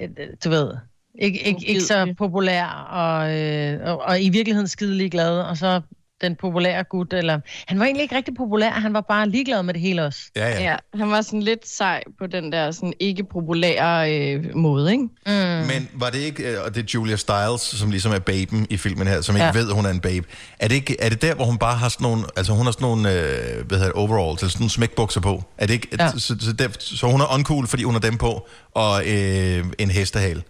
øh, 0.00 0.08
du 0.44 0.50
ved, 0.50 0.72
ikke, 1.18 1.38
ikke, 1.46 1.66
ikke 1.66 1.80
så 1.80 2.14
populær, 2.18 2.66
og, 2.90 3.34
øh, 3.38 3.80
og, 3.90 3.98
og 3.98 4.20
i 4.22 4.28
virkeligheden 4.28 4.68
skidelig 4.68 5.10
glad, 5.10 5.38
og 5.40 5.56
så 5.56 5.80
den 6.20 6.36
populære 6.40 6.84
gut, 6.84 7.12
eller... 7.12 7.40
Han 7.66 7.78
var 7.78 7.84
egentlig 7.84 8.02
ikke 8.02 8.16
rigtig 8.16 8.34
populær, 8.36 8.70
han 8.70 8.92
var 8.94 9.00
bare 9.00 9.28
ligeglad 9.28 9.62
med 9.62 9.74
det 9.74 9.82
hele 9.82 10.04
også. 10.04 10.20
Ja, 10.36 10.48
ja. 10.48 10.62
Ja, 10.62 10.76
han 10.98 11.10
var 11.10 11.20
sådan 11.20 11.42
lidt 11.42 11.68
sej 11.68 12.02
på 12.18 12.26
den 12.26 12.52
der 12.52 12.70
sådan 12.70 12.92
ikke 13.00 13.24
populære 13.32 14.14
øh, 14.34 14.56
måde, 14.56 14.92
ikke? 14.92 15.02
Mm. 15.26 15.66
Men 15.66 15.88
var 15.94 16.10
det 16.10 16.18
ikke, 16.18 16.42
øh, 16.52 16.62
og 16.64 16.74
det 16.74 16.82
er 16.82 16.86
Julia 16.94 17.16
Stiles, 17.16 17.60
som 17.60 17.90
ligesom 17.90 18.12
er 18.12 18.18
baben 18.18 18.66
i 18.70 18.76
filmen 18.76 19.06
her, 19.06 19.20
som 19.20 19.36
ikke 19.36 19.44
Ja. 19.46 19.52
ved, 19.52 19.68
at 19.68 19.74
hun 19.74 19.86
er 19.86 19.90
en 19.90 20.00
babe. 20.00 20.26
Er 20.58 20.68
det, 20.68 20.74
ikke, 20.74 20.96
er 21.00 21.08
det 21.08 21.22
der, 21.22 21.34
hvor 21.34 21.44
hun 21.44 21.58
bare 21.58 21.76
har 21.76 21.88
sådan 21.88 22.04
nogle, 22.04 22.24
altså 22.36 22.52
hun 22.52 22.64
har 22.64 22.72
sådan 22.72 22.84
nogle, 22.88 23.12
øh, 23.12 23.66
hvad 23.66 23.78
hedder 23.78 23.92
det, 23.92 23.92
overalls, 23.92 24.42
eller 24.42 24.50
sådan 24.50 24.62
nogle 24.62 24.70
smækbukser 24.70 25.20
på? 25.20 25.42
Er 25.58 25.66
det 25.66 25.74
ikke, 25.74 25.88
Ja. 25.98 26.10
så, 26.10 26.36
så, 26.40 26.52
der, 26.52 26.68
så 26.78 27.06
hun 27.06 27.20
er 27.20 27.34
uncool, 27.34 27.66
fordi 27.66 27.82
hun 27.82 27.94
har 27.94 28.00
dem 28.00 28.16
på, 28.18 28.48
og 28.74 29.02
øh, 29.06 29.64
en 29.78 29.90
hestehale. 29.90 30.42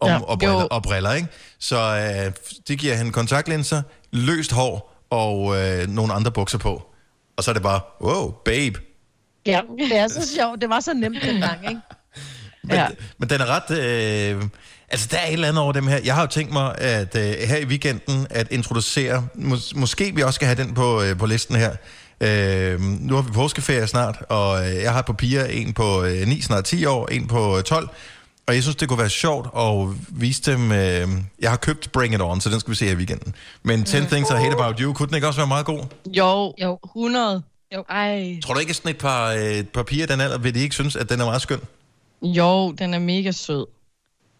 Og, 0.00 0.08
Ja. 0.08 0.14
ja. 0.14 0.20
og, 0.20 0.38
briller, 0.38 0.60
Jo. 0.60 0.68
og 0.70 0.82
briller, 0.82 1.12
ikke? 1.12 1.28
Så 1.60 1.76
øh, 2.26 2.32
det 2.68 2.78
giver 2.78 2.94
hende 2.94 3.12
kontaktlinser, 3.12 3.82
løst 4.12 4.52
hår 4.52 4.93
og 5.10 5.56
øh, 5.56 5.88
nogle 5.88 6.12
andre 6.12 6.30
bukser 6.30 6.58
på. 6.58 6.82
Og 7.36 7.44
så 7.44 7.50
er 7.50 7.52
det 7.52 7.62
bare, 7.62 7.80
wow, 8.00 8.30
babe. 8.44 8.80
Ja, 9.46 9.60
det 9.78 9.96
er 9.96 10.08
så 10.08 10.28
sjovt. 10.36 10.60
Det 10.60 10.68
var 10.68 10.80
så 10.80 10.94
nemt 10.94 11.22
dengang, 11.22 11.68
ikke? 11.68 11.80
Men, 12.68 12.76
ja. 12.76 12.86
men 13.18 13.28
den 13.28 13.40
er 13.40 13.46
ret... 13.46 13.78
Øh, 13.78 14.42
altså, 14.88 15.08
der 15.10 15.16
er 15.16 15.26
et 15.26 15.32
eller 15.32 15.48
andet 15.48 15.62
over 15.62 15.72
dem 15.72 15.86
her. 15.86 16.00
Jeg 16.04 16.14
har 16.14 16.20
jo 16.20 16.26
tænkt 16.26 16.52
mig, 16.52 16.78
at 16.78 17.16
øh, 17.16 17.22
her 17.22 17.56
i 17.56 17.64
weekenden, 17.64 18.26
at 18.30 18.48
introducere... 18.50 19.26
Mås- 19.34 19.72
måske 19.78 20.14
vi 20.14 20.22
også 20.22 20.34
skal 20.34 20.46
have 20.46 20.64
den 20.64 20.74
på, 20.74 21.02
øh, 21.02 21.18
på 21.18 21.26
listen 21.26 21.56
her. 21.56 21.76
Øh, 22.20 22.80
nu 22.80 23.14
har 23.14 23.22
vi 23.22 23.30
påskeferie 23.32 23.86
snart, 23.86 24.22
og 24.28 24.66
øh, 24.66 24.74
jeg 24.74 24.92
har 24.92 25.02
par 25.02 25.12
piger. 25.12 25.44
En 25.44 25.72
på 25.72 26.04
øh, 26.04 26.26
9, 26.26 26.40
snart 26.40 26.64
10 26.64 26.84
år, 26.84 27.08
en 27.08 27.26
på 27.26 27.58
øh, 27.58 27.62
12. 27.62 27.88
Og 28.46 28.54
jeg 28.54 28.62
synes, 28.62 28.76
det 28.76 28.88
kunne 28.88 28.98
være 28.98 29.10
sjovt 29.10 29.46
at 29.56 29.96
vise 30.08 30.42
dem... 30.52 30.72
Øh, 30.72 31.08
jeg 31.40 31.50
har 31.50 31.56
købt 31.56 31.92
Bring 31.92 32.14
It 32.14 32.20
On, 32.22 32.40
så 32.40 32.50
den 32.50 32.60
skal 32.60 32.70
vi 32.70 32.76
se 32.76 32.84
her 32.84 32.92
i 32.92 32.96
weekenden. 32.96 33.34
Men 33.62 33.84
10 33.84 34.00
mm. 34.00 34.06
Things 34.06 34.30
I 34.30 34.34
Hate 34.34 34.52
About 34.52 34.78
You, 34.78 34.92
kunne 34.92 35.06
den 35.06 35.14
ikke 35.14 35.26
også 35.26 35.40
være 35.40 35.46
meget 35.46 35.66
god? 35.66 35.80
Jo, 36.06 36.54
jo. 36.62 36.78
100. 36.84 37.42
Jo. 37.74 37.84
Ej. 37.88 38.40
Tror 38.42 38.54
du 38.54 38.60
ikke, 38.60 38.70
at 38.70 38.76
sådan 38.76 38.90
et 38.90 38.98
par, 38.98 39.32
øh, 39.32 39.42
et 39.42 39.68
par 39.68 39.82
piger 39.82 40.04
i 40.04 40.06
den 40.06 40.20
alder, 40.20 40.38
vil 40.38 40.54
de 40.54 40.60
ikke 40.60 40.74
synes, 40.74 40.96
at 40.96 41.10
den 41.10 41.20
er 41.20 41.24
meget 41.24 41.42
skøn? 41.42 41.60
Jo, 42.22 42.72
den 42.72 42.94
er 42.94 42.98
mega 42.98 43.30
sød. 43.30 43.66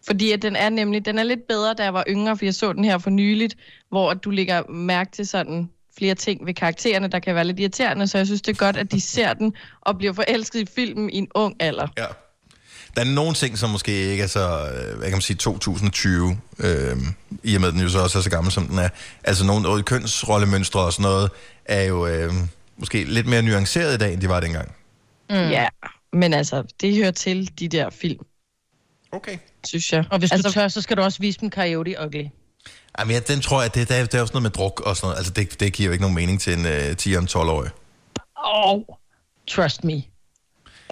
Fordi 0.07 0.33
at 0.33 0.43
den 0.43 0.57
er 0.57 0.69
nemlig, 0.69 1.07
den 1.07 1.19
er 1.19 1.23
lidt 1.23 1.49
bedre, 1.49 1.75
da 1.75 1.83
jeg 1.83 1.95
var 1.95 2.05
yngre, 2.09 2.37
for 2.37 2.45
jeg 2.45 2.55
så 2.55 2.73
den 2.73 2.85
her 2.85 2.99
for 2.99 3.11
nyligt, 3.11 3.57
hvor 3.88 4.14
du 4.14 4.31
lægger 4.31 4.71
mærke 4.71 5.11
til 5.11 5.27
sådan 5.27 5.71
flere 5.99 6.14
ting 6.14 6.47
ved 6.47 6.55
karaktererne, 6.55 7.09
der 7.09 7.19
kan 7.19 7.35
være 7.35 7.45
lidt 7.45 7.61
irriterende, 7.61 8.07
så 8.07 8.19
jeg 8.19 8.27
synes, 8.27 8.43
det 8.43 8.53
er 8.53 8.57
godt, 8.57 8.77
at 8.77 8.93
de 8.93 9.01
ser 9.01 9.33
den 9.33 9.55
og 9.81 9.99
bliver 9.99 10.12
forelsket 10.12 10.61
i 10.61 10.67
filmen 10.75 11.11
i 11.11 11.19
en 11.19 11.29
ung 11.35 11.57
alder. 11.61 11.87
Ja. 11.99 12.07
Der 12.96 13.00
er 13.00 13.04
nogle 13.04 13.35
ting, 13.35 13.59
som 13.59 13.70
måske 13.70 13.92
ikke 13.92 14.22
er 14.22 14.26
så, 14.26 14.70
øh, 14.74 14.96
hvad 14.98 15.07
kan 15.09 15.12
man 15.12 15.20
sige, 15.20 15.37
2020, 15.37 16.38
øh, 16.59 16.96
i 17.42 17.54
og 17.54 17.61
med 17.61 17.68
at 17.68 17.74
den 17.74 17.83
jo 17.83 17.88
så 17.88 17.98
også 17.98 18.18
er 18.18 18.22
så 18.22 18.30
gammel, 18.30 18.52
som 18.52 18.66
den 18.66 18.78
er. 18.78 18.88
Altså 19.24 19.44
nogle 19.44 19.83
kønsrollemønstre 19.83 20.80
og 20.80 20.92
sådan 20.92 21.02
noget, 21.02 21.30
er 21.64 21.83
jo 21.83 22.07
øh, 22.07 22.33
måske 22.76 23.04
lidt 23.04 23.26
mere 23.26 23.42
nuanceret 23.42 23.94
i 23.94 23.98
dag, 23.98 24.12
end 24.12 24.20
de 24.20 24.28
var 24.28 24.40
dengang. 24.40 24.74
Mm. 25.30 25.35
Ja, 25.37 25.68
men 26.12 26.35
altså, 26.35 26.62
det 26.80 26.96
hører 26.96 27.11
til 27.11 27.59
de 27.59 27.68
der 27.68 27.90
film. 27.90 28.18
Okay. 29.12 29.38
Synes 29.66 29.92
jeg. 29.92 30.04
Og 30.11 30.18
hvis 30.18 30.33
altså, 30.33 30.48
du 30.48 30.52
tør, 30.52 30.68
så 30.68 30.80
skal 30.83 30.96
du 30.96 31.02
også 31.02 31.18
vise 31.18 31.40
dem 31.40 31.51
Coyote 31.51 31.95
Ugly. 32.05 32.24
Jamen, 32.99 33.14
ja, 33.14 33.20
den 33.20 33.40
tror 33.40 33.62
jeg, 33.62 33.74
det, 33.74 33.88
der, 33.88 33.95
er- 33.95 34.05
der 34.07 34.18
er 34.18 34.20
jo 34.20 34.26
sådan 34.26 34.34
noget 34.34 34.42
med 34.42 34.51
druk 34.51 34.80
og 34.80 34.97
sådan 34.97 35.07
noget. 35.07 35.16
Altså, 35.16 35.32
det, 35.32 35.61
det 35.61 35.72
giver 35.72 35.86
jo 35.86 35.92
ikke 35.92 36.03
nogen 36.03 36.14
mening 36.14 36.40
til 36.40 36.53
en 36.59 36.66
øh, 36.66 36.90
10-12-årig. 37.01 37.70
Oh, 38.45 38.80
trust 39.49 39.84
me. 39.84 40.03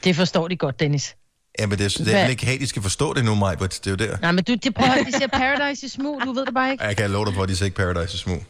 Det 0.04 0.16
forstår 0.16 0.48
de 0.48 0.56
godt, 0.56 0.80
Dennis. 0.80 1.16
Jamen, 1.58 1.78
det, 1.78 1.84
er- 2.00 2.04
det 2.04 2.14
er 2.14 2.26
ikke 2.26 2.46
have, 2.46 2.58
de 2.58 2.66
skal 2.66 2.82
forstå 2.82 3.14
det 3.14 3.24
nu, 3.24 3.34
Maj, 3.34 3.54
det 3.54 3.86
er 3.86 3.90
jo 3.90 3.96
der. 3.96 4.16
Nej, 4.22 4.32
men 4.32 4.44
du, 4.44 4.54
det 4.54 4.74
prøver, 4.74 5.04
de 5.04 5.12
ser 5.12 5.26
Paradise 5.26 5.86
i 5.86 5.88
smug, 5.88 6.20
du 6.24 6.32
ved 6.32 6.46
det 6.46 6.54
bare 6.54 6.72
ikke. 6.72 6.84
Jeg 6.84 6.96
kan 6.96 7.10
love 7.10 7.26
dig 7.26 7.34
på, 7.34 7.42
at 7.42 7.48
de 7.48 7.56
ser 7.56 7.64
ikke 7.64 7.76
Paradise 7.76 8.14
i 8.14 8.18
smug. 8.18 8.42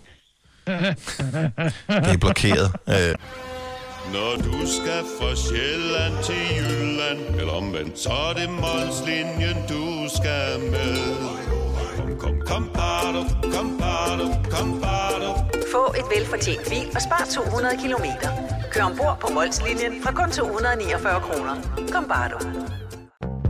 Det 0.66 0.96
er 1.88 2.16
blokeret. 2.20 2.72
Øh, 2.88 3.14
Når 4.12 4.36
du 4.36 4.52
skal 4.76 5.02
fra 5.18 5.36
Sjælland 5.36 6.14
til 6.24 6.42
Jylland 6.56 7.40
Eller 7.40 7.52
omvendt, 7.52 7.98
så 7.98 8.10
er 8.10 8.32
det 8.32 8.50
Molslinjen, 8.50 9.56
du 9.68 10.08
skal 10.16 10.60
med 10.70 10.96
Kom, 11.96 12.18
kom, 12.18 12.34
kom, 12.46 12.70
bado, 12.74 13.22
kom, 13.56 13.78
bado, 13.78 14.26
kom, 14.50 14.80
bado. 14.80 15.30
Få 15.72 15.94
et 15.98 16.04
velfortjent 16.18 16.68
bil 16.68 16.86
og 16.94 17.02
spar 17.02 17.28
200 17.34 17.76
kilometer. 17.82 18.28
Kør 18.72 18.82
ombord 18.82 19.18
på 19.20 19.28
Molslinjen 19.34 19.92
fra 20.04 20.12
kun 20.12 20.30
249 20.30 21.20
kroner. 21.20 21.54
Kom 21.92 22.04
bare 22.08 22.28
du. 22.30 22.38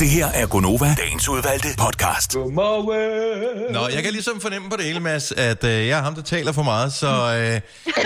Det 0.00 0.08
her 0.08 0.26
er 0.26 0.46
Gonova, 0.46 0.94
dagens 0.98 1.28
udvalgte 1.28 1.68
podcast. 1.78 2.36
Nå, 2.36 3.88
jeg 3.94 4.02
kan 4.02 4.12
ligesom 4.12 4.40
fornemme 4.40 4.70
på 4.70 4.76
det 4.76 4.84
hele, 4.84 5.00
Mads, 5.00 5.32
at 5.32 5.64
øh, 5.64 5.70
jeg 5.70 5.98
er 5.98 6.02
ham, 6.02 6.14
der 6.14 6.22
taler 6.22 6.52
for 6.52 6.62
meget, 6.62 6.92
så... 6.92 7.06
Øh, 7.06 7.60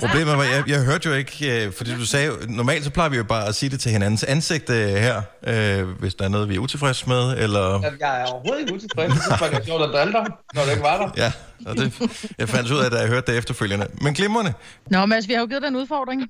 problemet 0.00 0.36
var, 0.36 0.44
jeg, 0.44 0.62
jeg 0.66 0.84
hørte 0.84 1.08
jo 1.08 1.14
ikke, 1.14 1.64
øh, 1.64 1.72
fordi 1.72 1.94
du 1.94 2.06
sagde, 2.06 2.32
normalt 2.48 2.84
så 2.84 2.90
plejer 2.90 3.10
vi 3.10 3.16
jo 3.16 3.24
bare 3.24 3.48
at 3.48 3.54
sige 3.54 3.70
det 3.70 3.80
til 3.80 3.92
hinandens 3.92 4.24
ansigt 4.24 4.70
øh, 4.70 4.88
her, 4.88 5.22
øh, 5.46 5.88
hvis 5.88 6.14
der 6.14 6.24
er 6.24 6.28
noget, 6.28 6.48
vi 6.48 6.54
er 6.54 6.58
utilfredse 6.58 7.08
med, 7.08 7.38
eller... 7.38 7.80
Jamen, 7.84 8.00
jeg 8.00 8.20
er 8.20 8.24
overhovedet 8.24 8.60
ikke 8.60 8.74
utilfreds. 8.74 9.12
Synes 9.12 9.38
bare, 9.38 9.50
det 9.50 9.58
er 9.58 9.64
sjovt 9.64 9.82
at 9.82 9.90
drille 9.92 10.12
dig, 10.12 10.26
når 10.54 10.64
du 10.64 10.70
ikke 10.70 10.82
var 10.82 10.98
der. 10.98 11.10
Ja, 11.16 11.32
og 11.66 11.76
det, 11.76 11.92
jeg 12.38 12.48
fandt 12.48 12.70
ud 12.70 12.78
af, 12.78 12.90
da 12.90 12.96
jeg 12.96 13.08
hørte 13.08 13.32
det 13.32 13.38
efterfølgende. 13.38 13.86
Men 14.00 14.14
glimrende. 14.14 14.52
Nå, 14.90 15.06
Mads, 15.06 15.28
vi 15.28 15.32
har 15.32 15.40
jo 15.40 15.46
givet 15.46 15.62
dig 15.62 15.68
en 15.68 15.76
udfordring. 15.76 16.22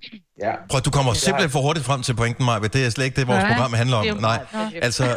Ja. 0.42 0.52
Prøv, 0.70 0.80
du 0.80 0.90
kommer 0.90 1.12
simpelthen 1.12 1.50
for 1.50 1.60
hurtigt 1.60 1.86
frem 1.86 2.02
til 2.02 2.14
pointen, 2.14 2.44
Maja. 2.44 2.58
Det 2.58 2.86
er 2.86 2.90
slet 2.90 3.04
ikke 3.04 3.16
det, 3.22 3.28
vores 3.28 3.42
Nej, 3.42 3.54
program 3.54 3.72
handler 3.72 3.96
om. 3.96 4.04
det 4.06 4.20
Nej, 4.20 4.46
altså, 4.82 5.16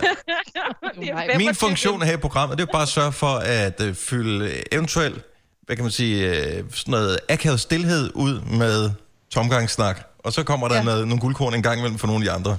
min 1.38 1.56
funktion 1.56 2.02
her 2.02 2.14
i 2.14 2.18
programmet, 2.18 2.58
det 2.58 2.64
er 2.64 2.68
jo 2.68 2.72
bare 2.72 2.82
at 2.82 2.88
sørge 2.88 3.12
for 3.12 3.36
at 3.38 3.82
øh, 3.82 3.96
fylde 3.96 4.74
eventuelt, 4.74 5.22
hvad 5.66 5.76
kan 5.76 5.86
man 5.86 5.92
sige, 5.92 6.30
øh, 6.30 6.64
sådan 6.74 6.92
noget 6.92 7.20
akavet 7.30 7.60
stillhed 7.60 8.12
ud 8.14 8.42
med 8.42 8.92
tomgangssnak. 9.32 10.02
Og 10.20 10.34
så 10.34 10.44
kommer 10.44 10.68
der 10.68 10.76
ja. 10.76 10.84
noget, 10.84 11.08
nogle 11.08 11.22
guldkorn 11.22 11.54
en 11.54 11.64
gang 11.64 11.80
imellem 11.80 11.98
for 11.98 12.08
nogle 12.08 12.26
af 12.26 12.32
de 12.32 12.36
andre. 12.38 12.58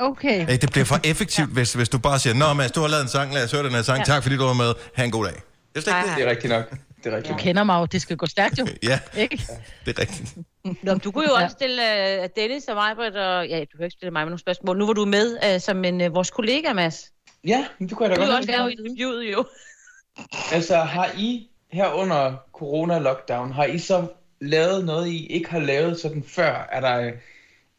Okay. 0.00 0.40
Ikke? 0.40 0.56
Det 0.56 0.70
bliver 0.72 0.84
for 0.84 1.00
effektivt, 1.04 1.48
ja. 1.48 1.52
hvis, 1.52 1.72
hvis 1.72 1.88
du 1.88 1.98
bare 1.98 2.18
siger, 2.18 2.34
Nå 2.34 2.52
Mads, 2.52 2.72
du 2.72 2.80
har 2.80 2.88
lavet 2.88 3.02
en 3.02 3.08
sang, 3.08 3.34
lad 3.34 3.44
os 3.44 3.52
høre 3.52 3.62
den 3.62 3.72
her 3.72 3.82
sang. 3.82 3.98
Ja. 3.98 4.04
Ja. 4.08 4.14
Tak 4.14 4.22
fordi 4.22 4.36
du 4.36 4.44
var 4.44 4.52
med. 4.52 4.72
Ha' 4.94 5.04
en 5.04 5.10
god 5.10 5.24
dag. 5.24 5.34
Det 5.34 5.40
er 5.76 5.80
slet 5.80 5.92
ikke 5.96 6.08
det. 6.08 6.16
Det 6.16 6.26
er 6.26 6.30
rigtigt 6.30 6.52
nok. 6.52 6.87
Det 7.04 7.12
er 7.12 7.16
rigtigt. 7.16 7.32
Du 7.32 7.42
kender 7.42 7.64
mig 7.64 7.80
jo, 7.80 7.86
det 7.86 8.02
skal 8.02 8.16
gå 8.16 8.26
stærkt 8.26 8.58
jo. 8.58 8.66
Ja, 8.82 9.00
Ikke? 9.16 9.42
det 9.84 9.98
er 9.98 10.00
rigtigt. 10.00 10.36
Nå, 10.82 10.94
du 10.94 11.10
kunne 11.10 11.24
jo 11.28 11.34
også 11.34 11.48
stille 11.48 11.82
uh, 12.22 12.28
Dennis 12.36 12.64
og 12.64 12.74
mig, 12.74 12.96
Britt, 12.96 13.16
og 13.16 13.48
ja, 13.48 13.60
du 13.60 13.76
kan 13.76 13.84
ikke 13.84 13.94
stille 13.94 14.10
mig 14.10 14.20
med 14.20 14.30
nogle 14.30 14.38
spørgsmål. 14.38 14.78
Nu 14.78 14.86
var 14.86 14.92
du 14.92 15.04
med 15.04 15.38
uh, 15.54 15.60
som 15.60 15.84
en 15.84 16.00
uh, 16.00 16.14
vores 16.14 16.30
kollega, 16.30 16.72
Mads. 16.72 17.12
Ja, 17.44 17.66
men 17.78 17.88
det 17.88 17.96
kunne 17.96 18.08
jeg 18.08 18.16
da 18.16 18.24
Du 18.24 18.30
godt 18.30 18.50
er 18.50 18.62
også 18.62 18.68
i 18.68 18.72
interviewet 18.72 19.32
jo. 19.32 19.44
Altså, 20.52 20.76
har 20.76 21.10
I 21.18 21.50
her 21.72 21.92
under 21.92 22.36
corona-lockdown, 22.52 23.52
har 23.52 23.64
I 23.64 23.78
så 23.78 24.06
lavet 24.40 24.84
noget, 24.84 25.08
I 25.08 25.26
ikke 25.26 25.50
har 25.50 25.58
lavet 25.60 26.00
sådan 26.00 26.22
før? 26.22 26.68
Er 26.72 26.80
der, 26.80 27.12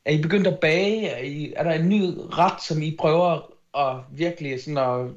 er 0.05 0.11
I 0.11 0.21
begyndt 0.21 0.47
at 0.47 0.59
bage? 0.59 1.07
Er, 1.07 1.23
I, 1.23 1.53
er 1.55 1.63
der 1.63 1.71
en 1.71 1.89
ny 1.89 2.01
ret, 2.17 2.63
som 2.63 2.81
I 2.81 2.95
prøver 2.99 3.51
at 3.77 4.03
virkelig 4.11 4.63
sådan 4.63 4.77
at 4.77 5.11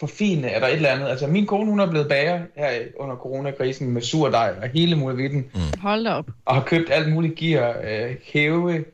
forfine? 0.00 0.48
Er 0.48 0.60
der 0.60 0.66
et 0.66 0.72
eller 0.72 0.88
andet? 0.88 1.08
Altså, 1.08 1.26
min 1.26 1.46
kone, 1.46 1.70
hun 1.70 1.80
er 1.80 1.90
blevet 1.90 2.08
bager 2.08 2.40
her 2.56 2.70
under 2.96 3.16
coronakrisen 3.16 3.90
med 3.90 4.02
surdej 4.02 4.54
og 4.62 4.68
hele 4.68 4.96
muligheden. 4.96 5.50
Mm. 5.54 5.80
Hold 5.80 6.06
op. 6.06 6.26
Og 6.44 6.54
har 6.54 6.62
købt 6.62 6.90
alt 6.90 7.12
muligt 7.12 7.36
gear. 7.36 7.76
Øh, 7.84 8.16
hæve, 8.24 8.84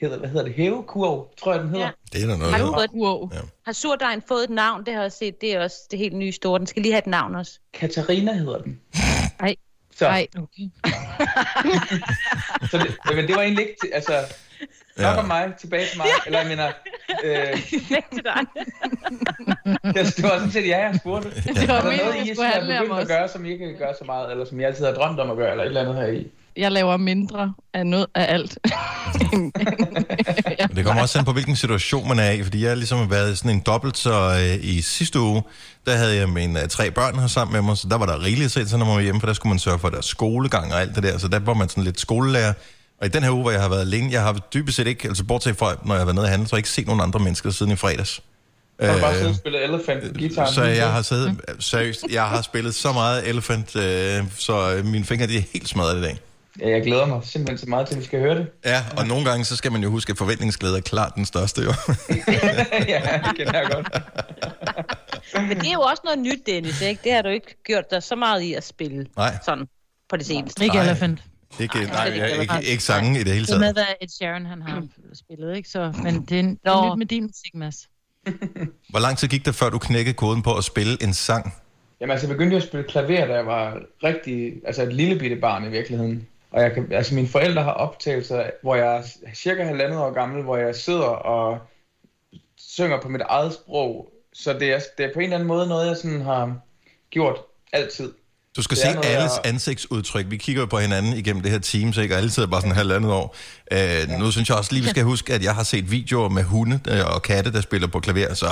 hedder, 0.00 0.18
hvad 0.18 0.28
hedder 0.28 0.44
det? 0.44 0.54
Hævekurv, 0.54 1.28
tror 1.38 1.52
jeg, 1.52 1.62
den 1.62 1.70
hedder. 1.70 1.86
Ja. 1.86 1.90
Det 2.12 2.22
er 2.22 2.26
der 2.26 2.36
noget 2.36 2.54
Har, 2.54 2.66
du 2.66 2.72
fået 2.72 2.84
et, 2.84 2.90
wow. 2.90 3.30
har 3.64 3.72
surdejen 3.72 4.22
fået 4.28 4.44
et 4.44 4.50
navn? 4.50 4.86
Det 4.86 4.94
har 4.94 5.02
jeg 5.02 5.12
set. 5.12 5.40
Det 5.40 5.54
er 5.54 5.60
også 5.60 5.76
det 5.90 5.98
helt 5.98 6.16
nye 6.16 6.32
store. 6.32 6.58
Den 6.58 6.66
skal 6.66 6.82
lige 6.82 6.92
have 6.92 6.98
et 6.98 7.06
navn 7.06 7.34
også. 7.34 7.58
Katarina 7.74 8.32
hedder 8.32 8.58
den. 8.58 8.80
Ej. 9.40 9.54
Så, 9.96 10.06
Ej, 10.06 10.26
okay. 10.36 10.62
så 12.70 12.78
det, 12.78 13.16
men 13.16 13.26
det 13.26 13.36
var 13.36 13.42
egentlig 13.42 13.68
ikke... 13.68 13.94
Altså, 13.94 14.12
nok 14.98 15.14
Ja. 15.14 15.20
om 15.20 15.24
mig, 15.26 15.52
tilbage 15.60 15.86
til 15.90 15.98
mig. 15.98 16.06
Eller 16.26 16.38
jeg 16.38 16.48
mener... 16.48 16.68
Øh, 17.24 17.58
Væk 17.90 18.04
til 18.12 18.22
dig. 18.24 18.40
det, 19.94 20.14
det 20.16 20.22
var 20.22 20.28
sådan 20.36 20.50
set 20.52 20.66
ja, 20.68 20.78
jeg 20.86 20.94
spurgte. 21.00 21.28
Det 21.34 21.68
var 21.68 21.74
er 21.74 21.82
meningen, 21.84 22.06
noget, 22.06 22.26
I 22.26 22.34
skulle 22.34 22.48
handle 22.48 22.78
om 22.78 22.84
begyndt 22.84 22.98
at 22.98 23.02
os. 23.02 23.08
gøre, 23.08 23.28
som 23.28 23.44
I 23.44 23.50
ikke 23.52 23.78
gør 23.78 23.92
så 23.98 24.04
meget, 24.06 24.30
eller 24.30 24.44
som 24.44 24.60
I 24.60 24.64
altid 24.64 24.84
har 24.84 24.92
drømt 24.92 25.20
om 25.20 25.30
at 25.30 25.36
gøre, 25.36 25.50
eller 25.50 25.64
et 25.64 25.68
eller 25.68 25.80
andet 25.80 25.96
her 25.96 26.06
i? 26.06 26.26
Jeg 26.56 26.72
laver 26.72 26.96
mindre 26.96 27.54
af 27.74 27.86
noget 27.86 28.06
af 28.14 28.34
alt. 28.34 28.58
Men 29.32 29.52
det 30.76 30.84
kommer 30.84 31.02
også 31.02 31.18
an 31.18 31.24
på, 31.24 31.32
hvilken 31.32 31.56
situation 31.56 32.08
man 32.08 32.18
er 32.18 32.30
i, 32.30 32.42
fordi 32.42 32.62
jeg 32.62 32.70
har 32.70 32.76
ligesom 32.76 33.10
været 33.10 33.38
sådan 33.38 33.50
en 33.50 33.60
dobbelt, 33.66 33.98
så 33.98 34.12
øh, 34.12 34.64
i 34.64 34.80
sidste 34.82 35.20
uge, 35.20 35.42
der 35.86 35.96
havde 35.96 36.16
jeg 36.16 36.28
mine 36.28 36.62
øh, 36.62 36.68
tre 36.68 36.90
børn 36.90 37.18
her 37.18 37.26
sammen 37.26 37.52
med 37.52 37.62
mig, 37.62 37.76
så 37.76 37.88
der 37.88 37.98
var 37.98 38.06
der 38.06 38.24
rigeligt 38.24 38.52
set, 38.52 38.70
så 38.70 38.76
når 38.76 38.86
man 38.86 38.94
var 38.94 39.00
hjemme, 39.00 39.20
for 39.20 39.26
der 39.26 39.34
skulle 39.34 39.50
man 39.50 39.58
sørge 39.58 39.78
for 39.78 39.88
deres 39.88 40.06
skolegang 40.06 40.72
og 40.74 40.80
alt 40.80 40.94
det 40.94 41.02
der, 41.02 41.18
så 41.18 41.28
der 41.28 41.38
var 41.38 41.54
man 41.54 41.68
sådan 41.68 41.84
lidt 41.84 42.00
skolelærer. 42.00 42.52
Og 43.00 43.06
i 43.06 43.08
den 43.08 43.22
her 43.22 43.30
uge, 43.30 43.42
hvor 43.42 43.50
jeg 43.50 43.60
har 43.60 43.68
været 43.68 43.80
alene, 43.80 44.12
jeg 44.12 44.22
har 44.22 44.32
dybest 44.54 44.76
set 44.76 44.86
ikke, 44.86 45.08
altså 45.08 45.24
bortset 45.24 45.56
fra, 45.56 45.74
når 45.84 45.94
jeg 45.94 46.00
har 46.00 46.04
været 46.04 46.14
nede 46.14 46.24
og 46.24 46.30
handle, 46.30 46.48
så 46.48 46.52
har 46.54 46.56
jeg 46.56 46.60
ikke 46.60 46.70
set 46.70 46.86
nogen 46.86 47.00
andre 47.00 47.20
mennesker 47.20 47.50
siden 47.50 47.72
i 47.72 47.76
fredags. 47.76 48.20
Har 48.80 48.94
du 48.94 49.00
bare 49.00 49.10
Øh, 49.10 49.16
siddet 49.16 49.30
og 49.30 49.36
spillet 49.36 49.64
Elephant 49.64 50.02
på 50.02 50.18
guitaren? 50.18 50.54
så 50.54 50.64
jeg 50.64 50.92
har 50.92 51.02
siddet, 51.02 51.40
seriøst, 51.60 52.04
jeg 52.10 52.24
har 52.24 52.42
spillet 52.42 52.74
så 52.74 52.92
meget 52.92 53.28
Elephant, 53.28 53.76
øh, 53.76 54.24
så 54.36 54.74
øh, 54.76 54.84
mine 54.84 55.04
fingre 55.04 55.26
de 55.26 55.36
er 55.38 55.42
helt 55.52 55.68
smadret 55.68 55.98
i 55.98 56.02
dag. 56.02 56.18
Ja, 56.60 56.68
jeg 56.68 56.82
glæder 56.82 57.06
mig 57.06 57.20
simpelthen 57.24 57.58
så 57.58 57.66
meget 57.66 57.86
til, 57.86 57.94
at 57.94 58.00
vi 58.00 58.04
skal 58.04 58.20
høre 58.20 58.34
det. 58.38 58.46
Ja, 58.64 58.84
og 58.96 59.06
nogle 59.06 59.24
gange, 59.30 59.44
så 59.44 59.56
skal 59.56 59.72
man 59.72 59.82
jo 59.82 59.90
huske, 59.90 60.10
at 60.10 60.18
forventningsglæde 60.18 60.76
er 60.76 60.80
klart 60.80 61.12
den 61.14 61.24
største, 61.26 61.62
jo. 61.62 61.68
ja, 62.88 63.20
det 63.28 63.36
kender 63.36 63.58
jeg 63.58 63.68
godt. 63.72 63.88
Men 65.48 65.60
det 65.60 65.68
er 65.68 65.72
jo 65.72 65.80
også 65.80 66.02
noget 66.04 66.18
nyt, 66.18 66.38
Dennis, 66.46 66.80
ikke? 66.80 67.00
Det 67.04 67.12
har 67.12 67.22
du 67.22 67.28
ikke 67.28 67.62
gjort 67.64 67.90
dig 67.90 68.02
så 68.02 68.16
meget 68.16 68.42
i 68.42 68.54
at 68.54 68.64
spille 68.64 69.06
Nej. 69.16 69.36
sådan 69.44 69.64
på 70.10 70.16
det 70.16 70.26
seneste. 70.26 70.64
Ikke. 70.64 70.78
Elephant. 70.78 71.20
Ikke, 71.60 71.78
det 71.78 71.88
nej, 71.88 72.02
er 72.02 72.06
ikke 72.12 72.18
jeg, 72.24 72.30
ikke, 72.30 72.42
relevant. 72.52 72.66
ikke 72.66 72.82
sange 72.82 73.20
i 73.20 73.24
det 73.24 73.32
hele 73.32 73.46
Det 73.46 73.54
er 73.54 73.58
med, 73.58 73.74
taget. 73.74 73.74
hvad 73.74 73.94
Ed 74.00 74.08
Sheeran 74.08 74.46
han 74.46 74.62
har 74.62 74.82
spillet, 75.14 75.56
ikke? 75.56 75.68
Så, 75.68 75.92
men 76.02 76.14
det 76.26 76.38
er, 76.38 76.42
det 76.42 76.58
Nå. 76.64 76.70
er 76.72 76.94
nyt 76.94 76.98
med 76.98 77.06
din 77.06 77.22
musik, 77.22 77.54
Mads. 77.54 77.88
Hvor 78.90 79.00
lang 79.00 79.18
tid 79.18 79.28
gik 79.28 79.44
det, 79.46 79.54
før 79.54 79.70
du 79.70 79.78
knækkede 79.78 80.14
koden 80.14 80.42
på 80.42 80.54
at 80.56 80.64
spille 80.64 81.02
en 81.02 81.14
sang? 81.14 81.54
Jamen 82.00 82.10
altså, 82.10 82.26
jeg 82.26 82.36
begyndte 82.36 82.56
at 82.56 82.62
spille 82.62 82.86
klaver, 82.88 83.26
da 83.26 83.34
jeg 83.34 83.46
var 83.46 83.78
rigtig, 84.04 84.52
altså 84.66 84.82
et 84.82 84.92
lille 84.94 85.18
bitte 85.18 85.36
barn 85.36 85.64
i 85.64 85.68
virkeligheden. 85.68 86.26
Og 86.50 86.62
jeg 86.62 86.72
kan, 86.72 86.92
altså 86.92 87.14
mine 87.14 87.28
forældre 87.28 87.62
har 87.62 87.70
optagelser, 87.72 88.50
hvor 88.62 88.74
jeg 88.74 88.96
er 88.96 89.02
cirka 89.34 89.64
halvandet 89.64 89.98
år 89.98 90.10
gammel, 90.12 90.42
hvor 90.42 90.56
jeg 90.56 90.74
sidder 90.74 91.06
og 91.06 91.58
synger 92.58 93.00
på 93.00 93.08
mit 93.08 93.20
eget 93.20 93.52
sprog. 93.52 94.12
Så 94.32 94.52
det 94.52 94.72
er, 94.72 94.80
det 94.98 95.06
er 95.06 95.12
på 95.14 95.18
en 95.18 95.24
eller 95.24 95.36
anden 95.36 95.48
måde 95.48 95.66
noget, 95.68 95.88
jeg 95.88 95.96
sådan 95.96 96.20
har 96.20 96.58
gjort 97.10 97.36
altid. 97.72 98.12
Du 98.58 98.62
skal 98.62 98.76
Det 98.76 98.84
er 98.84 98.88
se 98.88 98.94
noget, 98.94 99.08
alles 99.08 99.32
jeg- 99.44 99.52
ansigtsudtryk. 99.52 100.26
Vi 100.28 100.36
kigger 100.36 100.62
jo 100.62 100.66
på 100.66 100.78
hinanden 100.78 101.12
igennem 101.12 101.42
det 101.42 101.50
her 101.50 101.58
Teams, 101.58 101.96
ikke? 101.96 102.14
og 102.14 102.18
alle 102.18 102.30
sidder 102.30 102.48
bare 102.48 102.60
sådan 102.60 102.76
halvandet 102.76 103.12
år. 103.12 103.36
Øh, 103.72 103.78
ja. 103.78 104.18
Nu 104.18 104.30
synes 104.30 104.48
jeg 104.48 104.56
også 104.56 104.72
lige, 104.72 104.82
vi 104.84 104.88
skal 104.90 105.02
huske, 105.04 105.34
at 105.34 105.42
jeg 105.44 105.54
har 105.54 105.62
set 105.62 105.90
videoer 105.90 106.28
med 106.28 106.42
hunde 106.42 106.80
øh, 106.90 107.14
og 107.14 107.22
katte, 107.22 107.52
der 107.52 107.60
spiller 107.60 107.88
på 107.88 108.00
klaver, 108.00 108.34
så 108.34 108.46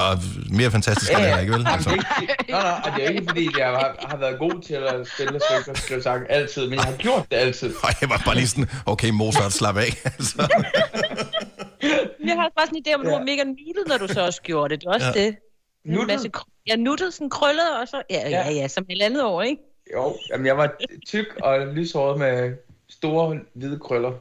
mere 0.51 0.71
fantastisk 0.71 1.13
er 1.13 1.35
det 1.35 1.41
ikke, 1.41 1.53
vel? 1.53 1.61
Jamen, 1.61 1.67
Altså. 1.75 1.91
det 1.91 1.99
er 1.99 2.21
ikke, 2.23 2.35
nej, 2.53 2.63
nej, 2.63 2.81
og 2.85 2.91
det 2.97 3.05
er 3.05 3.09
ikke 3.09 3.25
fordi, 3.29 3.49
jeg 3.59 3.67
har, 3.67 4.07
har 4.11 4.17
været 4.17 4.39
god 4.39 4.63
til 4.67 4.75
at 4.75 4.95
spille 5.15 5.41
stykker 5.51 5.71
og 5.73 5.77
skrive 5.79 6.03
sang 6.03 6.23
altid, 6.31 6.63
men 6.67 6.75
jeg 6.75 6.85
har 6.85 6.93
gjort 6.97 7.27
det 7.31 7.37
altid. 7.37 7.75
Og 7.83 7.89
jeg 8.01 8.09
var 8.11 8.23
bare 8.25 8.35
lige 8.35 8.49
sådan, 8.49 8.69
okay, 8.87 9.11
Mozart, 9.11 9.53
slap 9.53 9.77
af. 9.77 9.97
altså. 10.05 10.49
Jeg 12.27 12.35
har 12.37 12.51
bare 12.57 12.67
sådan 12.67 12.77
en 12.77 12.85
idé 12.89 12.95
om, 12.95 13.01
at 13.01 13.07
du 13.07 13.11
var 13.11 13.25
mega 13.25 13.43
nuttet, 13.45 13.85
når 13.89 13.99
du 14.07 14.09
så 14.13 14.27
også 14.27 14.43
gjorde 14.43 14.75
det. 14.75 14.81
Det 14.81 14.87
er 14.89 14.93
også 14.95 15.07
Ja. 15.07 15.21
ja. 15.21 15.27
det. 15.27 15.37
Nuttet? 15.87 16.27
ja, 16.69 16.77
nuttet, 16.77 17.15
sådan 17.15 17.31
krøllet, 17.31 17.71
og 17.81 17.89
så... 17.89 18.03
Ja, 18.11 18.29
ja, 18.31 18.41
Ja. 18.49 18.51
ja, 18.53 18.69
som 18.69 18.85
halvandet 18.91 19.23
år, 19.25 19.43
ikke? 19.43 19.63
Jo, 19.93 20.17
jamen 20.31 20.47
jeg 20.47 20.57
var 20.57 20.73
tyk 21.07 21.27
og 21.43 21.67
lyshåret 21.67 22.19
med 22.19 22.55
store 22.89 23.39
hvide 23.55 23.79
krøller. 23.79 24.13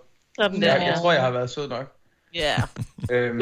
Sådan 0.42 0.64
Jeg, 0.64 0.70
der, 0.72 0.76
jeg 0.86 0.94
ja. 0.96 1.02
tror, 1.02 1.12
jeg 1.12 1.22
har 1.22 1.32
været 1.32 1.50
sød 1.50 1.70
nok. 1.70 1.92
Ja. 2.36 2.56
Øhm, 3.12 3.40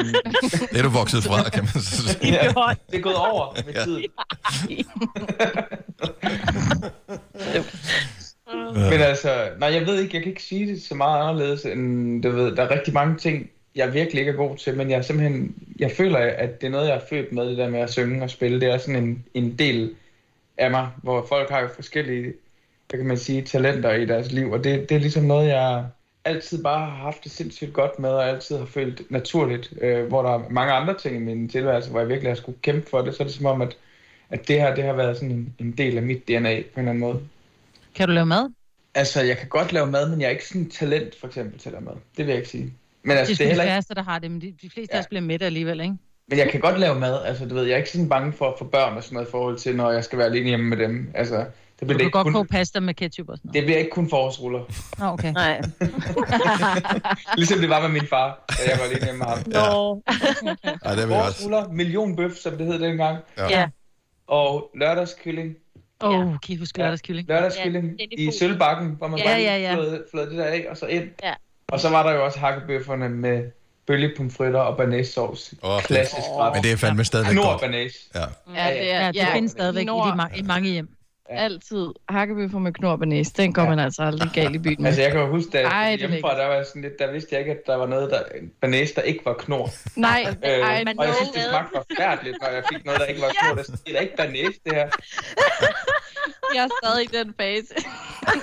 Det 0.72 0.80
er 0.80 0.84
du 0.84 0.90
vokset 0.90 1.24
fra, 1.24 1.50
kan 1.50 1.64
man 1.64 1.68
så 1.84 2.08
sige. 2.08 2.34
ja, 2.34 2.48
det 2.92 2.98
er 2.98 3.02
gået 3.02 3.16
over 3.16 3.54
med 3.66 3.74
Ja. 3.74 3.84
tiden. 3.84 4.04
Men 8.74 9.02
altså, 9.02 9.50
nej, 9.60 9.70
jeg 9.74 9.86
ved 9.88 10.00
ikke, 10.02 10.16
jeg 10.16 10.24
kan 10.24 10.30
ikke 10.32 10.44
sige 10.44 10.68
det 10.68 10.82
så 10.84 10.96
meget 10.96 11.22
anderledes, 11.30 11.66
end 11.66 12.24
du 12.24 12.30
ved, 12.32 12.56
der 12.56 12.64
er 12.64 12.72
rigtig 12.72 12.94
mange 12.94 13.18
ting, 13.18 13.50
jeg 13.76 13.94
virkelig 13.94 14.20
ikke 14.20 14.32
er 14.32 14.36
god 14.36 14.58
til, 14.58 14.78
men 14.78 14.90
jeg 14.90 14.98
er 14.98 15.02
simpelthen, 15.02 15.56
jeg 15.80 15.92
føler, 15.98 16.18
at 16.20 16.62
det 16.62 16.68
er 16.68 16.72
noget, 16.72 16.88
jeg 16.88 16.96
er 16.96 17.02
født 17.10 17.32
med, 17.32 17.46
det 17.50 17.58
der 17.58 17.70
med 17.70 17.80
at 17.80 17.92
synge 17.92 18.24
og 18.24 18.30
spille. 18.30 18.60
Det 18.62 18.70
er 18.70 18.78
sådan 18.78 19.04
en, 19.04 19.26
en 19.34 19.56
del 19.60 19.96
af 20.58 20.72
mig, 20.72 20.90
hvor 21.04 21.26
folk 21.30 21.50
har 21.50 21.60
jo 21.62 21.68
forskellige, 21.76 22.34
hvad 22.90 23.00
kan 23.00 23.08
man 23.08 23.18
sige, 23.18 23.42
talenter 23.42 23.92
i 23.94 24.06
deres 24.06 24.32
liv, 24.32 24.52
og 24.52 24.64
det, 24.64 24.90
det 24.90 24.96
er 24.96 25.00
ligesom 25.00 25.24
noget, 25.24 25.48
jeg 25.48 25.86
altid 26.26 26.64
bare 26.64 26.80
har 26.90 26.96
haft 26.98 27.24
det 27.24 27.32
sindssygt 27.32 27.74
godt 27.74 28.00
med, 28.00 28.10
og 28.10 28.30
altid 28.30 28.58
har 28.58 28.66
følt 28.66 29.12
naturligt, 29.12 29.74
øh, 29.82 30.06
hvor 30.08 30.22
der 30.22 30.30
er 30.30 30.50
mange 30.50 30.74
andre 30.74 30.98
ting 30.98 31.16
i 31.16 31.20
min 31.20 31.50
tilværelse, 31.50 31.90
hvor 31.90 32.00
jeg 32.00 32.10
virkelig 32.10 32.30
har 32.32 32.36
skulle 32.36 32.58
kæmpe 32.62 32.90
for 32.90 33.02
det, 33.02 33.16
så 33.16 33.24
er 33.24 33.28
det 33.28 33.36
som 33.36 33.46
om, 33.46 33.62
at, 33.62 33.78
at 34.30 34.48
det 34.48 34.62
her, 34.62 34.76
det 34.76 34.84
har 34.84 34.94
været 34.94 35.18
sådan 35.18 35.32
en, 35.32 35.56
en 35.60 35.72
del 35.72 35.98
af 35.98 36.04
mit 36.04 36.28
DNA 36.28 36.40
på 36.74 36.80
en 36.80 36.80
eller 36.80 36.90
anden 36.92 37.00
måde. 37.00 37.30
Kan 37.96 38.08
du 38.08 38.14
lave 38.14 38.26
mad? 38.26 38.50
Altså, 38.96 39.22
jeg 39.22 39.38
kan 39.38 39.48
godt 39.50 39.74
lave 39.74 39.88
mad, 39.92 40.10
men 40.10 40.22
jeg 40.22 40.28
er 40.28 40.32
ikke 40.32 40.48
sådan 40.48 40.62
en 40.62 40.70
talent, 40.70 41.16
for 41.20 41.28
eksempel, 41.28 41.60
til 41.60 41.70
at 41.70 41.74
lave 41.74 41.84
mad. 41.86 41.94
Det 41.94 42.26
vil 42.26 42.28
jeg 42.28 42.38
ikke 42.38 42.50
sige. 42.50 42.74
Men 43.04 43.18
Altså, 43.18 43.20
altså, 43.20 43.32
det 43.32 43.40
det 43.40 43.44
er 43.46 43.46
er 43.46 43.50
heller 43.50 43.64
ikke... 43.64 43.72
færreste, 43.72 43.96
der 43.96 44.04
har 44.04 44.20
det, 44.20 44.32
men 44.32 44.42
de, 44.42 44.52
de 44.62 44.70
fleste 44.70 44.96
ja. 44.96 44.98
af 44.98 45.02
os 45.02 45.08
bliver 45.08 45.22
mætte 45.22 45.46
alligevel, 45.46 45.82
ikke? 45.82 45.96
Men 46.30 46.38
jeg 46.40 46.50
kan 46.52 46.60
godt 46.60 46.80
lave 46.80 47.00
mad, 47.00 47.24
altså 47.26 47.46
du 47.46 47.56
ved, 47.56 47.64
jeg 47.64 47.74
er 47.74 47.78
ikke 47.78 47.90
sådan 47.90 48.10
bange 48.10 48.34
for 48.34 48.48
at 48.48 48.54
få 48.58 48.66
børn 48.66 48.98
og 48.98 49.04
sådan 49.04 49.14
noget 49.16 49.28
i 49.28 49.32
forhold 49.32 49.58
til, 49.58 49.76
når 49.76 49.92
jeg 49.92 50.04
skal 50.04 50.18
være 50.18 50.28
alene 50.28 50.48
hjemme 50.48 50.66
med 50.70 50.78
dem. 50.78 51.12
Altså, 51.14 51.36
det 51.36 51.46
Du 51.80 51.86
bliver 51.86 51.98
kan 51.98 52.06
ikke 52.06 52.12
godt 52.12 52.26
kun, 52.26 52.34
koge 52.34 52.46
pasta 52.48 52.80
med 52.80 52.94
ketchup 52.94 53.30
og 53.30 53.38
sådan 53.38 53.48
noget. 53.48 53.54
det 53.56 53.64
bliver 53.66 53.78
ikke 53.78 53.90
kun 53.92 54.10
forårsruller. 54.10 54.60
Nå, 55.00 55.06
okay. 55.06 55.34
Nej. 55.34 55.62
Ligesom 57.38 57.60
det 57.60 57.70
var 57.70 57.82
med 57.82 57.90
min 57.90 58.08
far, 58.08 58.46
da 58.50 58.70
jeg 58.72 58.80
var 58.80 58.86
alene 58.86 59.06
hjemme 59.06 59.18
med 59.18 59.26
ham. 59.28 59.38
Ja. 59.52 59.60
Ej, 60.90 60.96
det 60.96 61.08
vil 61.08 61.14
jeg 61.14 61.24
også. 61.24 61.38
Forårsruller, 61.42 61.70
millionbøf, 61.72 62.32
som 62.36 62.58
det 62.58 62.66
hed 62.66 62.80
dengang. 62.80 63.18
Ja. 63.38 63.48
Ja. 63.50 63.68
Og 64.28 64.72
lørdagskylling. 64.76 65.56
Åh, 66.04 66.20
oh, 66.20 66.26
kan 66.26 66.56
I 66.56 66.56
huske 66.56 66.78
lørdagskylling? 66.80 67.28
Lørdagskylling 67.28 68.00
Ja, 68.00 68.06
i 68.18 68.32
sølvbakken, 68.40 68.96
hvor 68.98 69.08
man 69.08 69.20
Ja, 69.20 69.26
bare 69.26 69.42
ja, 69.42 69.58
ja. 69.58 69.74
flåede, 69.74 70.04
flåede 70.12 70.30
det 70.30 70.38
der 70.38 70.46
af, 70.46 70.66
og 70.70 70.78
så 70.78 70.86
ind. 70.86 71.10
Ja. 71.24 71.34
Og 71.68 71.80
så 71.80 71.90
var 71.90 72.04
der 72.04 72.12
jo 72.16 72.26
også 72.26 72.40
hakkebøfferne 72.40 73.10
med 73.10 73.44
bølgepomfritter 73.88 74.60
og. 74.60 74.80
Åh, 75.64 75.78
det- 75.78 75.86
Klassisk 75.86 76.28
ret. 76.30 76.54
Men 76.54 76.64
det 76.64 76.72
er 76.72 76.78
fandme 76.78 77.06
stadigvæk 77.06 77.32
Knor 77.34 77.52
godt. 77.52 77.62
banæs. 77.62 77.94
Ja. 78.16 78.20
Ja, 78.20 78.74
det 78.74 78.92
er, 78.92 79.00
Ja, 79.00 79.12
det 79.12 79.28
findes 79.34 79.52
stadigvæk 79.52 79.84
i, 79.84 79.88
de 79.88 80.12
ma- 80.14 80.36
i 80.40 80.42
mange 80.42 80.70
hjem. 80.70 80.90
Altid 81.30 81.88
hakkebøffer 82.10 82.60
med 82.60 82.74
knor 82.74 82.92
og 82.92 83.08
næse. 83.08 83.34
Den 83.38 83.54
går 83.54 83.66
man 83.66 83.80
altså 83.80 84.02
aldrig 84.04 84.30
galt 84.34 84.56
i 84.56 84.60
byen 84.60 84.76
med. 84.80 84.86
Altså, 84.88 85.02
jeg 85.02 85.12
kan 85.12 85.20
jo 85.22 85.28
huske, 85.28 85.50
da 85.52 85.60
jeg 85.68 85.92
det 85.92 86.00
hjemmefra, 86.00 86.40
der 86.40 86.46
var 86.48 86.64
sådan 86.64 86.82
lidt, 86.82 87.00
der 87.00 87.12
vidste 87.12 87.30
jeg 87.32 87.40
ikke, 87.40 87.52
at 87.52 87.58
der 87.68 87.76
var 87.76 87.88
noget, 87.88 88.12
der, 88.12 88.20
banæs, 88.62 88.92
der 88.92 89.02
ikke 89.02 89.26
var 89.26 89.34
knor. 89.34 89.70
Nej, 89.96 90.26
Øh, 90.46 90.50
ej, 90.50 90.84
og 90.98 91.06
jeg 91.06 91.14
synes, 91.16 91.30
det 91.32 91.44
smagte 91.50 91.70
forfærdeligt, 91.76 92.38
når 92.42 92.50
jeg 92.50 92.64
fik 92.74 92.86
noget, 92.86 93.00
der 93.00 93.06
ikke 93.06 93.22
var 93.22 93.32
knor. 93.42 93.56
Der 93.64 93.96
er 93.98 94.00
ikke 94.00 94.16
banæs, 94.18 94.56
det 94.66 94.74
her. 94.76 94.88
jeg 96.56 96.64
er 96.64 96.70
stadig 96.84 97.04
i 97.04 97.18
den 97.18 97.34
fase. 97.40 97.74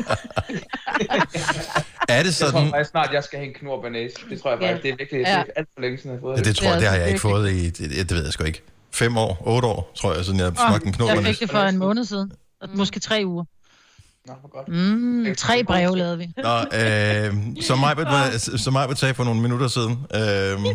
Er 2.09 2.23
det 2.23 2.25
Jeg 2.27 2.35
tror 2.35 2.47
sådan... 2.51 2.71
faktisk 2.71 2.91
snart, 2.91 3.11
jeg 3.13 3.25
skal 3.25 3.39
have 3.39 3.49
en 3.49 3.55
knor 3.55 3.83
banæs. 3.83 4.11
Det 4.31 4.41
tror 4.41 4.51
jeg 4.51 4.59
faktisk, 4.61 4.83
det 4.83 4.91
er 4.91 4.97
virkelig 4.99 5.21
det 5.21 5.27
Ja. 5.27 5.43
alt 5.57 5.69
for 5.75 5.81
længe 5.81 5.99
siden, 5.99 6.11
jeg 6.11 6.17
har 6.17 6.21
fået 6.21 6.37
Ja, 6.39 6.43
det 6.43 6.57
tror 6.57 6.67
jeg, 6.67 6.75
Det 6.75 6.81
det 6.81 6.89
har 6.89 6.95
jeg 6.97 7.05
altså 7.05 7.15
ikke 7.15 7.21
fået 7.21 7.51
i... 7.53 7.71
Det, 7.71 8.09
det 8.09 8.17
ved 8.17 8.25
jeg 8.25 8.33
sgu 8.33 8.45
ikke. 8.45 8.63
Fem 8.93 9.17
år, 9.17 9.43
otte 9.47 9.69
år, 9.69 9.93
tror 9.97 10.15
jeg, 10.15 10.25
siden 10.25 10.41
jeg 10.41 10.53
smagte 10.57 10.87
en 10.87 10.95
Jeg 10.99 11.15
knop. 11.15 11.25
fik 11.25 11.41
det 11.41 11.51
for 11.51 11.59
en 11.59 11.79
måned 11.79 12.05
siden. 12.05 12.33
Og 12.61 12.69
Måske 12.75 13.01
tre 13.01 13.23
uger. 13.27 13.45
Nå, 14.27 14.33
hvor 14.41 14.49
godt. 14.49 14.69
Mm, 14.69 15.35
tre 15.35 15.65
breve 15.65 15.97
lavede 15.99 16.19
vi. 16.19 16.27
Nå, 16.37 16.59
øh, 16.59 17.35
som 17.63 17.79
mig 17.79 17.97
som 18.41 18.73
mig 18.73 18.99
sagde 18.99 19.15
for 19.15 19.25
nogle 19.25 19.41
minutter 19.41 19.69
siden. 19.69 20.07
Øh, 20.15 20.21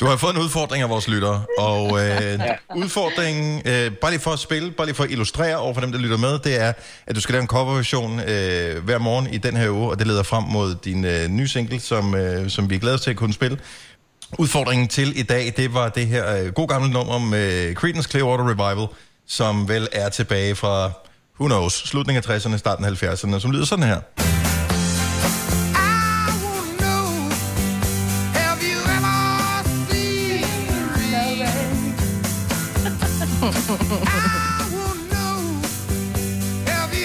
du 0.00 0.06
har 0.06 0.16
fået 0.16 0.34
en 0.34 0.40
udfordring 0.40 0.82
af 0.82 0.88
vores 0.88 1.08
lyttere, 1.08 1.42
og 1.58 2.00
øh, 2.06 2.40
udfordringen, 2.76 3.62
øh, 3.64 3.92
bare 3.92 4.10
lige 4.10 4.20
for 4.20 4.30
at 4.30 4.38
spille, 4.38 4.70
bare 4.70 4.86
lige 4.86 4.96
for 4.96 5.04
at 5.04 5.10
illustrere 5.10 5.56
over 5.56 5.74
for 5.74 5.80
dem, 5.80 5.92
der 5.92 5.98
lytter 5.98 6.16
med, 6.16 6.38
det 6.38 6.60
er, 6.60 6.72
at 7.06 7.14
du 7.16 7.20
skal 7.20 7.32
lave 7.32 7.42
en 7.42 7.48
coverversion 7.48 8.20
øh, 8.20 8.84
hver 8.84 8.98
morgen 8.98 9.26
i 9.26 9.38
den 9.38 9.56
her 9.56 9.70
uge, 9.70 9.90
og 9.90 9.98
det 9.98 10.06
leder 10.06 10.22
frem 10.22 10.44
mod 10.44 10.74
din 10.84 11.04
øh, 11.04 11.28
nye 11.28 11.48
single, 11.48 11.80
som, 11.80 12.14
øh, 12.14 12.50
som 12.50 12.70
vi 12.70 12.74
er 12.74 12.80
glade 12.80 12.98
til 12.98 13.10
at 13.10 13.16
kunne 13.16 13.32
spille. 13.32 13.58
Udfordringen 14.38 14.88
til 14.88 15.18
i 15.18 15.22
dag, 15.22 15.52
det 15.56 15.74
var 15.74 15.88
det 15.88 16.06
her 16.06 16.36
øh, 16.36 16.52
god 16.52 16.68
gamle 16.68 16.90
nummer 16.90 17.18
med 17.18 17.74
Creedence 17.74 18.10
Clearwater 18.10 18.44
Revival, 18.48 18.86
som 19.28 19.68
vel 19.68 19.88
er 19.92 20.08
tilbage 20.08 20.54
fra, 20.54 20.90
who 21.40 21.46
knows, 21.46 21.72
slutningen 21.72 22.24
af 22.28 22.36
60'erne, 22.36 22.56
starten 22.56 22.84
af 22.84 23.02
70'erne, 23.02 23.40
som 23.40 23.50
lyder 23.50 23.64
sådan 23.64 23.84
her. 23.84 24.49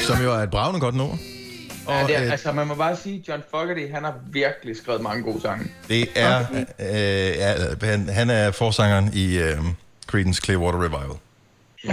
Som 0.07 0.23
jo 0.23 0.33
er 0.33 0.37
et 0.37 0.49
bravende 0.49 0.79
godt 0.79 0.95
nummer. 0.95 1.17
Ja, 1.87 2.01
Og 2.01 2.07
det 2.07 2.15
er, 2.17 2.23
øh, 2.23 2.31
altså, 2.31 2.51
man 2.51 2.67
må 2.67 2.75
bare 2.75 2.95
sige, 2.95 3.23
John 3.27 3.43
Fogerty, 3.51 3.91
han 3.93 4.03
har 4.03 4.13
virkelig 4.31 4.77
skrevet 4.77 5.01
mange 5.01 5.23
gode 5.23 5.41
sange. 5.41 5.65
det 5.89 6.07
er, 6.15 6.45
øh, 6.79 6.95
ja, 7.37 7.55
han, 7.81 8.09
han 8.09 8.29
er 8.29 8.51
forsangeren 8.51 9.09
i 9.13 9.37
øh, 9.37 9.57
Creedence 10.07 10.41
Clearwater 10.43 10.79
Revival. 10.83 11.17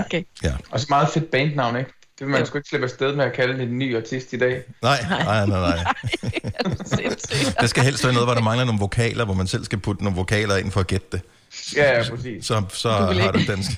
Okay. 0.04 0.22
Ja. 0.42 0.52
Og 0.70 0.80
så 0.80 0.86
meget 0.88 1.08
fedt 1.08 1.30
bandnavn, 1.30 1.76
ikke? 1.76 1.90
Det 2.18 2.26
vil 2.26 2.28
man 2.28 2.46
sgu 2.46 2.58
ikke 2.58 2.68
slippe 2.68 2.84
afsted 2.84 3.14
med 3.14 3.24
at 3.24 3.32
kalde 3.32 3.62
en 3.62 3.78
ny 3.78 3.96
artist 3.96 4.32
i 4.32 4.38
dag. 4.38 4.62
Nej, 4.82 4.98
nej, 5.10 5.46
nej, 5.46 5.60
nej. 5.60 5.84
Det 7.60 7.70
skal 7.70 7.82
helst 7.82 8.04
være 8.04 8.12
noget, 8.12 8.26
hvor 8.26 8.34
der 8.34 8.42
mangler 8.42 8.64
nogle 8.64 8.80
vokaler, 8.80 9.24
hvor 9.24 9.34
man 9.34 9.46
selv 9.46 9.64
skal 9.64 9.78
putte 9.78 10.04
nogle 10.04 10.16
vokaler 10.16 10.56
ind 10.56 10.70
for 10.70 10.80
at 10.80 10.86
gætte 10.86 11.06
det. 11.12 11.20
Ja, 11.76 11.98
ja, 11.98 12.10
præcis. 12.10 12.46
Så, 12.46 12.62
så 12.68 12.88
Du 12.88 12.94
har 13.20 13.32
du 13.32 13.38
dansk. 13.48 13.70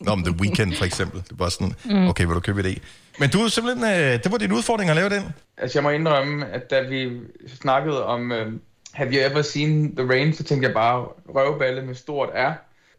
Nå, 0.00 0.14
men 0.14 0.24
The 0.24 0.34
Weeknd 0.40 0.74
for 0.76 0.84
eksempel. 0.84 1.22
Det 1.30 1.38
var 1.38 1.48
sådan, 1.48 1.74
Mm. 1.84 2.08
okay, 2.08 2.24
vil 2.24 2.34
du 2.34 2.40
købe 2.40 2.62
det? 2.62 2.78
Men 3.18 3.30
du 3.30 3.38
er 3.40 3.48
simpelthen, 3.48 3.84
øh, 3.84 4.22
det 4.24 4.32
var 4.32 4.38
din 4.38 4.52
udfordring 4.52 4.90
at 4.90 4.96
lave 4.96 5.08
den. 5.10 5.22
Altså, 5.56 5.78
jeg 5.78 5.82
må 5.82 5.90
indrømme, 5.90 6.46
at 6.46 6.70
da 6.70 6.80
vi 6.80 7.10
snakkede 7.60 8.06
om 8.06 8.30
uh, 8.30 8.36
Have 8.92 9.12
You 9.12 9.30
Ever 9.30 9.42
Seen 9.42 9.96
The 9.96 10.08
Rain, 10.08 10.32
så 10.34 10.44
tænkte 10.44 10.66
jeg 10.66 10.74
bare 10.74 11.06
røvballe 11.34 11.82
med 11.82 11.94
stort 11.94 12.28
R. 12.34 12.52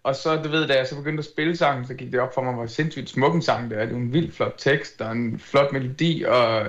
Og 0.03 0.15
så, 0.15 0.35
du 0.35 0.49
ved, 0.49 0.67
da 0.67 0.73
jeg 0.77 0.87
så 0.87 0.95
begyndte 0.95 1.21
at 1.21 1.25
spille 1.25 1.57
sangen, 1.57 1.87
så 1.87 1.93
gik 1.93 2.11
det 2.11 2.19
op 2.19 2.33
for 2.33 2.41
mig, 2.41 2.53
hvor 2.53 2.65
sindssygt 2.65 3.09
smuk 3.09 3.35
en 3.35 3.41
sang 3.41 3.69
det 3.69 3.77
er. 3.81 3.85
Det 3.85 3.91
er 3.91 3.97
en 3.97 4.13
vild 4.13 4.31
flot 4.31 4.53
tekst, 4.57 5.01
og 5.01 5.11
en 5.11 5.39
flot 5.39 5.71
melodi, 5.73 6.23
og 6.27 6.65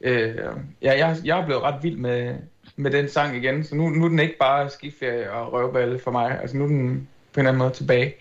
øh, 0.00 0.34
ja, 0.82 1.06
jeg, 1.06 1.16
jeg 1.24 1.38
er 1.40 1.46
blevet 1.46 1.62
ret 1.62 1.82
vild 1.82 1.96
med, 1.96 2.34
med 2.76 2.90
den 2.90 3.10
sang 3.10 3.36
igen. 3.36 3.64
Så 3.64 3.74
nu, 3.74 3.88
nu 3.88 4.04
er 4.04 4.08
den 4.08 4.18
ikke 4.18 4.34
bare 4.40 4.70
skiferie 4.70 5.30
og 5.32 5.52
røvballe 5.52 6.00
for 6.04 6.10
mig. 6.10 6.38
Altså, 6.40 6.56
nu 6.56 6.64
er 6.64 6.68
den 6.68 7.08
på 7.34 7.40
en 7.40 7.46
eller 7.46 7.50
anden 7.50 7.58
måde 7.58 7.70
tilbage. 7.74 8.14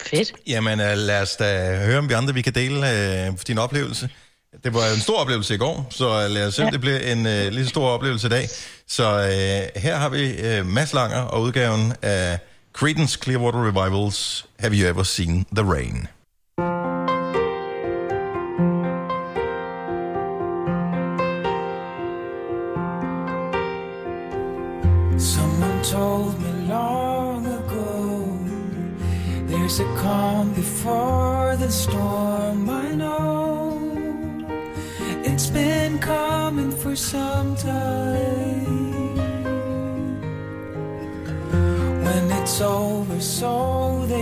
Fedt. 0.00 0.32
Jamen, 0.46 0.80
øh, 0.80 0.96
lad 0.96 1.22
os 1.22 1.36
da 1.36 1.76
høre, 1.86 1.98
om 1.98 2.08
vi 2.08 2.14
andre 2.14 2.34
vi 2.34 2.42
kan 2.42 2.52
dele 2.54 2.76
øh, 3.26 3.32
din 3.46 3.58
oplevelse. 3.58 4.08
Det 4.64 4.74
var 4.74 4.80
en 4.94 5.00
stor 5.00 5.18
oplevelse 5.18 5.54
i 5.54 5.58
går, 5.58 5.86
så 5.90 6.28
lad 6.28 6.46
os 6.46 6.54
se, 6.54 6.62
om 6.62 6.66
Ja. 6.66 6.70
det 6.72 6.80
bliver 6.80 6.98
en 6.98 7.26
øh, 7.26 7.48
lige 7.52 7.64
så 7.64 7.68
stor 7.70 7.88
oplevelse 7.88 8.26
i 8.26 8.30
dag. 8.30 8.48
Så 8.86 9.04
øh, 9.18 9.82
her 9.82 9.96
har 9.96 10.08
vi 10.08 10.40
øh, 10.40 10.66
Mads 10.66 10.92
Langer 10.94 11.20
og 11.20 11.42
udgaven 11.42 11.92
af 12.02 12.38
Creedence 12.72 13.18
Clearwater 13.22 13.68
Revivals 13.68 14.46
Have 14.58 14.74
You 14.74 14.88
Ever 14.88 15.02
Seen 15.02 15.46
The 15.56 15.72
Rain? 15.72 16.06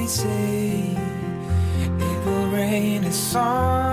Say 0.09 0.97
It 1.77 2.25
will 2.25 2.49
rain 2.49 3.05
a 3.05 3.13
sunny 3.13 3.88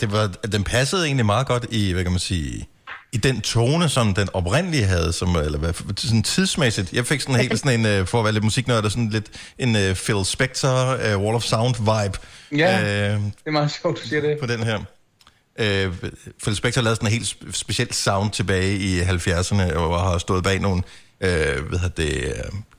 det 0.00 0.12
var, 0.12 0.26
den 0.26 0.64
passede 0.64 1.06
egentlig 1.06 1.26
meget 1.26 1.46
godt 1.46 1.66
i, 1.70 1.92
hvad 1.92 2.02
kan 2.02 2.12
man 2.12 2.20
sige, 2.20 2.66
i 3.12 3.16
den 3.16 3.40
tone, 3.40 3.88
som 3.88 4.14
den 4.14 4.28
oprindelige 4.32 4.84
havde, 4.84 5.12
som, 5.12 5.36
eller 5.36 5.58
hvad, 5.58 5.72
sådan 5.96 6.22
tidsmæssigt. 6.22 6.92
Jeg 6.92 7.06
fik 7.06 7.20
sådan 7.20 7.34
helt 7.34 7.58
sådan 7.58 7.80
en, 7.80 7.86
øh, 7.86 8.06
for 8.06 8.18
at 8.18 8.24
være 8.24 8.32
lidt 8.32 8.44
musiknørd, 8.44 8.82
sådan 8.82 9.10
lidt 9.10 9.26
en 9.58 9.76
uh, 9.76 9.82
Phil 9.82 10.24
Spector, 10.24 10.94
uh, 10.94 11.22
Wall 11.22 11.34
of 11.36 11.42
Sound 11.42 11.74
vibe. 11.78 12.18
Ja, 12.58 12.80
øh, 12.82 13.20
det 13.20 13.32
er 13.46 13.50
meget 13.50 13.70
sjovt, 13.82 14.02
du 14.02 14.08
siger 14.08 14.20
det. 14.20 14.38
På 14.40 14.46
den 14.46 14.62
her. 14.62 14.78
Øh, 15.58 15.92
Phil 16.42 16.56
Spector 16.56 16.82
lavede 16.82 16.96
sådan 16.96 17.06
en 17.06 17.12
helt 17.12 17.26
sp- 17.26 17.52
speciel 17.52 17.92
sound 17.92 18.30
tilbage 18.30 18.76
i 18.76 19.00
70'erne, 19.00 19.74
og 19.74 20.00
har 20.00 20.18
stået 20.18 20.44
bag 20.44 20.60
nogle 20.60 20.82
øh, 21.20 21.68
hvad 21.68 21.90
det, 21.96 22.34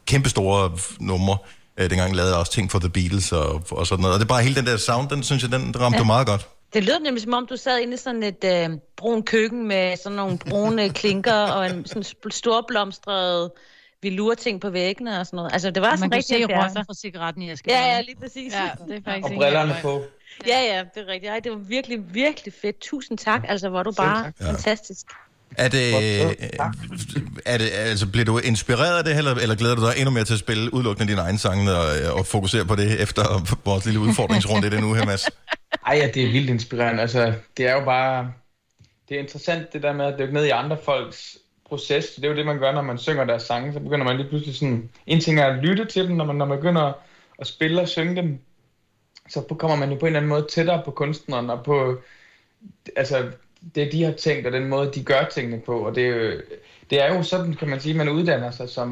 kæmpe 0.05 0.30
store 0.30 0.72
numre. 0.99 1.38
Øh, 1.80 1.89
dengang 1.89 2.16
lavede 2.16 2.32
jeg 2.32 2.39
også 2.39 2.51
ting 2.51 2.72
for 2.72 2.80
The 2.80 2.89
Beatles 2.89 3.32
og, 3.32 3.63
og 3.72 3.88
sådan 3.88 4.01
noget. 4.01 4.13
Og 4.13 4.20
det 4.20 4.26
er 4.26 4.28
bare 4.28 4.43
hele 4.43 4.55
den 4.55 4.66
der 4.66 4.78
sound, 4.78 5.09
den 5.09 5.24
synes 5.24 5.43
jeg, 5.43 5.51
den 5.51 5.80
ramte. 5.80 5.97
Ja. 5.97 6.03
meget 6.03 6.28
godt. 6.28 6.47
Det 6.76 6.84
lød 6.84 6.99
nemlig 7.03 7.23
som 7.23 7.34
om, 7.34 7.47
du 7.47 7.57
sad 7.57 7.80
inde 7.80 7.93
i 7.93 7.97
sådan 7.97 8.23
et 8.23 8.43
øh, 8.45 8.69
brun 8.97 9.23
køkken 9.23 9.67
med 9.67 9.97
sådan 9.97 10.15
nogle 10.15 10.38
brune 10.38 10.89
klinker 10.99 11.34
og 11.34 11.65
en 11.65 11.86
sådan 11.86 12.03
storblomstret 12.32 13.51
velurting 14.03 14.61
på 14.61 14.69
væggene 14.69 15.19
og 15.19 15.26
sådan 15.26 15.38
noget. 15.38 15.53
Altså, 15.53 15.71
det 15.71 15.82
var 15.82 15.89
Man 15.89 15.97
sådan 15.97 16.09
kunne 16.09 16.17
rigtig 16.17 16.36
se 16.38 16.53
70'er. 16.53 16.57
røgen 16.57 16.86
fra 16.86 16.93
cigaretten 16.93 17.41
i 17.43 17.51
æsken. 17.51 17.71
Ja, 17.71 17.80
ja, 17.95 18.01
lige 18.01 18.15
præcis. 18.21 18.53
Ja, 18.53 18.69
det 18.88 18.95
er 18.95 19.01
faktisk 19.05 19.26
Og 19.26 19.38
brillerne 19.38 19.76
på. 19.82 20.03
Ja, 20.47 20.59
ja, 20.61 20.84
det 20.95 21.03
er 21.09 21.11
rigtigt. 21.13 21.32
Ej, 21.32 21.39
det 21.39 21.51
var 21.51 21.57
virkelig, 21.57 21.99
virkelig 22.13 22.53
fedt. 22.61 22.80
Tusind 22.82 23.17
tak. 23.17 23.41
Altså, 23.47 23.69
hvor 23.69 23.80
er 23.80 23.84
du 23.84 23.91
bare 23.91 24.32
Ja. 24.41 24.47
fantastisk. 24.49 25.05
Er 25.57 25.67
det, 25.67 25.88
øh, 25.88 26.34
er 27.45 27.57
det, 27.57 27.69
altså, 27.73 28.07
bliver 28.07 28.26
du 28.26 28.38
inspireret 28.38 28.97
af 28.97 29.03
det, 29.03 29.17
eller, 29.17 29.36
eller 29.36 29.55
glæder 29.55 29.76
du 29.76 29.82
dig 29.82 29.93
endnu 29.97 30.11
mere 30.11 30.23
til 30.23 30.34
at 30.34 30.39
spille 30.39 30.73
udelukkende 30.73 31.11
dine 31.11 31.21
egne 31.21 31.38
sange 31.39 31.71
og, 31.76 31.99
øh, 31.99 32.15
og 32.15 32.26
fokusere 32.26 32.65
på 32.65 32.76
det 32.76 33.01
efter 33.01 33.23
vores 33.65 33.86
lille 33.86 33.99
udfordringsrunde 33.99 34.67
i 34.67 34.69
den 34.69 34.84
uge 34.84 34.97
her, 34.97 35.05
Mads? 35.05 35.26
Ej, 35.86 35.98
ja, 35.98 36.08
det 36.08 36.24
er 36.24 36.32
vildt 36.32 36.50
inspirerende. 36.50 37.02
Altså, 37.02 37.34
det 37.58 37.68
er 37.68 37.74
jo 37.74 37.86
bare... 37.86 38.34
Det 39.10 39.16
er 39.18 39.22
interessant, 39.22 39.74
det 39.74 39.84
der 39.84 39.94
med 39.94 40.06
at 40.06 40.20
dykke 40.20 40.34
ned 40.34 40.46
i 40.46 40.50
andre 40.50 40.78
folks 40.78 41.38
proces. 41.66 42.06
Det 42.16 42.26
er 42.26 42.30
jo 42.30 42.36
det, 42.36 42.46
man 42.46 42.60
gør, 42.60 42.72
når 42.72 42.82
man 42.82 42.98
synger 42.98 43.26
deres 43.26 43.44
sange. 43.44 43.74
Så 43.74 43.80
begynder 43.80 44.06
man 44.06 44.18
lige 44.18 44.30
pludselig 44.30 44.56
sådan... 44.56 44.90
En 45.08 45.20
ting 45.20 45.40
er 45.40 45.46
at 45.46 45.64
lytte 45.64 45.86
til 45.86 46.08
dem, 46.08 46.16
når 46.16 46.26
man, 46.26 46.36
når 46.36 46.46
man 46.46 46.58
begynder 46.58 46.94
at 47.40 47.48
spille 47.48 47.82
og 47.82 47.88
synge 47.88 48.16
dem. 48.16 48.40
Så 49.30 49.42
kommer 49.42 49.78
man 49.78 49.92
jo 49.92 49.96
på 49.96 50.06
en 50.06 50.08
eller 50.08 50.20
anden 50.20 50.30
måde 50.30 50.48
tættere 50.50 50.82
på 50.86 50.92
kunstneren 50.92 51.50
og 51.50 51.64
på... 51.64 52.02
Altså, 52.96 53.32
det 53.76 53.92
de 53.92 54.04
har 54.04 54.12
tænkt, 54.12 54.48
og 54.48 54.54
den 54.54 54.66
måde, 54.66 54.92
de 54.94 55.04
gør 55.04 55.26
tingene 55.34 55.62
på. 55.66 55.86
Og 55.86 55.96
det 55.96 56.06
er 56.06 56.10
jo, 56.10 56.42
det 56.90 57.02
er 57.02 57.16
jo 57.16 57.24
sådan, 57.24 57.54
kan 57.54 57.68
man 57.68 57.80
sige, 57.80 57.98
man 57.98 58.10
uddanner 58.10 58.52
sig 58.52 58.70
som 58.70 58.90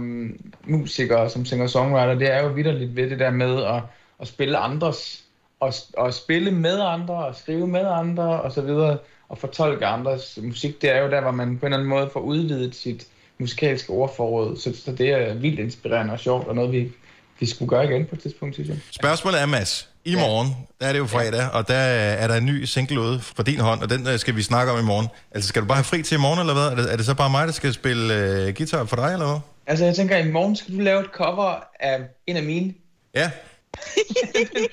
musiker 0.63 1.17
og 1.17 1.31
som 1.31 1.45
singer-songwriter. 1.45 2.15
Det 2.15 2.31
er 2.31 2.43
jo 2.43 2.47
vidderligt 2.47 2.95
ved 2.95 3.09
det 3.09 3.19
der 3.19 3.31
med 3.31 3.63
at, 3.63 3.81
at 4.19 4.27
spille 4.27 4.57
andres, 4.57 5.22
og, 5.63 5.73
og 5.97 6.13
spille 6.13 6.51
med 6.51 6.79
andre, 6.81 7.15
og 7.15 7.35
skrive 7.35 7.67
med 7.67 7.85
andre, 7.87 8.41
og 8.41 8.51
så 8.51 8.61
videre, 8.61 8.97
og 9.29 9.37
fortolke 9.37 9.85
andres 9.85 10.39
musik. 10.41 10.81
Det 10.81 10.95
er 10.95 11.01
jo 11.01 11.09
der, 11.09 11.21
hvor 11.21 11.31
man 11.31 11.57
på 11.57 11.65
en 11.65 11.73
eller 11.73 11.77
anden 11.77 11.89
måde 11.89 12.09
får 12.13 12.19
udvidet 12.19 12.75
sit 12.75 13.07
musikalske 13.37 13.89
ordforråd. 13.89 14.57
Så, 14.57 14.73
så 14.85 14.91
det 14.91 15.09
er 15.09 15.33
vildt 15.33 15.59
inspirerende 15.59 16.13
og 16.13 16.19
sjovt, 16.19 16.47
og 16.47 16.55
noget, 16.55 16.71
vi, 16.71 16.91
vi 17.39 17.45
skulle 17.45 17.69
gøre 17.69 17.85
igen 17.85 18.05
på 18.05 18.15
et 18.15 18.21
tidspunkt, 18.21 18.55
synes 18.55 18.69
jeg. 18.69 18.77
Spørgsmålet 18.91 19.41
er, 19.41 19.45
Mads, 19.45 19.89
i 20.05 20.15
morgen, 20.15 20.55
der 20.79 20.87
er 20.87 20.91
det 20.91 20.99
jo 20.99 21.05
fredag, 21.05 21.51
og 21.53 21.67
der 21.67 21.83
er 22.23 22.27
der 22.27 22.35
en 22.35 22.45
ny 22.45 22.63
single 22.63 22.99
ude 22.99 23.19
fra 23.19 23.43
din 23.43 23.59
hånd, 23.59 23.81
og 23.81 23.89
den 23.89 24.07
øh, 24.07 24.19
skal 24.19 24.35
vi 24.35 24.41
snakke 24.41 24.71
om 24.71 24.79
i 24.79 24.83
morgen. 24.83 25.07
Altså, 25.31 25.47
skal 25.47 25.61
du 25.61 25.67
bare 25.67 25.75
have 25.75 25.83
fri 25.83 26.01
til 26.03 26.15
i 26.15 26.19
morgen, 26.19 26.39
eller 26.39 26.53
hvad? 26.53 26.63
Er 26.63 26.75
det, 26.75 26.93
er 26.93 26.97
det 26.97 27.05
så 27.05 27.13
bare 27.15 27.29
mig, 27.29 27.47
der 27.47 27.53
skal 27.53 27.73
spille 27.73 28.13
øh, 28.13 28.53
guitar 28.57 28.85
for 28.85 28.95
dig, 28.95 29.13
eller 29.13 29.25
hvad? 29.25 29.39
Altså, 29.67 29.85
jeg 29.85 29.95
tænker, 29.95 30.17
at 30.17 30.25
i 30.25 30.31
morgen 30.31 30.55
skal 30.55 30.75
du 30.75 30.79
lave 30.79 30.99
et 30.99 31.09
cover 31.13 31.55
af 31.79 31.99
en 32.27 32.37
af 32.37 32.43
mine. 32.43 32.73
Ja. 33.15 33.31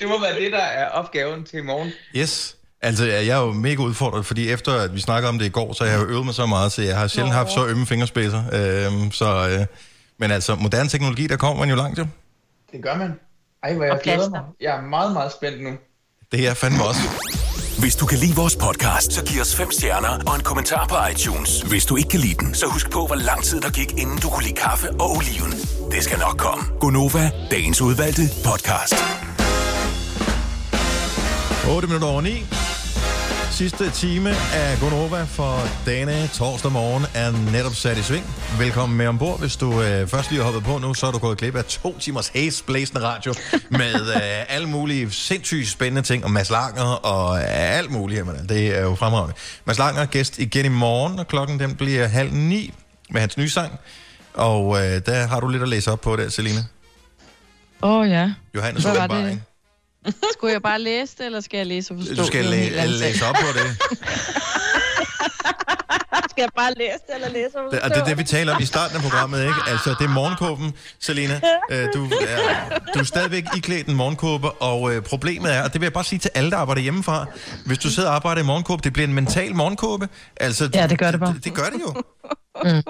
Det 0.00 0.08
må 0.08 0.20
være 0.20 0.40
det, 0.40 0.52
der 0.52 0.58
er 0.58 0.88
opgaven 0.88 1.44
til 1.44 1.58
i 1.58 1.62
morgen. 1.62 1.92
Yes. 2.16 2.56
Altså, 2.82 3.04
jeg 3.04 3.26
er 3.26 3.40
jo 3.40 3.52
mega 3.52 3.82
udfordret, 3.82 4.26
fordi 4.26 4.50
efter 4.50 4.72
at 4.72 4.94
vi 4.94 5.00
snakkede 5.00 5.28
om 5.28 5.38
det 5.38 5.46
i 5.46 5.48
går, 5.48 5.72
så 5.72 5.84
har 5.84 5.90
jeg 5.90 6.00
jo 6.00 6.06
øvet 6.06 6.24
mig 6.24 6.34
så 6.34 6.46
meget, 6.46 6.72
så 6.72 6.82
jeg 6.82 6.98
har 6.98 7.06
sjældent 7.06 7.34
haft 7.34 7.52
så 7.52 7.66
ømme 7.66 7.86
fingerspidser. 7.86 8.42
Øhm, 8.52 9.10
så, 9.12 9.48
øh, 9.48 9.66
men 10.18 10.30
altså, 10.30 10.54
moderne 10.54 10.88
teknologi, 10.88 11.26
der 11.26 11.36
kommer 11.36 11.58
man 11.58 11.70
jo 11.70 11.76
langt 11.76 11.98
jo. 11.98 12.06
Det 12.72 12.82
gør 12.82 12.94
man. 12.96 13.12
Ej, 13.62 13.74
hvor 13.74 13.84
jeg 13.84 14.00
glæder 14.02 14.30
mig. 14.30 14.40
Jeg 14.60 14.76
er 14.76 14.82
meget, 14.82 15.12
meget 15.12 15.32
spændt 15.32 15.62
nu. 15.62 15.70
Det 16.32 16.40
er 16.40 16.44
jeg 16.44 16.56
fandme 16.56 16.84
også. 16.84 17.00
Hvis 17.80 17.96
du 17.96 18.06
kan 18.06 18.18
lide 18.18 18.36
vores 18.36 18.56
podcast, 18.56 19.12
så 19.12 19.24
giv 19.24 19.40
os 19.40 19.56
fem 19.56 19.70
stjerner 19.70 20.18
og 20.26 20.34
en 20.36 20.42
kommentar 20.42 20.86
på 20.86 20.94
iTunes. 21.12 21.62
Hvis 21.62 21.86
du 21.86 21.96
ikke 21.96 22.08
kan 22.08 22.20
lide 22.20 22.34
den, 22.34 22.54
så 22.54 22.66
husk 22.66 22.90
på, 22.90 23.06
hvor 23.06 23.14
lang 23.14 23.42
tid 23.42 23.60
der 23.60 23.70
gik, 23.70 23.92
inden 23.98 24.18
du 24.18 24.28
kunne 24.28 24.44
lide 24.44 24.54
kaffe 24.54 24.90
og 24.90 25.10
oliven. 25.16 25.52
Det 25.92 26.04
skal 26.04 26.18
nok 26.18 26.36
komme. 26.38 26.64
Gonova, 26.80 27.30
dagens 27.50 27.80
udvalgte 27.80 28.22
podcast. 28.44 28.94
8 31.76 31.86
minutter 31.88 32.08
over 32.08 32.20
9. 32.20 32.59
Sidste 33.60 33.90
time 33.90 34.30
af 34.54 34.78
Gonova 34.80 35.24
for 35.24 35.58
denne 35.86 36.28
torsdag 36.28 36.72
morgen 36.72 37.04
er 37.14 37.52
netop 37.52 37.74
sat 37.74 37.98
i 37.98 38.02
sving. 38.02 38.24
Velkommen 38.58 38.98
med 38.98 39.06
ombord. 39.06 39.40
Hvis 39.40 39.56
du 39.56 39.82
øh, 39.82 40.08
først 40.08 40.30
lige 40.30 40.42
har 40.42 40.44
hoppet 40.44 40.64
på 40.64 40.78
nu, 40.78 40.94
så 40.94 41.06
er 41.06 41.10
du 41.10 41.18
gået 41.18 41.38
glip 41.38 41.56
af 41.56 41.64
to 41.64 41.98
timers 41.98 42.28
haze 42.28 42.64
blæsende 42.64 43.02
radio 43.02 43.34
med 43.70 43.94
øh, 44.16 44.54
alle 44.54 44.68
mulige 44.68 45.10
sindssygt 45.10 45.68
spændende 45.68 46.02
ting 46.02 46.24
om 46.24 46.30
Mads 46.30 46.50
Langer 46.50 46.82
og 46.82 47.38
øh, 47.38 47.44
alt 47.46 47.90
muligt. 47.90 48.18
Jamen, 48.18 48.48
det 48.48 48.78
er 48.78 48.82
jo 48.82 48.94
fremragende. 48.94 49.34
Mads 49.64 49.78
Langer 49.78 50.02
er 50.02 50.06
gæst 50.06 50.38
igen 50.38 50.64
i 50.64 50.68
morgen, 50.68 51.18
og 51.18 51.28
klokken 51.28 51.60
den 51.60 51.74
bliver 51.74 52.06
halv 52.06 52.32
ni 52.32 52.74
med 53.10 53.20
hans 53.20 53.36
nye 53.36 53.50
sang. 53.50 53.72
Og 54.34 54.76
øh, 54.76 55.00
der 55.06 55.26
har 55.26 55.40
du 55.40 55.48
lidt 55.48 55.62
at 55.62 55.68
læse 55.68 55.92
op 55.92 56.00
på 56.00 56.16
der, 56.16 56.28
Selina. 56.28 56.60
Åh 57.82 57.90
oh, 57.90 58.10
ja. 58.10 58.32
Johannes 58.54 58.82
Hvad 58.82 58.94
var 58.94 59.06
det? 59.06 59.40
Skulle 60.32 60.52
jeg 60.52 60.62
bare 60.62 60.80
læse 60.80 61.14
det, 61.18 61.26
eller 61.26 61.40
skal 61.40 61.56
jeg 61.56 61.66
læse 61.66 61.94
og 61.94 61.98
forstå 61.98 62.14
Du 62.14 62.26
skal 62.26 62.44
læ- 62.44 62.68
sag. 62.74 62.88
læse 62.88 63.26
op 63.26 63.34
på 63.34 63.46
det. 63.58 63.76
Skal 66.30 66.42
jeg 66.42 66.50
bare 66.56 66.72
læse 66.76 66.98
det, 67.06 67.14
eller 67.14 67.28
læse 67.28 67.58
og 67.58 67.72
Det, 67.72 67.80
og 67.80 67.90
det 67.90 67.96
er 67.96 68.04
det, 68.04 68.18
vi 68.18 68.24
taler 68.24 68.54
om 68.54 68.62
i 68.62 68.64
starten 68.64 68.96
af 68.96 69.02
programmet, 69.02 69.40
ikke? 69.42 69.54
Altså, 69.68 69.90
det 69.98 70.04
er 70.04 70.08
morgenkåben, 70.08 70.72
Selina. 71.00 71.40
Øh, 71.70 71.88
du, 71.94 72.04
er, 72.04 72.78
du 72.94 72.98
er 72.98 73.04
stadigvæk 73.04 73.44
iklædt 73.56 73.86
en 73.86 73.94
morgenkåbe, 73.94 74.50
og 74.50 74.94
øh, 74.94 75.02
problemet 75.02 75.54
er, 75.56 75.62
og 75.62 75.72
det 75.72 75.80
vil 75.80 75.86
jeg 75.86 75.92
bare 75.92 76.04
sige 76.04 76.18
til 76.18 76.30
alle, 76.34 76.50
der 76.50 76.56
arbejder 76.56 76.82
hjemmefra, 76.82 77.26
hvis 77.66 77.78
du 77.78 77.90
sidder 77.90 78.08
og 78.08 78.14
arbejder 78.14 78.42
i 78.42 78.44
morgenkåbe, 78.44 78.82
det 78.84 78.92
bliver 78.92 79.06
en 79.06 79.14
mental 79.14 79.54
morgenkåbe. 79.54 80.08
Altså, 80.36 80.70
Ja, 80.74 80.86
det 80.86 80.98
gør 80.98 81.10
det 81.10 81.20
bare. 81.20 81.34
Det, 81.34 81.44
det 81.44 81.54
gør 81.54 81.64
det 81.64 81.80
jo. 81.80 81.94
Mm. 82.64 82.82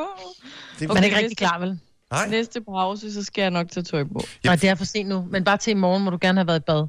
Det, 0.79 0.89
Man 0.89 0.97
er 0.97 1.03
ikke 1.03 1.17
rigtig 1.17 1.37
klar, 1.39 1.59
vel? 1.59 1.79
Nej. 2.13 2.29
Næste 2.29 2.61
pause, 2.69 3.13
så 3.15 3.23
skal 3.25 3.43
jeg 3.43 3.51
nok 3.51 3.71
tage 3.71 3.85
tøj 3.85 4.05
på. 4.05 4.25
Nej, 4.45 4.57
det 4.57 4.69
er 4.69 4.75
for 4.75 4.85
sent 4.85 5.09
nu. 5.09 5.27
Men 5.31 5.45
bare 5.45 5.57
til 5.57 5.71
i 5.71 5.75
morgen 5.75 6.03
må 6.05 6.11
du 6.11 6.19
gerne 6.21 6.39
have 6.39 6.47
været 6.47 6.59
i 6.61 6.63
bad. 6.67 6.87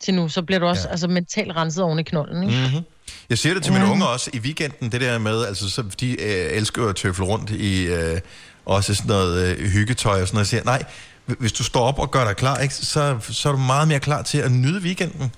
Til 0.00 0.14
nu, 0.14 0.28
så 0.28 0.42
bliver 0.42 0.58
du 0.58 0.66
også 0.66 0.82
ja. 0.86 0.90
altså, 0.90 1.08
mentalt 1.08 1.56
renset 1.56 1.84
oven 1.84 1.98
i 1.98 2.02
knolden, 2.02 2.42
ikke? 2.42 2.60
Mm-hmm. 2.66 2.84
Jeg 3.30 3.38
siger 3.38 3.54
det 3.54 3.62
til 3.62 3.72
mine 3.72 3.84
Ja. 3.84 3.90
unge 3.90 4.06
også 4.08 4.30
i 4.34 4.38
weekenden, 4.38 4.92
det 4.92 5.00
der 5.00 5.18
med, 5.18 5.44
altså 5.44 5.70
så, 5.70 5.82
de 6.00 6.10
øh, 6.22 6.56
elsker 6.56 6.88
at 6.88 6.96
tøfle 6.96 7.24
rundt 7.24 7.50
i 7.50 7.82
øh, 7.86 8.20
også 8.66 8.94
sådan 8.94 9.08
noget 9.08 9.56
øh, 9.58 9.68
hyggetøj 9.70 10.20
og 10.22 10.28
sådan 10.28 10.36
noget. 10.36 10.44
Jeg 10.44 10.46
siger, 10.46 10.64
nej, 10.64 10.82
hv- 11.30 11.34
hvis 11.40 11.52
du 11.52 11.64
står 11.64 11.80
op 11.86 11.98
og 11.98 12.10
gør 12.10 12.24
dig 12.24 12.36
klar, 12.36 12.58
ikke, 12.58 12.74
så, 12.74 13.18
så 13.20 13.48
er 13.48 13.52
du 13.52 13.58
meget 13.58 13.88
mere 13.88 14.00
klar 14.00 14.22
til 14.22 14.38
at 14.38 14.52
nyde 14.52 14.80
weekenden. 14.82 15.32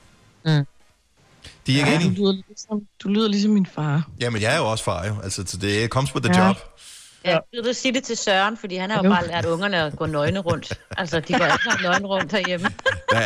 Mm. 0.45 0.51
De 1.67 1.81
er 1.81 1.87
ikke 1.87 1.91
Ja, 1.91 1.99
du, 2.05 2.09
lyder 2.11 2.33
ligesom, 2.49 2.81
du 3.03 3.09
lyder 3.09 3.29
ligesom 3.29 3.51
min 3.53 3.67
far. 3.75 4.03
Jamen, 4.21 4.43
jeg 4.43 4.53
er 4.55 4.57
jo 4.59 4.71
også 4.71 4.85
far, 4.85 5.07
jo. 5.07 5.15
Altså, 5.25 5.45
så 5.47 5.57
det 5.57 5.89
comes 5.91 6.15
with 6.15 6.27
the 6.29 6.41
Ja. 6.43 6.47
job. 6.47 6.57
Ja, 7.25 7.39
vil 7.55 7.65
du 7.65 7.73
sige 7.73 7.95
det 7.95 8.03
til 8.03 8.17
Søren, 8.17 8.57
fordi 8.57 8.77
han 8.77 8.91
har 8.91 8.97
jo 8.99 9.05
Jo. 9.05 9.11
bare 9.11 9.27
lært 9.27 9.45
ungerne 9.55 9.83
at 9.85 9.97
gå 9.97 10.07
nøgne 10.07 10.39
rundt. 10.41 10.73
Altså, 10.97 11.21
de 11.21 11.33
går 11.33 11.45
alle 11.45 11.63
sammen 11.65 11.83
nøgne 11.83 12.07
rundt 12.07 12.33
herhjemme. 12.33 12.69
Der, 13.13 13.21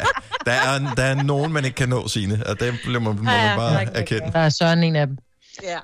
der, 0.46 0.52
er, 0.52 0.94
der 0.96 1.02
er 1.02 1.14
nogen, 1.22 1.52
man 1.52 1.64
ikke 1.64 1.74
kan 1.74 1.88
nå 1.88 2.08
sine, 2.08 2.46
og 2.46 2.60
det 2.60 2.74
må, 2.88 2.98
må 2.98 3.08
Ja, 3.08 3.12
man 3.12 3.56
bare 3.56 3.78
rigtigt. 3.80 3.96
erkende. 3.98 4.32
Der 4.32 4.38
er 4.38 4.48
Søren 4.48 4.82
en 4.82 4.96
af 4.96 5.06
dem. 5.06 5.16
Ja. 5.62 5.78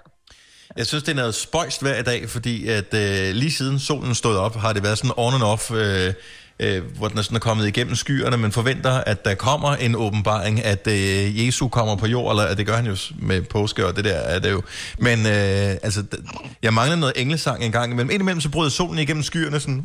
Jeg 0.76 0.86
synes, 0.86 1.04
det 1.04 1.12
er 1.12 1.16
noget 1.16 1.34
spøjst 1.34 1.82
hver 1.82 2.02
dag, 2.02 2.28
fordi 2.30 2.68
at 2.68 2.94
øh, 2.94 3.34
lige 3.34 3.50
siden 3.52 3.78
solen 3.78 4.14
stod 4.14 4.36
op, 4.36 4.56
har 4.56 4.72
det 4.72 4.82
været 4.82 4.98
sådan 4.98 5.10
on 5.16 5.34
and 5.34 5.42
off, 5.42 5.70
øh, 5.70 6.14
øh, 6.60 6.82
hvor 6.96 7.08
den 7.08 7.18
er 7.18 7.22
sådan 7.22 7.36
er 7.36 7.40
kommet 7.40 7.66
igennem 7.66 7.94
skyerne, 7.94 8.36
men 8.36 8.52
forventer, 8.52 8.92
at 8.92 9.24
der 9.24 9.34
kommer 9.34 9.74
en 9.76 9.94
åbenbaring, 9.94 10.64
at 10.64 10.86
øh, 10.86 11.46
Jesus 11.46 11.70
kommer 11.72 11.96
på 11.96 12.06
jord, 12.06 12.32
eller 12.32 12.42
at 12.44 12.58
det 12.58 12.66
gør 12.66 12.76
han 12.76 12.86
jo 12.86 12.96
med 13.18 13.42
påske, 13.42 13.86
og 13.86 13.96
det 13.96 14.04
der 14.04 14.14
er 14.14 14.38
det 14.38 14.50
jo. 14.50 14.62
Men 14.98 15.18
øh, 15.26 15.76
altså, 15.82 16.04
d- 16.14 16.38
jeg 16.62 16.74
mangler 16.74 16.96
noget 16.96 17.12
englesang 17.16 17.64
en 17.64 17.72
gang 17.72 17.92
imellem. 17.92 18.10
Indimellem 18.10 18.40
så 18.40 18.48
bryder 18.48 18.70
solen 18.70 18.98
igennem 18.98 19.22
skyerne 19.22 19.60
sådan, 19.60 19.84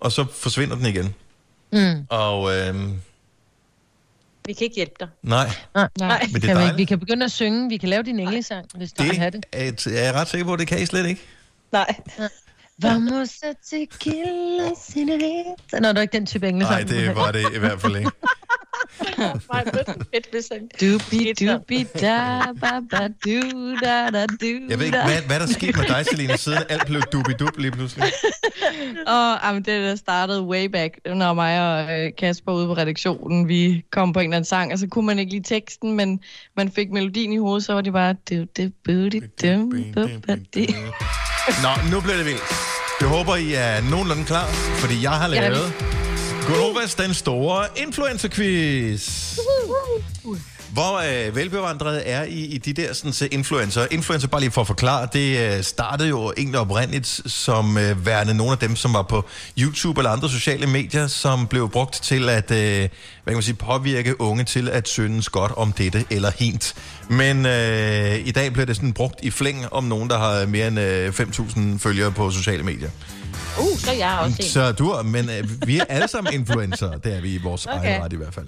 og 0.00 0.12
så 0.12 0.24
forsvinder 0.40 0.76
den 0.76 0.86
igen. 0.86 1.14
Mm. 1.72 2.06
Og 2.10 2.56
øh, 2.58 2.74
Vi 4.46 4.52
kan 4.52 4.64
ikke 4.64 4.76
hjælpe 4.76 4.94
dig. 5.00 5.08
nej, 5.22 5.50
Nej, 5.74 5.88
nej. 5.98 6.28
Men 6.32 6.34
det 6.34 6.44
er 6.44 6.46
kan 6.48 6.56
vi, 6.56 6.60
dejligt. 6.60 6.76
vi 6.78 6.84
kan 6.84 6.98
begynde 7.00 7.24
at 7.24 7.32
synge. 7.32 7.68
Vi 7.68 7.76
kan 7.76 7.88
lave 7.88 8.02
din 8.02 8.20
englesang, 8.20 8.66
hvis 8.74 8.92
du 8.92 9.02
vil 9.02 9.16
have 9.18 9.30
det. 9.30 9.46
er, 9.52 9.90
er 9.96 10.04
jeg 10.04 10.14
ret 10.14 10.28
sikker 10.28 10.44
på, 10.44 10.52
at 10.52 10.58
det 10.58 10.66
kan 10.68 10.82
I 10.82 10.86
slet 10.86 11.06
ikke. 11.06 11.20
Nej. 11.72 11.94
Vamos 12.82 13.42
a 13.42 13.52
tequila 13.70 14.70
sin 14.88 15.06
Nå, 15.06 15.88
det 15.88 15.96
er 15.96 16.00
ikke 16.00 16.12
den 16.12 16.26
type 16.26 16.48
englesang. 16.48 16.74
Nej, 16.90 17.00
det 17.00 17.16
var 17.16 17.32
det 17.32 17.54
i 17.54 17.58
hvert 17.58 17.80
fald 17.80 17.96
ikke. 17.96 18.10
Fedt, 20.12 20.26
hvis 20.32 20.48
han... 20.52 20.68
Dubi, 20.80 21.32
dubi, 21.40 21.86
da, 22.00 22.40
ba, 22.60 22.80
ba, 22.90 23.08
du, 23.24 23.76
da, 23.84 24.10
da, 24.10 24.26
du, 24.26 24.46
Jeg 24.68 24.78
ved 24.78 24.86
ikke, 24.86 24.98
hvad, 25.04 25.22
hvad 25.26 25.40
der 25.40 25.46
skete 25.46 25.78
med 25.78 25.86
dig, 25.88 26.06
Selina, 26.06 26.36
siden 26.36 26.58
alt 26.68 26.86
blev 26.86 27.02
dubidub 27.02 27.58
lige 27.58 27.70
pludselig. 27.70 28.04
Og 29.06 29.38
jamen, 29.44 29.62
det 29.62 29.66
der 29.66 29.96
startede 29.96 30.42
way 30.42 30.64
back, 30.64 30.98
når 31.06 31.32
mig 31.34 31.60
og 31.60 32.00
øh, 32.00 32.10
Kasper 32.18 32.52
ude 32.52 32.66
på 32.66 32.74
redaktionen, 32.74 33.48
vi 33.48 33.84
kom 33.92 34.12
på 34.12 34.20
en 34.20 34.24
eller 34.24 34.36
anden 34.36 34.48
sang, 34.48 34.72
og 34.72 34.78
så 34.78 34.86
kunne 34.86 35.06
man 35.06 35.18
ikke 35.18 35.32
lide 35.32 35.54
teksten, 35.54 35.96
men 35.96 36.20
man 36.56 36.72
fik 36.72 36.90
melodien 36.90 37.32
i 37.32 37.36
hovedet, 37.36 37.64
så 37.64 37.72
var 37.72 37.80
det 37.80 37.92
bare... 37.92 38.14
Du, 38.30 38.44
du, 38.56 38.70
booty, 38.84 39.18
dum. 39.42 39.72
Nå, 41.62 41.90
nu 41.90 42.00
bliver 42.00 42.16
det 42.16 42.26
vildt. 42.26 42.42
Jeg 43.00 43.08
håber, 43.08 43.36
I 43.36 43.52
er 43.54 43.90
nogenlunde 43.90 44.24
klar, 44.24 44.46
fordi 44.80 45.02
jeg 45.02 45.10
har 45.10 45.28
lavet 45.28 45.99
Gunovas 46.46 46.94
den 46.94 47.14
store 47.14 47.66
influencer-quiz. 47.76 49.36
Hvor 50.72 51.26
øh, 51.28 51.36
velbevandret 51.36 52.02
er 52.10 52.22
I 52.22 52.44
i 52.44 52.58
de 52.58 52.72
der 52.72 52.92
sådan, 52.92 53.12
så 53.12 53.28
influencer? 53.30 53.86
Influencer, 53.90 54.28
bare 54.28 54.40
lige 54.40 54.50
for 54.50 54.60
at 54.60 54.66
forklare, 54.66 55.08
det 55.12 55.56
øh, 55.56 55.62
startede 55.62 56.08
jo 56.08 56.32
egentlig 56.36 56.60
oprindeligt 56.60 57.20
som 57.26 57.78
øh, 57.78 58.06
værende 58.06 58.34
nogle 58.34 58.52
af 58.52 58.58
dem, 58.58 58.76
som 58.76 58.94
var 58.94 59.02
på 59.02 59.24
YouTube 59.58 60.00
eller 60.00 60.10
andre 60.10 60.28
sociale 60.28 60.66
medier, 60.66 61.06
som 61.06 61.46
blev 61.46 61.70
brugt 61.70 61.94
til 61.94 62.28
at 62.28 62.50
øh, 62.50 62.58
hvad 62.58 62.88
kan 63.26 63.34
man 63.34 63.42
sige, 63.42 63.54
påvirke 63.54 64.20
unge 64.20 64.44
til 64.44 64.68
at 64.68 64.88
synes 64.88 65.28
godt 65.28 65.52
om 65.56 65.72
dette 65.72 66.04
eller 66.10 66.30
hint. 66.38 66.74
Men 67.08 67.46
øh, 67.46 68.26
i 68.26 68.30
dag 68.30 68.52
bliver 68.52 68.66
det 68.66 68.76
sådan 68.76 68.92
brugt 68.92 69.18
i 69.22 69.30
flæng 69.30 69.72
om 69.72 69.84
nogen, 69.84 70.10
der 70.10 70.18
har 70.18 70.46
mere 70.46 70.68
end 70.68 70.80
øh, 70.80 71.08
5.000 71.08 71.78
følgere 71.78 72.12
på 72.12 72.30
sociale 72.30 72.62
medier. 72.62 72.90
Uh, 73.58 73.78
så 73.78 73.90
er 73.90 73.94
jeg 73.94 74.18
også 74.20 74.36
en. 74.40 74.48
Så 74.48 74.72
du 74.72 74.90
er, 74.90 75.02
men 75.02 75.30
øh, 75.30 75.66
vi 75.66 75.78
er 75.78 75.84
alle 75.88 76.08
sammen 76.08 76.34
influencer, 76.34 76.90
det 76.90 77.16
er 77.16 77.20
vi 77.20 77.34
i 77.34 77.38
vores 77.38 77.66
okay. 77.66 77.78
Okay. 77.78 77.90
egen 77.90 78.02
ret 78.02 78.12
i 78.12 78.16
hvert 78.16 78.34
fald. 78.34 78.46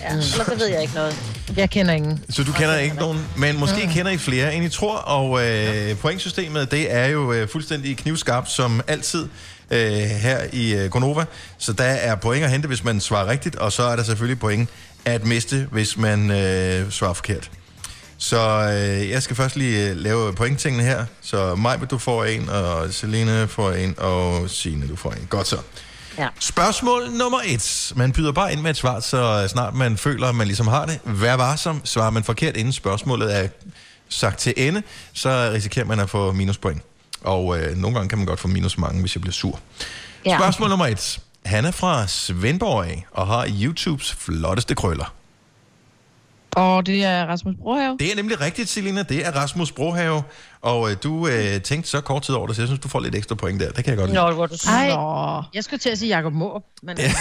Ja, 0.00 0.10
ellers 0.10 0.24
så 0.24 0.54
ved 0.58 0.66
jeg 0.66 0.82
ikke 0.82 0.94
noget. 0.94 1.16
Jeg 1.56 1.70
kender 1.70 1.92
ingen. 1.92 2.24
Så 2.30 2.44
du 2.44 2.52
kender 2.52 2.76
ikke 2.76 2.96
nogen, 2.96 3.26
men 3.36 3.58
måske 3.58 3.88
kender 3.92 4.12
I 4.12 4.16
flere, 4.16 4.54
end 4.54 4.64
I 4.64 4.68
tror, 4.68 4.96
og 4.96 5.46
øh, 5.46 5.96
pointsystemet, 5.96 6.70
det 6.70 6.94
er 6.94 7.06
jo 7.06 7.32
øh, 7.32 7.48
fuldstændig 7.48 7.96
knivskarpt, 7.96 8.50
som 8.50 8.80
altid 8.86 9.28
øh, 9.70 9.78
her 9.98 10.38
i 10.52 10.74
øh, 10.74 10.90
Gonova. 10.90 11.24
Så 11.58 11.72
der 11.72 11.84
er 11.84 12.14
point 12.14 12.44
at 12.44 12.50
hente, 12.50 12.68
hvis 12.68 12.84
man 12.84 13.00
svarer 13.00 13.26
rigtigt, 13.26 13.56
og 13.56 13.72
så 13.72 13.82
er 13.82 13.96
der 13.96 14.02
selvfølgelig 14.02 14.40
point 14.40 14.68
at 15.04 15.26
miste, 15.26 15.68
hvis 15.70 15.96
man 15.96 16.30
øh, 16.30 16.90
svarer 16.90 17.12
forkert. 17.12 17.50
Så 18.24 18.40
øh, 18.40 19.10
jeg 19.10 19.22
skal 19.22 19.36
først 19.36 19.56
lige 19.56 19.90
øh, 19.90 19.96
lave 19.96 20.32
pointtingene 20.32 20.84
her. 20.84 21.04
Så 21.20 21.54
Majbe, 21.54 21.86
du 21.86 21.98
får 21.98 22.24
en, 22.24 22.48
og 22.48 22.92
Selene 22.92 23.48
får 23.48 23.72
en, 23.72 23.94
og 23.98 24.50
Signe, 24.50 24.88
du 24.88 24.96
får 24.96 25.10
en. 25.10 25.26
Godt 25.30 25.46
så. 25.46 25.56
Ja. 26.18 26.28
Spørgsmål 26.40 27.10
nummer 27.10 27.38
et. 27.44 27.92
Man 27.96 28.12
byder 28.12 28.32
bare 28.32 28.52
ind 28.52 28.60
med 28.60 28.70
et 28.70 28.76
svar, 28.76 29.00
så 29.00 29.48
snart 29.48 29.74
man 29.74 29.96
føler, 29.96 30.26
at 30.26 30.34
man 30.34 30.46
ligesom 30.46 30.66
har 30.66 30.86
det. 30.86 31.00
Vær 31.04 31.34
varsom. 31.34 31.80
Svarer 31.84 32.10
man 32.10 32.24
forkert, 32.24 32.56
inden 32.56 32.72
spørgsmålet 32.72 33.36
er 33.36 33.48
sagt 34.08 34.38
til 34.38 34.54
ende, 34.56 34.82
så 35.12 35.50
risikerer 35.52 35.86
man 35.86 36.00
at 36.00 36.10
få 36.10 36.32
minuspoint. 36.32 36.82
Og 37.20 37.58
øh, 37.58 37.76
nogle 37.76 37.96
gange 37.96 38.08
kan 38.08 38.18
man 38.18 38.26
godt 38.26 38.40
få 38.40 38.48
minus 38.48 38.78
mange, 38.78 39.00
hvis 39.00 39.14
jeg 39.14 39.20
bliver 39.20 39.32
sur. 39.32 39.60
Ja. 40.26 40.38
Spørgsmål 40.38 40.68
nummer 40.68 40.86
et. 40.86 41.20
Han 41.44 41.64
er 41.64 41.70
fra 41.70 42.06
Svendborg 42.06 42.86
og 43.10 43.26
har 43.26 43.48
YouTubes 43.62 44.16
flotteste 44.18 44.74
krøller. 44.74 45.14
Og 46.56 46.86
det 46.86 47.04
er 47.04 47.26
Rasmus 47.26 47.54
Brohave. 47.62 47.96
Det 48.00 48.12
er 48.12 48.16
nemlig 48.16 48.40
rigtigt, 48.40 48.68
Selina. 48.68 49.02
Det 49.02 49.26
er 49.26 49.30
Rasmus 49.30 49.72
Brohave. 49.72 50.22
Og 50.60 50.90
øh, 50.90 50.96
du 51.02 51.28
øh, 51.28 51.60
tænkte 51.60 51.90
så 51.90 52.00
kort 52.00 52.22
tid 52.22 52.34
over 52.34 52.46
det, 52.46 52.56
så 52.56 52.62
jeg 52.62 52.68
synes, 52.68 52.80
du 52.80 52.88
får 52.88 53.00
lidt 53.00 53.14
ekstra 53.14 53.34
point 53.34 53.60
der. 53.60 53.70
Det 53.70 53.84
kan 53.84 53.86
jeg 53.86 53.98
godt 53.98 54.10
lide. 54.10 54.32
hvor 54.32 54.46
du 54.46 54.54
Ej, 54.68 55.46
jeg 55.54 55.64
skulle 55.64 55.80
til 55.80 55.90
at 55.90 55.98
sige 55.98 56.16
Jacob 56.16 56.32
Måb, 56.32 56.62
men... 56.82 56.98
Ja. 56.98 57.04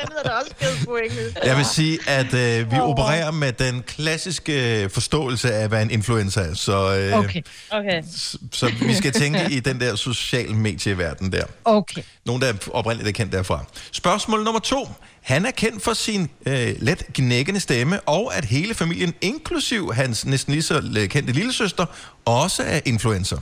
Den 0.00 0.08
havde 0.12 0.28
da 0.28 0.30
også 0.30 0.52
givet 0.60 0.86
point. 0.86 1.38
Jeg 1.44 1.56
vil 1.56 1.64
sige, 1.64 1.98
at 2.06 2.34
øh, 2.34 2.72
vi 2.72 2.76
opererer 2.78 3.30
med 3.30 3.52
den 3.52 3.82
klassiske 3.82 4.82
øh, 4.82 4.90
forståelse 4.90 5.52
af, 5.54 5.68
hvad 5.68 5.82
en 5.82 5.90
influencer 5.90 6.40
er. 6.40 6.54
Så, 6.54 6.96
øh, 6.96 7.18
Okay. 7.18 7.42
Okay. 7.70 8.02
så, 8.16 8.38
så 8.52 8.72
vi 8.80 8.94
skal 8.94 9.12
tænke 9.12 9.40
i 9.50 9.60
den 9.60 9.80
der 9.80 9.94
social 9.94 10.54
medieverden 10.54 11.32
der. 11.32 11.44
Okay. 11.64 12.02
Nogen, 12.26 12.42
der 12.42 12.52
oprindeligt 12.72 13.08
er 13.08 13.12
kendt 13.12 13.32
derfra. 13.32 13.64
Spørgsmål 13.92 14.44
nummer 14.44 14.60
to. 14.60 14.88
Han 15.20 15.46
er 15.46 15.50
kendt 15.50 15.82
for 15.82 15.92
sin 15.92 16.30
øh, 16.46 16.74
let 16.78 17.02
gnækkende 17.14 17.60
stemme, 17.60 18.00
og 18.00 18.36
at 18.36 18.44
hele 18.44 18.74
familien, 18.74 19.14
inklusiv 19.20 19.92
hans 19.92 20.26
næsten 20.26 20.52
lige 20.52 20.62
så 20.62 20.82
øh, 20.98 21.08
kendte 21.08 21.32
lillesøster, 21.32 21.86
også 22.24 22.62
er 22.62 22.80
influencer. 22.84 23.38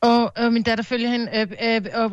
Og 0.00 0.32
øh, 0.38 0.52
min 0.52 0.62
datter 0.62 0.84
følger 0.84 1.08
hende... 1.08 1.30
Øh, 1.34 1.46
øh, 1.62 2.04
øh, 2.04 2.10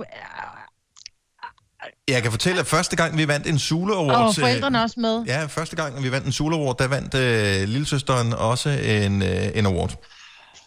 Jeg 2.08 2.22
kan 2.22 2.32
fortælle, 2.32 2.60
at 2.60 2.66
første 2.68 2.96
gang, 2.96 3.18
vi 3.18 3.28
vandt 3.28 3.48
en 3.48 3.60
Zulu 3.60 3.94
og 3.94 4.00
Awards... 4.00 4.38
øh, 4.38 4.42
forældrene 4.42 4.78
er 4.78 4.82
også 4.82 5.00
med. 5.00 5.24
Ja, 5.28 5.46
første 5.46 5.76
gang, 5.76 6.04
vi 6.04 6.12
vandt 6.12 6.26
en 6.28 6.34
Zulu 6.34 6.56
Award, 6.58 6.78
der 6.78 6.88
vandt 6.88 7.14
øh, 7.16 7.68
lillesøsteren 7.70 8.34
også 8.34 8.70
en, 8.70 9.22
øh, 9.22 9.58
en 9.58 9.66
award. 9.66 10.04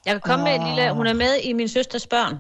Jeg 0.07 0.15
kan 0.15 0.21
komme 0.21 0.45
med 0.45 0.55
et 0.55 0.67
lille... 0.67 0.93
Hun 0.93 1.07
er 1.07 1.13
med 1.15 1.37
i 1.43 1.53
min 1.53 1.69
søsters 1.69 2.07
børn. 2.07 2.35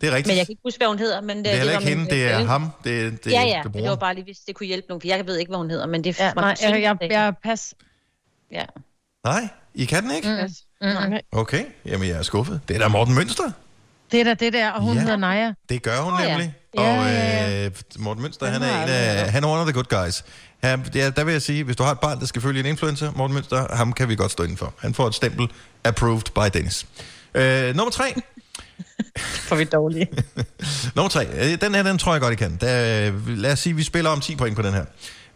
Det 0.00 0.08
er 0.08 0.12
rigtigt. 0.12 0.26
Men 0.26 0.36
jeg 0.36 0.46
kan 0.46 0.52
ikke 0.52 0.62
huske, 0.64 0.78
hvad 0.78 0.88
hun 0.88 0.98
hedder. 0.98 1.20
Men 1.20 1.36
det, 1.36 1.44
det 1.44 1.52
er 1.52 1.56
heller 1.56 1.72
ikke 1.72 1.84
min- 1.84 1.98
hende, 1.98 2.10
det 2.10 2.26
er 2.26 2.44
ham, 2.44 2.70
det, 2.84 3.24
det, 3.24 3.32
ja, 3.32 3.42
ja, 3.42 3.62
det 3.64 3.74
det 3.74 3.82
var 3.88 3.96
bare 3.96 4.14
lige, 4.14 4.24
hvis 4.24 4.38
det 4.38 4.54
kunne 4.54 4.66
hjælpe 4.66 4.86
nogen. 4.88 5.00
For 5.00 5.08
jeg 5.08 5.26
ved 5.26 5.36
ikke, 5.38 5.50
hvad 5.50 5.58
hun 5.58 5.70
hedder, 5.70 5.86
men 5.86 6.04
det 6.04 6.18
Ja, 6.18 6.32
var 6.34 6.42
nej, 6.42 6.56
jeg, 6.62 6.82
jeg, 6.82 7.10
jeg, 7.10 7.32
pas. 7.44 7.74
Ja. 8.52 8.64
Nej, 9.24 9.48
I 9.74 9.84
kan 9.84 10.02
den 10.02 10.10
ikke? 10.10 10.48
Mm. 10.82 10.88
Mm. 10.88 11.18
Okay, 11.32 11.64
jamen 11.86 12.08
jeg 12.08 12.18
er 12.18 12.22
skuffet. 12.22 12.60
Det 12.68 12.74
er 12.76 12.80
da 12.80 12.88
Morten 12.88 13.14
Mønster. 13.14 13.50
Det 14.12 14.20
er 14.20 14.24
da 14.24 14.34
det 14.34 14.52
der, 14.52 14.70
og 14.70 14.82
hun 14.82 14.94
Ja. 14.94 15.00
hedder 15.00 15.16
Naja. 15.16 15.52
Det 15.68 15.82
gør 15.82 16.00
hun 16.00 16.20
ja. 16.20 16.28
nemlig. 16.28 16.54
Ja, 16.78 16.98
Og 17.60 17.64
øh, 17.66 17.70
Morten 17.98 18.22
Mønster, 18.22 18.46
han 18.46 18.62
er 18.62 18.82
en 18.82 18.88
af, 18.88 19.30
han 19.32 19.44
er 19.44 19.48
one 19.48 19.60
of 19.60 19.66
the 19.66 19.72
good 19.72 20.04
guys. 20.04 20.24
Ja, 20.62 21.10
der 21.10 21.24
vil 21.24 21.32
jeg 21.32 21.42
sige, 21.42 21.64
hvis 21.64 21.76
du 21.76 21.82
har 21.82 21.92
et 21.92 22.00
barn, 22.00 22.20
der 22.20 22.26
skal 22.26 22.42
følge 22.42 22.60
en 22.60 22.66
influencer, 22.66 23.12
Morten 23.16 23.34
Mønster, 23.34 23.76
ham 23.76 23.92
kan 23.92 24.08
vi 24.08 24.16
godt 24.16 24.32
stå 24.32 24.42
indenfor. 24.42 24.74
Han 24.78 24.94
får 24.94 25.06
et 25.06 25.14
stempel 25.14 25.48
approved 25.84 26.22
by 26.34 26.58
Dennis. 26.58 26.86
Øh, 27.34 27.76
nummer 27.76 27.90
tre. 27.90 28.14
For 29.48 29.56
vi 29.56 29.64
dårlige. 29.64 30.08
Nummer 30.96 31.08
tre. 31.08 31.26
Øh, 31.26 31.60
Den 31.60 31.74
her, 31.74 31.82
den 31.82 31.98
tror 31.98 32.12
jeg 32.12 32.20
godt, 32.20 32.32
I 32.32 32.36
kan. 32.36 32.58
Der, 32.60 33.12
lad 33.26 33.52
os 33.52 33.58
sige, 33.58 33.76
vi 33.76 33.82
spiller 33.82 34.10
om 34.10 34.20
10 34.20 34.36
point 34.36 34.56
på 34.56 34.62
den 34.62 34.74
her. 34.74 34.84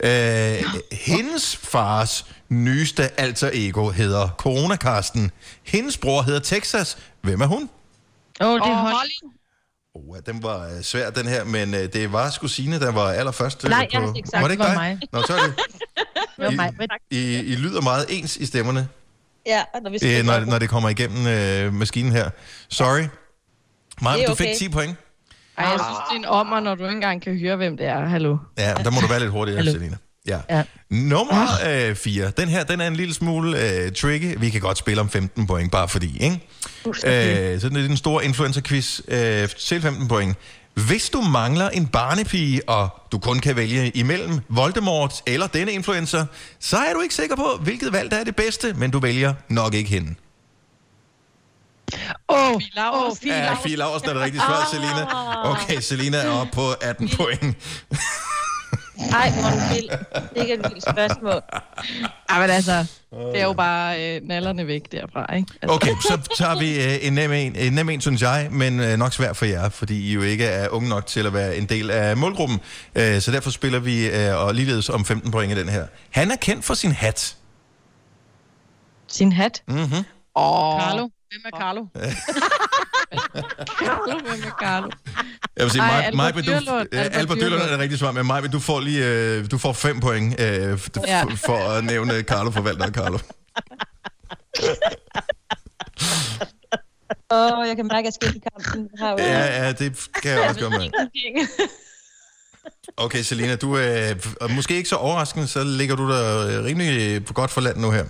Øh, 0.01 0.65
hendes 0.93 1.57
fars 1.57 2.27
nyeste 2.49 3.21
alter 3.21 3.51
ego 3.53 3.91
hedder 3.91 4.29
Corona 4.39 4.77
Karsten. 4.77 5.31
Hendes 5.65 5.97
bror 5.99 6.23
hedder 6.23 6.41
Texas. 6.41 6.99
Hvem 7.23 7.41
er 7.41 7.47
hun? 7.47 7.69
Åh, 8.41 8.47
oh, 8.49 8.55
det 8.61 8.67
er 8.69 8.75
Holly. 8.75 9.33
Oh, 9.95 10.17
den 10.27 10.43
var 10.43 10.65
øh, 10.77 10.83
svær, 10.83 11.11
den 11.11 11.27
her, 11.27 11.45
men 11.45 11.75
øh, 11.75 11.81
det 11.93 12.13
var 12.13 12.31
sgu 12.31 12.47
Signe, 12.49 12.81
der 12.81 12.93
var 12.93 13.09
allerførst 13.13 13.65
øh, 13.65 13.71
Nej, 13.71 13.89
jeg 13.93 14.01
på... 14.01 14.07
har 14.07 14.15
ikke 14.15 14.29
sagt, 14.29 14.43
var 14.43 14.49
det 14.49 14.53
ikke 14.55 14.63
det 14.65 14.71
dig? 14.71 14.77
var 14.77 14.83
mig. 14.83 14.99
Nå, 15.13 15.23
så 15.23 15.33
er 15.35 15.43
det. 15.43 15.55
Det 16.37 16.45
var 16.45 16.51
mig. 16.51 16.73
Men- 16.79 16.89
I, 17.11 17.35
I 17.39 17.57
lyder 17.57 17.81
meget 17.81 18.07
ens 18.09 18.37
i 18.37 18.47
stemmerne, 18.47 18.89
Ja, 19.47 19.63
når 19.83 19.91
vi 19.91 20.19
øh, 20.19 20.25
når, 20.25 20.41
når 20.41 20.59
det 20.59 20.69
kommer 20.69 20.89
igennem 20.89 21.27
øh, 21.27 21.73
maskinen 21.75 22.13
her. 22.13 22.31
Sorry. 22.69 23.05
Maja, 24.03 24.17
Det 24.17 24.25
er 24.25 24.29
du 24.29 24.35
fik 24.35 24.47
okay. 24.47 24.59
10 24.59 24.69
point. 24.69 24.97
Ej, 25.59 25.65
jeg 25.67 25.81
synes, 25.81 25.99
det 26.11 26.15
er 26.15 26.19
en 26.19 26.25
ommer, 26.25 26.61
når 26.61 26.75
du 26.75 26.83
ikke 26.85 26.95
engang 26.95 27.23
kan 27.23 27.39
høre, 27.39 27.57
hvem 27.57 27.77
det 27.77 27.87
er. 27.87 28.05
Hallo. 28.05 28.37
Ja, 28.59 28.75
der 28.75 28.91
må 28.91 29.01
du 29.01 29.07
være 29.07 29.21
lidt 29.21 29.31
hurtigere. 29.31 29.65
Selina. 29.65 29.97
Ja. 30.29 30.39
Ja. 30.51 30.63
Nummer 30.91 31.95
4. 31.95 32.31
Den 32.37 32.49
her, 32.49 32.65
den 32.65 32.81
er 32.81 32.87
en 32.87 32.97
lille 32.97 33.15
smule 33.15 33.61
øh, 33.61 33.93
tricky. 33.93 34.35
Vi 34.39 34.51
kan 34.51 34.61
godt 34.61 34.79
spille 34.79 35.01
om 35.01 35.09
15 35.11 35.47
point, 35.47 35.73
bare 35.73 35.89
fordi, 35.89 36.19
ikke? 36.21 36.41
Øh, 36.87 37.61
så 37.61 37.69
det 37.69 37.77
er 37.77 37.89
den 37.89 37.97
store 37.97 38.25
influencer-quiz 38.25 39.01
øh, 39.09 39.49
til 39.49 39.83
15 39.83 40.09
point. 40.09 40.37
Hvis 40.75 41.11
du 41.11 41.21
mangler 41.21 41.71
en 41.71 41.87
barnepige, 41.87 42.69
og 42.69 42.89
du 43.13 43.19
kun 43.19 43.39
kan 43.39 43.57
vælge 43.57 43.91
imellem 43.91 44.41
Voldemort 44.49 45.23
eller 45.27 45.47
denne 45.47 45.73
influencer, 45.73 46.27
så 46.61 46.77
er 46.77 46.93
du 46.93 47.01
ikke 47.01 47.15
sikker 47.15 47.37
på, 47.37 47.59
hvilket 47.61 47.93
valg 47.93 48.11
der 48.11 48.17
er 48.17 48.25
det 48.25 48.37
bedste, 48.37 48.75
men 48.75 48.91
du 48.91 48.99
vælger 48.99 49.35
nok 49.49 49.75
ikke 49.75 49.91
hende. 49.91 50.15
Åh, 52.29 52.51
oh, 52.51 52.55
oh, 52.93 53.13
Ja, 53.25 53.55
Fie 53.55 53.77
Laursen 53.77 54.09
er 54.09 54.13
det 54.13 54.23
rigtige 54.23 54.41
svar, 54.41 54.69
Selina. 54.71 55.07
Okay, 55.51 55.81
Selina 55.81 56.17
er 56.17 56.31
oppe 56.31 56.53
på 56.53 56.71
18 56.71 57.09
point. 57.17 57.57
Ej, 58.99 59.31
hvor 59.31 59.51
du 59.51 59.75
vild. 59.75 59.89
Det 59.89 60.37
er 60.37 60.43
ikke 60.43 60.55
et 60.55 60.61
vildt 60.71 60.83
spørgsmål. 60.83 61.43
Ej, 62.29 62.41
men 62.41 62.51
altså, 62.51 62.87
det 63.33 63.41
er 63.41 63.45
jo 63.45 63.53
bare 63.53 64.17
øh, 64.17 64.21
nallerne 64.25 64.67
væk 64.67 64.93
derfra, 64.93 65.35
ikke? 65.35 65.53
Altså. 65.63 65.75
Okay, 65.75 65.91
så 66.03 66.35
tager 66.39 66.59
vi 66.59 66.85
øh, 66.85 67.07
en 67.07 67.13
nem 67.13 67.33
en, 67.33 67.57
en 67.57 67.73
nem 67.73 67.89
en, 67.89 68.01
synes 68.01 68.23
jeg, 68.23 68.49
men 68.51 68.81
øh, 68.81 68.97
nok 68.97 69.13
svært 69.13 69.37
for 69.37 69.45
jer, 69.45 69.69
fordi 69.69 70.09
I 70.11 70.13
jo 70.13 70.23
ikke 70.23 70.45
er 70.45 70.69
unge 70.69 70.89
nok 70.89 71.07
til 71.07 71.27
at 71.27 71.33
være 71.35 71.57
en 71.57 71.67
del 71.67 71.91
af 71.91 72.17
målgruppen. 72.17 72.61
Øh, 72.95 73.21
så 73.21 73.31
derfor 73.33 73.51
spiller 73.51 73.79
vi, 73.79 74.07
øh, 74.09 74.37
og 74.47 74.55
ligeledes 74.55 74.89
om 74.89 75.05
15 75.05 75.31
point 75.31 75.53
i 75.53 75.61
den 75.61 75.69
her. 75.69 75.87
Han 76.11 76.31
er 76.31 76.37
kendt 76.37 76.65
for 76.65 76.75
sin 76.75 76.93
hat. 76.93 77.37
Sin 79.09 79.33
hat? 79.33 79.63
Mm-hmm. 79.69 80.05
Åh. 80.37 80.81
Carlo. 80.81 81.09
Hvem 81.35 81.43
er 81.53 81.59
Carlo? 81.61 81.87
Carlo, 83.85 84.19
hvem 84.19 84.43
er 84.47 84.51
Carlo? 84.63 84.89
Jeg 85.57 85.65
vil 85.65 85.71
sige, 85.71 85.83
Ej, 85.83 85.89
Maj, 85.89 85.97
Albert 86.01 86.15
Maj, 86.17 86.31
du, 86.31 86.41
Dyrlund. 86.41 86.89
øh, 86.93 87.01
Albert 87.01 87.17
Albert 87.19 87.39
Dyrlund 87.39 87.63
er 87.63 87.67
det 87.69 87.79
rigtige 87.79 87.99
svar, 87.99 88.13
men 88.13 88.27
Maj, 88.27 88.41
du 88.41 88.61
får 88.61 88.81
lige 88.81 89.07
øh, 89.07 89.51
du 89.51 89.59
får 89.59 89.73
fem 89.73 90.01
point 90.01 90.41
øh, 90.41 90.75
f- 90.75 90.89
Ja. 91.07 91.25
for 91.25 91.57
at 91.69 91.85
nævne 91.85 92.21
Carlo 92.23 92.51
forvalter 92.51 92.91
Carlo. 92.91 93.19
Åh, 97.31 97.59
oh, 97.59 97.69
jeg 97.69 97.77
kan 97.77 97.87
mærke, 97.93 97.99
at 97.99 98.05
jeg 98.05 98.13
skal 98.13 98.37
i 98.37 98.43
kampen. 98.53 98.89
Jo- 99.01 99.17
Ja, 99.19 99.65
ja, 99.65 99.73
det 99.73 100.09
kan 100.23 100.31
jeg 100.31 100.49
også 100.49 100.61
godt 100.61 100.73
med. 100.73 100.91
Okay, 102.97 103.23
Selina, 103.23 103.57
du 103.57 103.75
er 103.75 104.15
øh, 104.43 104.51
måske 104.51 104.77
ikke 104.77 104.89
så 104.89 104.97
overraskende, 104.97 105.47
så 105.47 105.65
ligger 105.65 105.97
du 105.97 106.11
der 106.11 106.47
øh, 106.59 106.65
rimelig 106.65 107.23
godt 107.27 107.51
for 107.51 107.61
land 107.61 107.77
nu 107.77 107.91
her. 107.91 108.05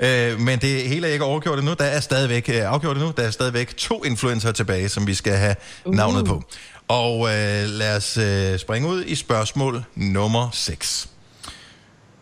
Øh, 0.00 0.40
men 0.40 0.58
det 0.58 0.82
hele 0.88 1.08
er 1.08 1.12
ikke 1.12 1.24
overgjort 1.24 1.58
endnu. 1.58 1.74
Der 1.74 1.84
er 1.84 2.00
stadigvæk 2.00 2.48
øh, 2.48 2.72
afgjort 2.72 2.96
endnu. 2.96 3.12
Der 3.16 3.22
er 3.22 3.30
stadigvæk 3.30 3.76
to 3.76 4.04
influencer 4.04 4.52
tilbage, 4.52 4.88
som 4.88 5.06
vi 5.06 5.14
skal 5.14 5.32
have 5.32 5.56
uh. 5.84 5.94
navnet 5.94 6.24
på. 6.24 6.42
Og 6.88 7.28
øh, 7.28 7.68
lad 7.68 7.96
os 7.96 8.16
øh, 8.16 8.58
springe 8.58 8.88
ud 8.88 9.04
i 9.04 9.14
spørgsmål 9.14 9.84
nummer 9.94 10.50
6. 10.52 11.08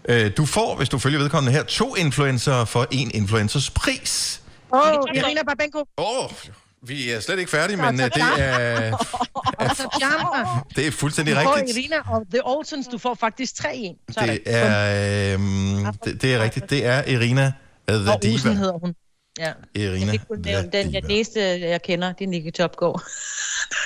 Øh, 0.09 0.31
du 0.37 0.47
får, 0.47 0.77
hvis 0.77 0.89
du 0.89 0.99
følger 0.99 1.19
vedkommende 1.19 1.53
her, 1.53 1.63
to 1.63 1.95
influencer 1.95 2.65
for 2.65 2.87
en 2.91 3.11
influencers 3.15 3.71
pris. 3.71 4.41
Åh, 4.73 4.81
oh, 4.81 5.17
Irina 5.17 5.43
Babenko. 5.43 5.79
Åh, 5.99 6.25
oh, 6.25 6.31
vi 6.83 7.11
er 7.11 7.21
slet 7.21 7.39
ikke 7.39 7.51
færdige, 7.51 7.77
men 7.77 8.01
øh, 8.01 8.07
det 8.07 8.23
er, 8.39 8.97
Altså, 9.59 9.89
det 10.77 10.87
er 10.87 10.91
fuldstændig 10.91 11.37
rigtigt. 11.37 11.77
Irina 11.79 11.97
og 12.11 12.27
The 12.31 12.41
Olsens, 12.47 12.87
du 12.87 12.99
får 12.99 13.15
faktisk 13.15 13.55
tre 13.55 13.77
i. 13.77 13.93
Det 14.09 14.41
er, 14.47 15.35
øhm, 15.35 15.95
det, 16.05 16.23
det 16.23 16.35
er 16.35 16.43
rigtigt. 16.43 16.71
Det 16.71 16.87
er 16.87 17.05
Irina 17.09 17.53
uh, 17.93 17.95
The 17.95 18.13
Og 18.13 18.23
Diva. 18.23 18.53
hedder 18.53 18.79
hun. 18.79 18.95
Ja. 19.39 19.53
Irina 19.75 20.17
kunne 20.17 20.43
nævne 20.43 20.71
den. 20.73 20.93
Den 20.93 21.05
næste, 21.09 21.41
jeg 21.61 21.83
kender, 21.83 22.13
det 22.13 22.25
er 22.25 22.29
Nicky 22.29 22.53
Topgaard. 22.53 23.03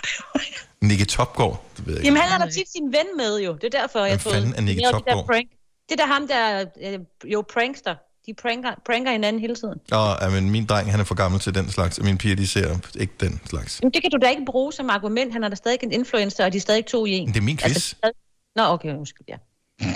Nicky 0.88 1.06
Topgaard. 1.06 1.64
Det 1.76 1.86
ved 1.86 1.92
jeg 1.94 2.00
ikke. 2.00 2.06
Jamen, 2.06 2.20
han 2.22 2.30
har 2.30 2.46
da 2.46 2.50
tit 2.50 2.72
sin 2.72 2.92
ven 2.92 3.06
med 3.16 3.40
jo. 3.40 3.54
Det 3.54 3.74
er 3.74 3.80
derfor, 3.80 3.98
jeg 3.98 4.08
Hvem 4.08 4.18
troede... 4.18 4.36
fanden 4.36 4.54
er 4.54 4.60
Nicky 4.60 4.76
Det 4.78 4.84
jo 4.84 4.86
det 4.86 5.04
der 5.06 5.12
Topgaard? 5.12 5.26
Prank. 5.26 5.48
Det 5.88 6.00
er 6.00 6.04
der 6.04 6.12
ham, 6.14 6.28
der 6.28 6.64
øh, 6.82 6.98
jo 7.32 7.44
prankster. 7.52 7.94
De 8.26 8.34
pranker, 8.42 8.70
pranker 8.86 9.12
hinanden 9.12 9.40
hele 9.40 9.54
tiden. 9.54 9.78
Og, 9.92 10.18
ja, 10.20 10.28
men 10.28 10.50
min 10.50 10.66
dreng, 10.66 10.90
han 10.90 11.00
er 11.00 11.04
for 11.04 11.14
gammel 11.14 11.40
til 11.40 11.54
den 11.54 11.70
slags, 11.70 11.98
og 11.98 12.04
mine 12.04 12.18
piger, 12.18 12.36
de 12.36 12.46
ser 12.46 12.76
ikke 12.98 13.12
den 13.20 13.40
slags. 13.50 13.80
Men 13.82 13.90
det 13.92 14.02
kan 14.02 14.10
du 14.10 14.18
da 14.22 14.30
ikke 14.30 14.44
bruge 14.46 14.72
som 14.72 14.90
argument. 14.90 15.32
Han 15.32 15.44
er 15.44 15.48
da 15.48 15.54
stadig 15.54 15.78
en 15.82 15.92
influencer, 15.92 16.44
og 16.44 16.52
de 16.52 16.56
er 16.56 16.60
stadig 16.60 16.86
to 16.86 17.06
i 17.06 17.10
en. 17.10 17.28
Det 17.28 17.36
er 17.36 17.40
min 17.40 17.56
quiz. 17.56 17.94
Altså, 17.94 18.12
Nå, 18.56 18.62
okay, 18.62 18.94
undskyld, 18.94 19.26
ja. 19.28 19.36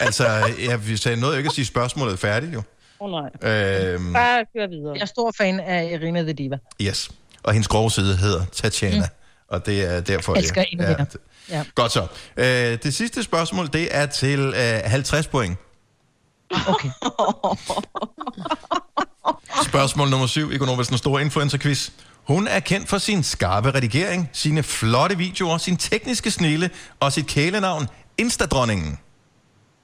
Altså, 0.00 0.26
jeg 0.68 0.86
vi 0.88 0.96
sagde 0.96 1.20
noget 1.20 1.36
ikke 1.38 1.48
at 1.48 1.54
sige 1.54 1.64
spørgsmålet 1.64 2.12
er 2.12 2.16
færdigt, 2.16 2.54
jo. 2.54 2.62
Åh 3.00 3.12
oh, 3.14 3.22
nej. 3.42 3.52
Øhm, 3.52 4.12
Bare 4.12 4.44
kør 4.56 4.66
videre. 4.68 4.94
Jeg 4.94 5.00
er 5.02 5.06
stor 5.06 5.32
fan 5.38 5.60
af 5.60 5.90
Irina 5.92 6.22
The 6.22 6.32
Diva. 6.32 6.58
yes. 6.82 7.10
Og 7.42 7.52
hendes 7.52 7.68
grove 7.68 7.90
side 7.90 8.16
hedder 8.16 8.44
Tatjana. 8.52 8.96
Mm. 8.98 9.04
Og 9.48 9.66
det 9.66 9.84
er 9.94 10.00
derfor, 10.00 10.34
Jeg 10.34 10.40
elsker 10.42 10.64
mere. 10.76 11.06
Ja. 11.50 11.64
Godt 11.74 11.92
så. 11.92 12.06
Øh, 12.36 12.78
det 12.82 12.94
sidste 12.94 13.22
spørgsmål, 13.22 13.66
det 13.72 13.88
er 13.96 14.06
til 14.06 14.40
øh, 14.40 14.90
50 14.90 15.26
point. 15.26 15.58
Okay. 16.50 16.90
Spørgsmål 19.70 20.10
nummer 20.10 20.26
syv, 20.26 20.52
Ikonomas 20.52 20.88
den 20.88 20.98
store 20.98 21.22
influencer-quiz. 21.22 21.90
Hun 22.24 22.46
er 22.46 22.60
kendt 22.60 22.88
for 22.88 22.98
sin 22.98 23.22
skarpe 23.22 23.70
redigering, 23.70 24.30
sine 24.32 24.62
flotte 24.62 25.18
videoer, 25.18 25.58
sin 25.58 25.76
tekniske 25.76 26.30
snille 26.30 26.70
og 27.00 27.12
sit 27.12 27.26
kælenavn 27.26 27.86
Instadronningen. 28.18 28.98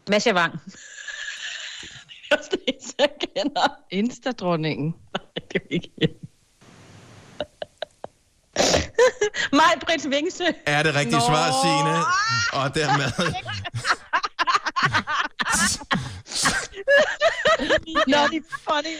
Masha 0.08 0.32
Wang. 0.32 0.60
Jeg 2.30 2.38
er 2.38 2.56
det 2.56 2.94
jeg 2.98 3.08
kender. 3.34 3.68
Instadronningen. 3.90 4.94
Nej, 5.14 5.24
det 5.52 5.62
er 5.62 5.66
ikke 5.70 5.90
Maj 9.58 9.74
Brits 9.86 10.06
Vingsø. 10.10 10.44
Er 10.66 10.82
det 10.82 10.94
rigtige 10.94 11.18
Nå. 11.18 11.26
svar, 11.26 11.46
Signe? 11.62 11.96
Og 12.52 12.74
dermed... 12.74 13.12
Er 18.08 18.40
funny. 18.68 18.96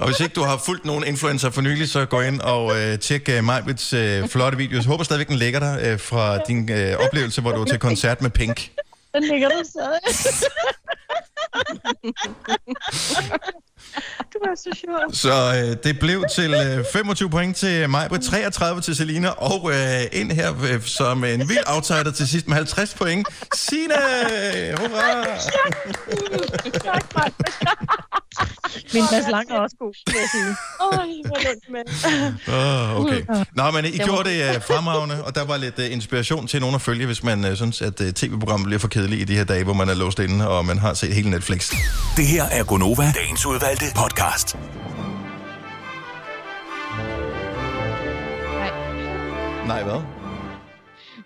Og 0.00 0.06
hvis 0.06 0.20
ikke 0.20 0.34
du 0.34 0.42
har 0.42 0.56
fulgt 0.66 0.84
nogen 0.84 1.04
influencer 1.04 1.50
for 1.50 1.60
nylig, 1.60 1.88
så 1.88 2.06
gå 2.06 2.20
ind 2.20 2.40
og 2.40 2.80
øh, 2.80 2.98
tjek 2.98 3.28
øh, 3.28 3.44
Majbets 3.44 3.92
øh, 3.92 4.28
flotte 4.28 4.58
video. 4.58 4.76
Jeg 4.76 4.84
håber 4.86 5.04
stadigvæk, 5.04 5.28
den 5.28 5.36
ligger 5.36 5.60
der 5.60 5.92
øh, 5.92 6.00
fra 6.00 6.38
din 6.38 6.70
øh, 6.70 6.96
oplevelse, 6.96 7.40
hvor 7.40 7.52
du 7.52 7.58
var 7.58 7.64
til 7.64 7.78
koncert 7.78 8.22
med 8.22 8.30
Pink. 8.30 8.70
Den 9.14 9.24
ligger 9.24 9.48
der 9.48 9.62
stadig. 9.64 10.00
Var 14.46 14.54
så 14.54 14.70
sjov. 14.74 15.12
Så 15.12 15.32
øh, 15.32 15.76
det 15.84 15.98
blev 16.00 16.24
til 16.34 16.54
øh, 16.54 16.84
25 16.92 17.30
point 17.30 17.56
til 17.56 17.90
Majbrit, 17.90 18.20
33 18.22 18.80
til 18.80 18.96
Selina, 18.96 19.28
og 19.28 19.70
øh, 19.72 20.00
ind 20.12 20.32
her 20.32 20.52
øh, 20.72 20.82
som 20.82 21.24
en 21.24 21.48
vild 21.48 21.64
outsider 21.66 22.12
til 22.12 22.28
sidst 22.28 22.48
med 22.48 22.56
50 22.56 22.94
point. 22.94 23.28
Signe! 23.54 23.94
Hurra! 24.78 25.38
Min 28.94 29.04
Mads 29.12 29.28
Lang 29.30 29.50
er 29.50 29.58
også 29.58 29.76
god, 29.78 29.94
vil 30.06 30.16
jeg 30.20 30.28
sige. 30.32 30.56
Oj, 30.80 31.08
hvor 31.26 31.38
nemt, 31.46 31.66
mand. 31.74 31.88
Oh, 32.48 33.00
okay. 33.00 33.20
Nå, 33.56 33.70
men 33.70 33.84
I 33.84 33.98
gjorde 33.98 34.30
det 34.30 34.56
uh, 34.56 34.62
fremragende, 34.62 35.24
og 35.24 35.34
der 35.34 35.44
var 35.44 35.56
lidt 35.56 35.78
uh, 35.78 35.92
inspiration 35.92 36.46
til 36.46 36.60
nogen 36.60 36.74
at 36.74 36.82
følge, 36.82 37.06
hvis 37.06 37.22
man 37.22 37.44
uh, 37.44 37.54
synes, 37.54 37.82
at 37.82 38.00
uh, 38.00 38.06
tv-programmet 38.10 38.66
bliver 38.66 38.78
for 38.78 38.88
kedeligt 38.88 39.20
i 39.20 39.24
de 39.24 39.36
her 39.36 39.44
dage, 39.44 39.64
hvor 39.64 39.72
man 39.72 39.88
er 39.88 39.94
låst 39.94 40.18
inde, 40.18 40.48
og 40.48 40.66
man 40.66 40.78
har 40.78 40.94
set 40.94 41.14
hele 41.14 41.30
Netflix. 41.30 41.70
Det 42.16 42.26
her 42.26 42.44
er 42.44 42.64
Gonova, 42.64 43.12
dagens 43.14 43.46
udvalgte 43.46 43.84
podcast. 43.96 44.56
Nej, 49.66 49.82
hvad? 49.82 50.21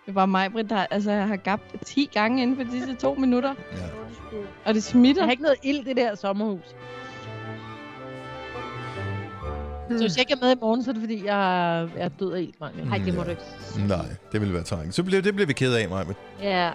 Det 0.07 0.15
var 0.15 0.27
mig, 0.27 0.53
Britt, 0.53 0.71
der 0.71 0.87
altså, 0.91 1.11
jeg 1.11 1.29
har 1.29 1.37
gabt 1.37 1.63
10 1.87 2.11
gange 2.15 2.43
inden 2.43 2.57
for 2.57 2.73
disse 2.73 2.95
to 2.95 3.15
minutter. 3.15 3.55
Ja. 3.73 3.77
Og 4.65 4.75
det 4.75 4.83
smitter. 4.83 5.23
Jeg 5.23 5.27
har 5.27 5.31
ikke 5.31 5.43
noget 5.43 5.59
ild, 5.63 5.85
det 5.85 5.97
der 5.97 6.15
sommerhus. 6.15 6.61
Så 9.91 9.99
hvis 10.01 10.17
jeg 10.17 10.21
ikke 10.21 10.33
er 10.33 10.47
med 10.47 10.57
i 10.57 10.59
morgen, 10.61 10.85
så 10.85 10.91
er 10.91 10.93
det 10.93 11.03
fordi, 11.03 11.25
jeg 11.27 11.83
er 11.97 12.09
død 12.09 12.33
af 12.33 12.41
iltmangel. 12.41 12.87
Nej, 12.87 12.99
det 13.05 13.15
må 13.15 13.23
du 13.23 13.31
ikke. 13.31 13.43
Nej, 13.89 14.07
det 14.33 14.41
ville 14.41 14.55
være 14.55 14.63
træng. 14.63 14.95
Så 14.95 15.03
bliver, 15.03 15.23
det 15.23 15.35
bliver 15.35 15.47
vi 15.47 15.53
ked 15.53 15.75
af, 15.75 15.89
Maja. 15.89 16.05
Ja. 16.43 16.73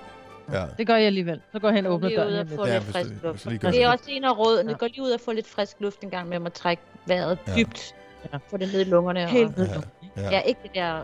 Ja. 0.54 0.66
Det 0.78 0.88
gør 0.88 0.96
jeg 0.96 1.06
alligevel. 1.06 1.42
Så 1.52 1.60
går 1.60 1.68
jeg 1.68 1.76
hen 1.76 1.86
og 1.86 1.94
åbner 1.94 2.08
Lige 2.10 2.20
ud 2.20 2.24
døren. 2.32 2.40
og 2.52 2.56
få 2.56 2.66
lidt. 2.66 2.84
hvis 2.84 2.94
frisk 2.96 3.10
du- 3.22 3.28
luft. 3.28 3.44
gør 3.44 3.50
Det 3.52 3.66
er 3.66 3.72
det. 3.72 3.88
også 3.88 4.04
en 4.08 4.24
af 4.24 4.38
rådene. 4.38 4.74
Gå 4.74 4.86
lige 4.86 5.02
ud 5.02 5.10
og 5.12 5.20
få 5.26 5.32
lidt 5.32 5.48
frisk 5.48 5.76
luft 5.80 6.02
en 6.02 6.10
gang 6.10 6.30
med 6.30 6.46
at 6.46 6.54
trække 6.54 6.84
vejret 7.08 7.38
Ja. 7.48 7.56
dybt. 7.58 7.96
Ja. 8.34 8.38
Få 8.50 8.58
det 8.58 8.70
ned 8.74 8.82
i 8.82 8.84
lungerne. 8.90 9.28
Helt 9.28 9.58
ned 9.58 9.66
i 9.66 9.70
og... 9.70 9.76
lungerne. 9.76 9.92
Ja. 10.32 10.36
Ja, 10.38 10.40
ikke 10.42 10.60
det 10.64 10.72
der 10.76 11.02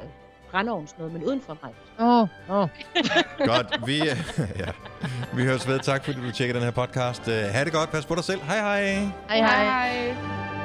brændeovns 0.52 0.98
noget, 0.98 1.14
men 1.14 1.24
udenfor 1.24 1.58
mig. 1.64 1.74
Åh, 2.00 2.22
oh, 2.22 2.28
oh. 2.50 2.70
Godt, 3.50 3.88
vi, 3.88 3.98
ja. 4.64 4.72
vi 5.34 5.44
høres 5.44 5.68
ved. 5.68 5.80
Tak 5.80 6.06
fordi 6.06 6.22
du 6.22 6.32
tjekker 6.32 6.54
den 6.54 6.64
her 6.64 6.72
podcast. 6.72 7.28
Uh, 7.28 7.34
ha' 7.34 7.64
det 7.64 7.74
godt, 7.74 7.92
pas 7.92 8.06
på 8.06 8.16
dig 8.16 8.24
selv. 8.24 8.42
Hej 8.42 8.58
hej. 8.58 8.94
Hej, 9.30 9.38
hej. 9.38 9.64
hej. 9.64 10.57